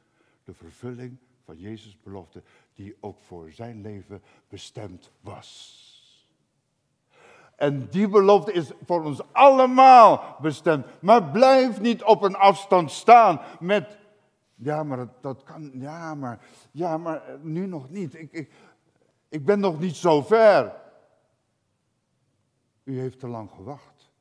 de 0.43 0.53
vervulling 0.53 1.17
van 1.51 1.59
Jezus' 1.59 1.97
belofte 2.03 2.43
die 2.73 2.97
ook 2.99 3.21
voor 3.21 3.51
zijn 3.51 3.81
leven 3.81 4.21
bestemd 4.47 5.11
was. 5.21 5.79
En 7.55 7.89
die 7.89 8.07
belofte 8.07 8.53
is 8.53 8.71
voor 8.85 9.03
ons 9.03 9.21
allemaal 9.31 10.35
bestemd. 10.41 10.85
Maar 11.01 11.23
blijf 11.23 11.79
niet 11.79 12.03
op 12.03 12.21
een 12.21 12.35
afstand 12.35 12.91
staan 12.91 13.41
met 13.59 13.97
ja, 14.55 14.83
maar 14.83 15.07
dat, 15.21 15.43
kan. 15.43 15.71
Ja, 15.73 16.15
maar, 16.15 16.45
ja, 16.71 16.97
maar 16.97 17.27
eh, 17.27 17.39
nu 17.41 17.65
nog 17.65 17.89
niet. 17.89 18.13
Ik, 18.13 18.31
ik, 18.31 18.51
ik 19.29 19.45
ben 19.45 19.59
nog 19.59 19.79
niet 19.79 19.95
zo 19.95 20.21
ver. 20.21 20.81
U 22.83 22.99
heeft 22.99 23.19
te 23.19 23.27
lang 23.27 23.51
gewacht. 23.51 24.11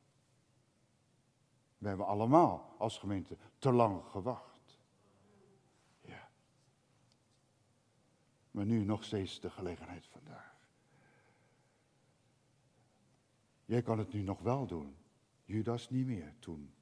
We 1.78 1.88
hebben 1.88 2.06
allemaal 2.06 2.74
als 2.78 2.98
gemeente 2.98 3.36
te 3.58 3.72
lang 3.72 4.04
gewacht. 4.04 4.50
Ja. 6.00 6.28
Maar 8.50 8.64
nu 8.64 8.84
nog 8.84 9.04
steeds 9.04 9.40
de 9.40 9.50
gelegenheid 9.50 10.06
vandaag. 10.06 10.54
Jij 13.64 13.82
kan 13.82 13.98
het 13.98 14.12
nu 14.12 14.22
nog 14.22 14.40
wel 14.40 14.66
doen. 14.66 14.96
Judas 15.44 15.90
niet 15.90 16.06
meer 16.06 16.32
toen. 16.38 16.72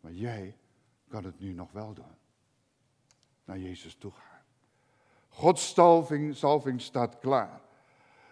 Maar 0.00 0.12
jij 0.12 0.56
kan 1.08 1.24
het 1.24 1.38
nu 1.38 1.52
nog 1.52 1.72
wel 1.72 1.94
doen 1.94 2.16
naar 3.44 3.58
Jezus 3.58 3.94
toe 3.94 4.12
gaan. 4.12 4.42
Gods 5.28 5.74
salving, 5.74 6.36
salving 6.36 6.80
staat 6.80 7.18
klaar. 7.18 7.60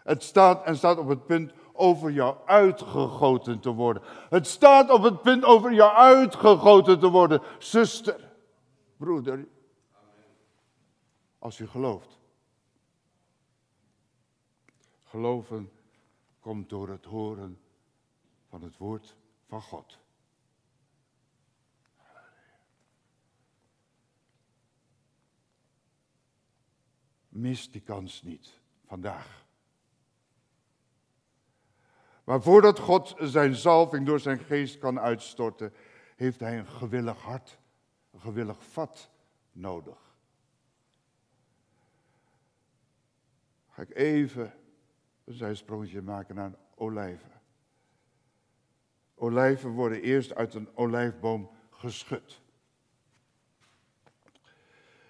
Het 0.03 0.23
staat 0.23 0.65
en 0.65 0.77
staat 0.77 0.99
op 0.99 1.09
het 1.09 1.27
punt 1.27 1.53
over 1.73 2.11
jou 2.11 2.37
uitgegoten 2.47 3.61
te 3.61 3.71
worden. 3.71 4.03
Het 4.29 4.47
staat 4.47 4.91
op 4.91 5.03
het 5.03 5.23
punt 5.23 5.45
over 5.45 5.73
jou 5.73 5.93
uitgegoten 5.93 6.99
te 6.99 7.09
worden. 7.09 7.43
Zuster, 7.59 8.33
broeder, 8.97 9.49
als 11.39 11.59
u 11.59 11.67
gelooft. 11.67 12.16
Geloven 15.17 15.73
komt 16.41 16.69
door 16.69 16.89
het 16.89 17.05
horen 17.05 17.61
van 18.49 18.63
het 18.63 18.77
woord 18.77 19.17
van 19.47 19.63
God. 19.63 19.99
Mis 27.29 27.71
die 27.71 27.81
kans 27.81 28.23
niet 28.23 28.61
vandaag. 28.87 29.45
Maar 32.25 32.43
voordat 32.43 32.79
God 32.79 33.15
zijn 33.19 33.55
zalving 33.55 34.07
door 34.07 34.21
zijn 34.21 34.39
geest 34.39 34.79
kan 34.79 35.01
uitstorten, 35.01 35.73
heeft 36.17 36.41
hij 36.41 36.59
een 36.59 36.69
gewillig 36.69 37.23
hart, 37.23 37.59
een 38.11 38.21
gewillig 38.21 38.65
vat 38.65 39.11
nodig. 39.53 40.15
Ga 43.69 43.83
ik 43.83 43.95
even 43.95 44.65
een 45.27 45.35
zijsprongetje 45.35 46.03
maken 46.03 46.35
naar 46.35 46.53
olijven. 46.75 47.31
Olijven 49.15 49.71
worden 49.71 50.03
eerst 50.03 50.35
uit 50.35 50.55
een 50.55 50.69
olijfboom 50.75 51.51
geschud. 51.71 52.41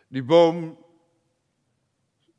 Die 0.09 0.25
boom 0.25 0.79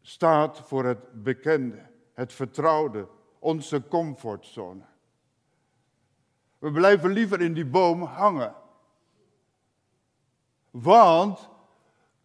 staat 0.01 0.59
voor 0.59 0.85
het 0.85 1.23
bekende, 1.23 1.89
het 2.13 2.33
vertrouwde, 2.33 3.07
onze 3.39 3.87
comfortzone. 3.87 4.83
We 6.57 6.71
blijven 6.71 7.11
liever 7.11 7.41
in 7.41 7.53
die 7.53 7.65
boom 7.65 8.01
hangen. 8.01 8.55
Want 10.71 11.49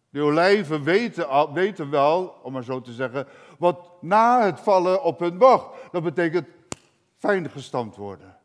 de 0.09 0.21
olijven 0.21 0.83
weten, 0.83 1.53
weten 1.53 1.89
wel, 1.89 2.27
om 2.27 2.53
maar 2.53 2.63
zo 2.63 2.81
te 2.81 2.93
zeggen, 2.93 3.27
wat 3.63 4.01
na 4.01 4.45
het 4.45 4.59
vallen 4.59 5.03
op 5.03 5.19
hun 5.19 5.37
wacht. 5.37 5.91
Dat 5.91 6.03
betekent 6.03 6.47
fijn 7.15 7.49
gestampt 7.49 7.95
worden. 7.95 8.39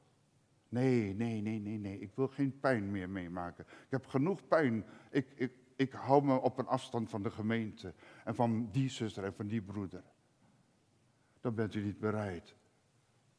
Nee, 0.68 1.14
nee, 1.14 1.40
nee, 1.40 1.60
nee, 1.60 1.78
nee. 1.78 1.98
Ik 1.98 2.12
wil 2.14 2.28
geen 2.28 2.60
pijn 2.60 2.90
meer 2.90 3.10
meemaken. 3.10 3.64
Ik 3.68 3.90
heb 3.90 4.06
genoeg 4.06 4.48
pijn. 4.48 4.84
Ik, 5.10 5.32
ik, 5.34 5.52
ik 5.76 5.92
hou 5.92 6.24
me 6.24 6.40
op 6.40 6.58
een 6.58 6.66
afstand 6.66 7.10
van 7.10 7.22
de 7.22 7.30
gemeente 7.30 7.94
en 8.24 8.34
van 8.34 8.68
die 8.72 8.88
zuster 8.90 9.24
en 9.24 9.34
van 9.34 9.46
die 9.46 9.62
broeder. 9.62 10.02
Dan 11.40 11.54
bent 11.54 11.74
u 11.74 11.82
niet 11.82 11.98
bereid 11.98 12.54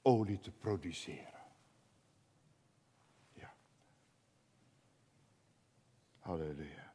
olie 0.01 0.39
te 0.39 0.51
produceren. 0.51 1.43
Ja. 3.33 3.53
Halleluja. 6.19 6.93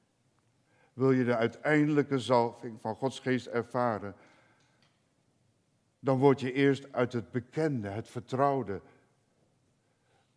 Wil 0.93 1.13
je 1.13 1.25
de 1.25 1.37
uiteindelijke 1.37 2.19
zalving 2.19 2.81
van 2.81 2.97
Gods 2.97 3.21
geest 3.21 3.47
ervaren, 3.47 4.15
dan 6.05 6.19
word 6.19 6.41
je 6.41 6.53
eerst 6.53 6.93
uit 6.93 7.13
het 7.13 7.31
bekende, 7.31 7.89
het 7.89 8.09
vertrouwde, 8.09 8.81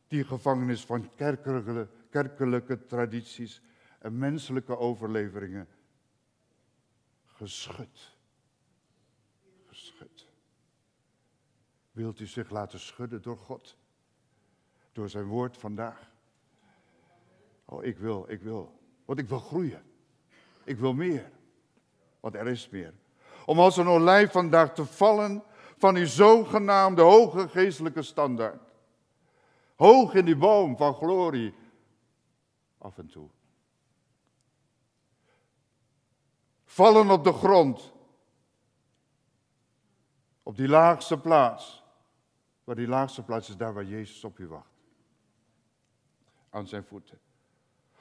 die 0.07 0.23
gevangenis 0.23 0.85
van 0.85 1.15
kerkelijke, 1.15 1.87
kerkelijke 2.09 2.85
tradities 2.85 3.61
en 3.99 4.17
menselijke 4.17 4.77
overleveringen 4.77 5.67
geschud. 7.25 8.15
Geschud. 9.65 10.27
Wilt 11.91 12.19
u 12.19 12.25
zich 12.25 12.49
laten 12.49 12.79
schudden 12.79 13.21
door 13.21 13.37
God? 13.37 13.77
Door 14.91 15.09
zijn 15.09 15.25
woord 15.25 15.57
vandaag? 15.57 16.11
Oh, 17.65 17.83
ik 17.83 17.97
wil, 17.97 18.25
ik 18.27 18.41
wil. 18.41 18.79
Want 19.05 19.19
ik 19.19 19.27
wil 19.27 19.39
groeien. 19.39 19.83
Ik 20.63 20.77
wil 20.77 20.93
meer. 20.93 21.31
Want 22.19 22.35
er 22.35 22.47
is 22.47 22.69
meer. 22.69 22.93
Om 23.45 23.59
als 23.59 23.77
een 23.77 23.87
olijf 23.87 24.31
vandaag 24.31 24.73
te 24.73 24.85
vallen 24.85 25.43
van 25.77 25.93
die 25.93 26.07
zogenaamde 26.07 27.01
hoge 27.01 27.49
geestelijke 27.49 28.01
standaard. 28.01 28.73
Hoog 29.75 30.13
in 30.13 30.25
die 30.25 30.37
boom 30.37 30.77
van 30.77 30.93
glorie. 30.93 31.53
Af 32.77 32.97
en 32.97 33.07
toe. 33.07 33.29
Vallen 36.65 37.09
op 37.09 37.23
de 37.23 37.33
grond. 37.33 37.93
Op 40.43 40.57
die 40.57 40.67
laagste 40.67 41.19
plaats. 41.19 41.83
Maar 42.63 42.75
die 42.75 42.87
laagste 42.87 43.23
plaats 43.23 43.49
is 43.49 43.57
daar 43.57 43.73
waar 43.73 43.85
Jezus 43.85 44.23
op 44.23 44.39
u 44.39 44.47
wacht. 44.47 44.75
Aan 46.49 46.67
zijn 46.67 46.83
voeten. 46.83 47.19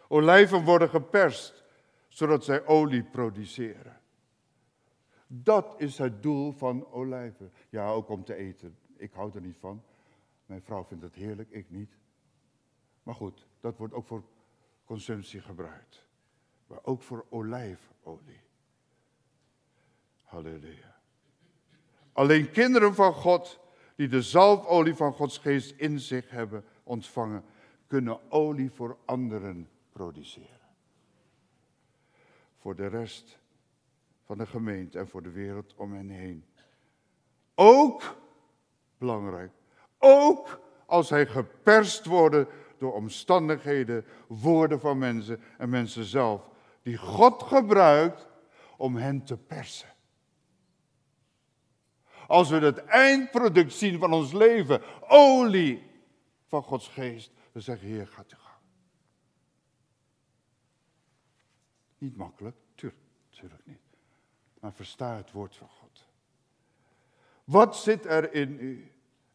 Olijven 0.08 0.64
worden 0.64 0.88
geperst, 0.88 1.64
zodat 2.08 2.44
zij 2.44 2.66
olie 2.66 3.02
produceren. 3.02 3.95
Dat 5.26 5.74
is 5.78 5.98
het 5.98 6.22
doel 6.22 6.52
van 6.52 6.90
olijven. 6.90 7.52
Ja, 7.68 7.90
ook 7.90 8.08
om 8.08 8.24
te 8.24 8.34
eten. 8.34 8.78
Ik 8.96 9.12
hou 9.12 9.30
er 9.34 9.40
niet 9.40 9.56
van. 9.56 9.82
Mijn 10.46 10.62
vrouw 10.62 10.84
vindt 10.84 11.02
het 11.02 11.14
heerlijk, 11.14 11.50
ik 11.50 11.70
niet. 11.70 11.98
Maar 13.02 13.14
goed, 13.14 13.46
dat 13.60 13.78
wordt 13.78 13.94
ook 13.94 14.06
voor 14.06 14.24
consumptie 14.84 15.40
gebruikt. 15.40 16.04
Maar 16.66 16.78
ook 16.82 17.02
voor 17.02 17.26
olijfolie. 17.28 18.40
Halleluja. 20.22 20.96
Alleen 22.12 22.50
kinderen 22.50 22.94
van 22.94 23.12
God, 23.12 23.60
die 23.96 24.08
de 24.08 24.22
zalfolie 24.22 24.94
van 24.94 25.12
Gods 25.12 25.38
geest 25.38 25.70
in 25.76 26.00
zich 26.00 26.30
hebben 26.30 26.64
ontvangen, 26.82 27.44
kunnen 27.86 28.30
olie 28.30 28.70
voor 28.70 28.98
anderen 29.04 29.68
produceren. 29.92 30.60
Voor 32.56 32.76
de 32.76 32.86
rest 32.86 33.38
van 34.26 34.38
de 34.38 34.46
gemeente 34.46 34.98
en 34.98 35.08
voor 35.08 35.22
de 35.22 35.30
wereld 35.30 35.74
om 35.74 35.92
hen 35.92 36.08
heen. 36.08 36.44
Ook, 37.54 38.16
belangrijk, 38.98 39.52
ook 39.98 40.60
als 40.86 41.10
hij 41.10 41.26
geperst 41.26 42.04
wordt 42.06 42.50
door 42.78 42.94
omstandigheden, 42.94 44.04
woorden 44.26 44.80
van 44.80 44.98
mensen 44.98 45.40
en 45.58 45.68
mensen 45.68 46.04
zelf, 46.04 46.48
die 46.82 46.96
God 46.96 47.42
gebruikt 47.42 48.26
om 48.76 48.96
hen 48.96 49.24
te 49.24 49.36
persen. 49.36 49.94
Als 52.26 52.50
we 52.50 52.56
het 52.56 52.84
eindproduct 52.84 53.72
zien 53.72 53.98
van 53.98 54.12
ons 54.12 54.32
leven, 54.32 54.82
olie 55.08 55.90
van 56.46 56.62
Gods 56.62 56.88
geest, 56.88 57.32
dan 57.52 57.62
zeggen 57.62 57.88
Heer, 57.88 58.06
gaat 58.06 58.32
u 58.32 58.36
gang. 58.36 58.60
Niet 61.98 62.16
makkelijk, 62.16 62.56
tuurlijk, 62.74 63.02
tuurlijk 63.30 63.66
niet. 63.66 63.85
Maar 64.66 64.74
versta 64.74 65.16
het 65.16 65.32
woord 65.32 65.56
van 65.56 65.68
God. 65.68 66.08
Wat 67.44 67.76
zit 67.76 68.06
er 68.06 68.32
in 68.32 68.58
u 68.60 68.92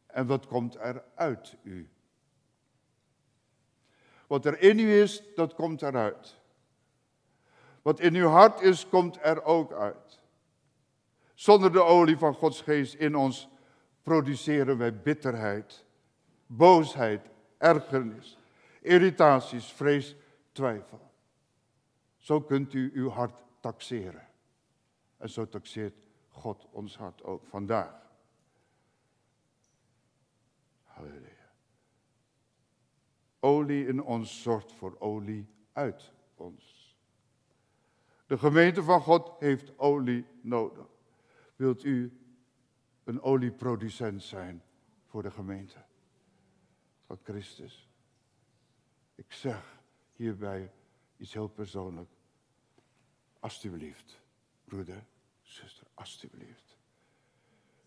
en 0.07 0.27
wat 0.27 0.47
komt 0.47 0.75
er 0.75 1.03
uit 1.15 1.55
u? 1.63 1.89
Wat 4.27 4.45
er 4.45 4.61
in 4.61 4.79
u 4.79 5.01
is, 5.01 5.23
dat 5.35 5.53
komt 5.53 5.81
eruit. 5.81 6.39
Wat 7.81 7.99
in 7.99 8.15
uw 8.15 8.27
hart 8.27 8.61
is, 8.61 8.89
komt 8.89 9.17
er 9.21 9.43
ook 9.43 9.73
uit. 9.73 10.19
Zonder 11.33 11.71
de 11.71 11.83
olie 11.83 12.17
van 12.17 12.33
Gods 12.33 12.61
geest 12.61 12.93
in 12.93 13.15
ons 13.15 13.49
produceren 14.03 14.77
wij 14.77 15.01
bitterheid, 15.01 15.85
boosheid, 16.45 17.29
ergernis, 17.57 18.37
irritaties, 18.81 19.71
vrees, 19.71 20.15
twijfel. 20.51 21.11
Zo 22.17 22.41
kunt 22.41 22.73
u 22.73 22.91
uw 22.93 23.09
hart 23.09 23.43
taxeren. 23.59 24.29
En 25.21 25.29
zo 25.29 25.47
taxeert 25.47 26.07
God 26.27 26.67
ons 26.71 26.97
hart 26.97 27.23
ook 27.23 27.45
vandaag. 27.45 28.09
Halleluja. 30.83 31.51
Olie 33.39 33.87
in 33.87 34.03
ons 34.03 34.41
zorgt 34.41 34.71
voor 34.71 34.95
olie 34.99 35.47
uit 35.71 36.13
ons. 36.35 36.97
De 38.25 38.37
gemeente 38.37 38.83
van 38.83 39.01
God 39.01 39.39
heeft 39.39 39.77
olie 39.79 40.25
nodig. 40.41 40.87
Wilt 41.55 41.83
u 41.83 42.19
een 43.03 43.21
olieproducent 43.21 44.23
zijn 44.23 44.63
voor 45.05 45.23
de 45.23 45.31
gemeente 45.31 45.85
van 47.05 47.19
Christus? 47.23 47.89
Ik 49.15 49.31
zeg 49.31 49.79
hierbij 50.13 50.71
iets 51.17 51.33
heel 51.33 51.47
persoonlijk. 51.47 52.09
Alsjeblieft, 53.39 54.21
broeder, 54.63 55.05
zuster, 55.51 55.87
alsjeblieft. 55.93 56.77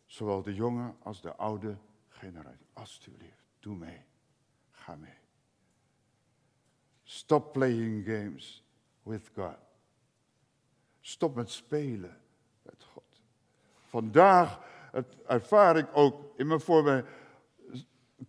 Zowel 0.07 0.43
de 0.43 0.55
jonge 0.55 0.95
als 1.03 1.21
de 1.21 1.35
oude 1.37 1.77
generatie. 2.09 2.67
Alsjeblieft, 2.73 3.45
doe 3.61 3.77
mee. 3.77 4.01
Ga 4.71 4.97
mee. 4.97 5.19
Stop 7.03 7.53
playing 7.53 8.05
games 8.07 8.65
with 9.03 9.31
God. 9.35 9.57
Stop 11.01 11.35
met 11.35 11.51
spelen 11.51 12.17
met 12.63 12.85
God. 12.93 13.23
Vandaag 13.87 14.61
het 14.93 15.17
ervaar 15.27 15.77
ik 15.77 15.87
ook 15.93 16.33
in 16.37 16.47
mijn 16.47 16.61
voorbeeld. 16.61 17.07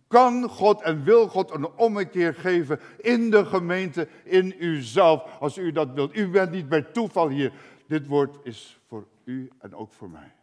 Kan 0.06 0.48
God 0.48 0.82
en 0.82 1.04
wil 1.04 1.28
God 1.28 1.50
een 1.50 1.70
ommekeer 1.70 2.34
geven 2.34 2.80
in 2.98 3.30
de 3.30 3.44
gemeente, 3.44 4.08
in 4.24 4.64
uzelf, 4.64 5.40
als 5.40 5.58
u 5.58 5.72
dat 5.72 5.90
wilt? 5.90 6.16
U 6.16 6.30
bent 6.30 6.50
niet 6.50 6.68
bij 6.68 6.82
toeval 6.82 7.28
hier. 7.28 7.52
Dit 7.86 8.06
woord 8.06 8.38
is 8.42 8.78
voor 8.86 9.06
u 9.26 9.50
en 9.58 9.74
ook 9.74 9.92
voor 9.92 10.10
mij. 10.10 10.34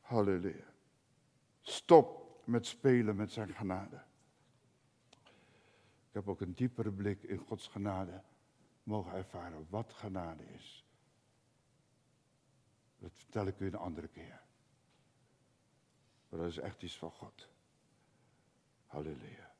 Halleluja. 0.00 0.72
Stop 1.60 2.40
met 2.44 2.66
spelen 2.66 3.16
met 3.16 3.32
zijn 3.32 3.54
genade. 3.54 4.02
Ik 6.08 6.20
heb 6.20 6.28
ook 6.28 6.40
een 6.40 6.54
diepere 6.54 6.92
blik 6.92 7.22
in 7.22 7.38
Gods 7.38 7.68
genade 7.68 8.22
mogen 8.82 9.12
ervaren 9.12 9.66
wat 9.68 9.92
genade 9.92 10.44
is. 10.52 10.84
Dat 12.98 13.10
vertel 13.14 13.46
ik 13.46 13.60
u 13.60 13.66
een 13.66 13.74
andere 13.74 14.08
keer. 14.08 14.42
Maar 16.28 16.40
dat 16.40 16.48
is 16.48 16.58
echt 16.58 16.82
iets 16.82 16.98
van 16.98 17.10
God. 17.10 17.48
Halleluja. 18.86 19.52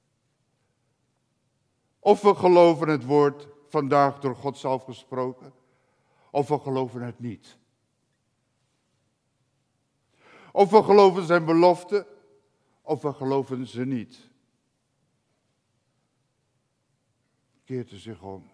Of 1.99 2.21
we 2.21 2.35
geloven 2.35 2.89
het 2.89 3.05
woord 3.05 3.49
vandaag 3.75 4.21
door 4.21 4.37
God 4.37 4.59
zelf 4.59 4.85
gesproken, 4.85 5.53
of 6.31 6.49
we 6.49 6.59
geloven 6.59 7.03
het 7.03 7.19
niet. 7.19 7.59
Of 10.53 10.71
we 10.71 10.83
geloven 10.83 11.25
zijn 11.25 11.45
belofte, 11.45 12.07
of 12.83 13.03
we 13.03 13.13
geloven 13.13 13.67
ze 13.67 13.85
niet. 13.85 14.31
Keert 17.65 17.93
u 17.93 17.97
zich 17.97 18.23
om. 18.23 18.53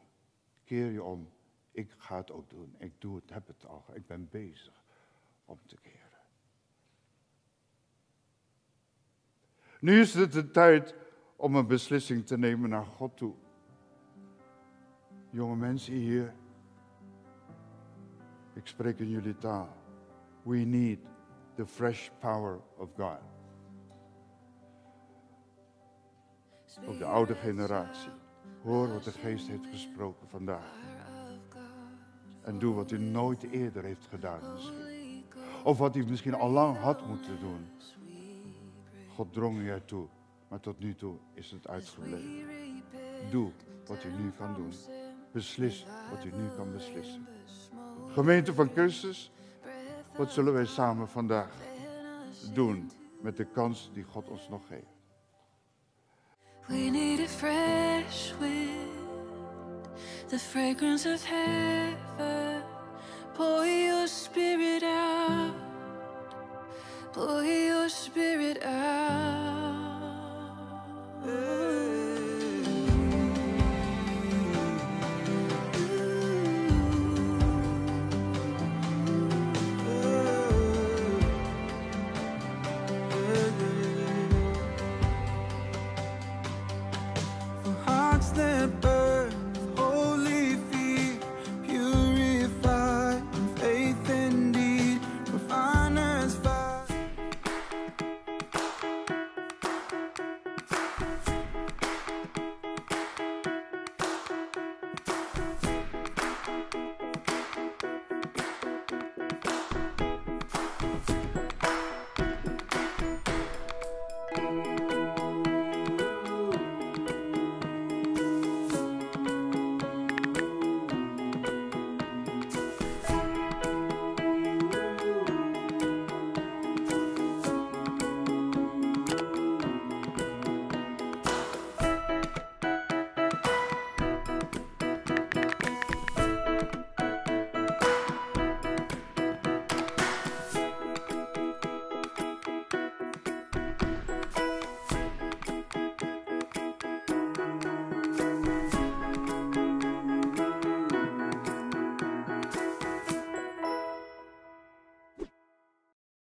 Keer 0.64 0.90
je 0.90 1.02
om. 1.02 1.30
Ik 1.70 1.90
ga 1.96 2.16
het 2.16 2.30
ook 2.30 2.50
doen. 2.50 2.74
Ik 2.78 2.92
doe 2.98 3.16
het, 3.16 3.30
heb 3.30 3.46
het 3.46 3.66
al. 3.66 3.84
Ik 3.92 4.06
ben 4.06 4.28
bezig 4.30 4.84
om 5.44 5.58
te 5.66 5.76
keren. 5.76 6.20
Nu 9.80 10.00
is 10.00 10.14
het 10.14 10.32
de 10.32 10.50
tijd 10.50 10.94
om 11.36 11.54
een 11.54 11.66
beslissing 11.66 12.26
te 12.26 12.38
nemen 12.38 12.70
naar 12.70 12.86
God 12.86 13.16
toe. 13.16 13.34
Jonge 15.30 15.56
mensen 15.56 15.94
hier, 15.94 16.34
ik 18.52 18.66
spreek 18.66 18.98
in 18.98 19.08
jullie 19.08 19.38
taal. 19.38 19.68
We 20.42 20.56
need 20.56 20.98
the 21.54 21.66
fresh 21.66 22.08
power 22.18 22.60
of 22.76 22.88
God. 22.96 23.18
Ook 26.86 26.98
de 26.98 27.04
oude 27.04 27.34
generatie. 27.34 28.10
Hoor 28.62 28.92
wat 28.92 29.04
de 29.04 29.10
geest 29.10 29.48
heeft 29.48 29.66
gesproken 29.66 30.28
vandaag. 30.28 30.78
En 32.42 32.58
doe 32.58 32.74
wat 32.74 32.90
u 32.90 32.98
nooit 32.98 33.42
eerder 33.42 33.84
heeft 33.84 34.06
gedaan 34.06 34.52
misschien. 34.52 35.24
Of 35.64 35.78
wat 35.78 35.96
u 35.96 36.04
misschien 36.06 36.34
al 36.34 36.50
lang 36.50 36.76
had 36.76 37.06
moeten 37.06 37.40
doen. 37.40 37.66
God 39.08 39.32
drong 39.32 39.58
u 39.58 39.70
ertoe, 39.70 40.06
maar 40.48 40.60
tot 40.60 40.78
nu 40.78 40.94
toe 40.94 41.16
is 41.32 41.50
het 41.50 41.68
uitgebleven. 41.68 42.82
Doe 43.30 43.50
wat 43.86 44.04
u 44.04 44.10
nu 44.22 44.30
kan 44.30 44.54
doen. 44.54 44.72
Beslis 45.32 45.86
wat 46.10 46.24
u 46.24 46.30
nu 46.36 46.48
kan 46.56 46.72
beslissen. 46.72 47.26
Gemeente 48.08 48.54
van 48.54 48.70
Christus, 48.74 49.30
wat 50.16 50.32
zullen 50.32 50.52
wij 50.52 50.66
samen 50.66 51.08
vandaag 51.08 51.50
doen 52.52 52.90
met 53.20 53.36
de 53.36 53.44
kans 53.44 53.90
die 53.92 54.04
God 54.04 54.28
ons 54.28 54.48
nog 54.48 54.66
geeft? 54.68 54.98
We 56.66 56.90
need 56.90 57.20
a 57.20 57.28
fresh 57.28 58.32
wind, 58.38 59.88
the 60.28 60.38
fragrance 60.38 61.12
of 61.12 61.24
heaven. 61.24 62.62
Pour 63.34 63.66
your 63.66 64.06
spirit 64.06 64.82
out, 64.82 65.54
pour 67.12 67.42
your 67.42 67.88
spirit 67.88 68.62
out. 68.62 69.60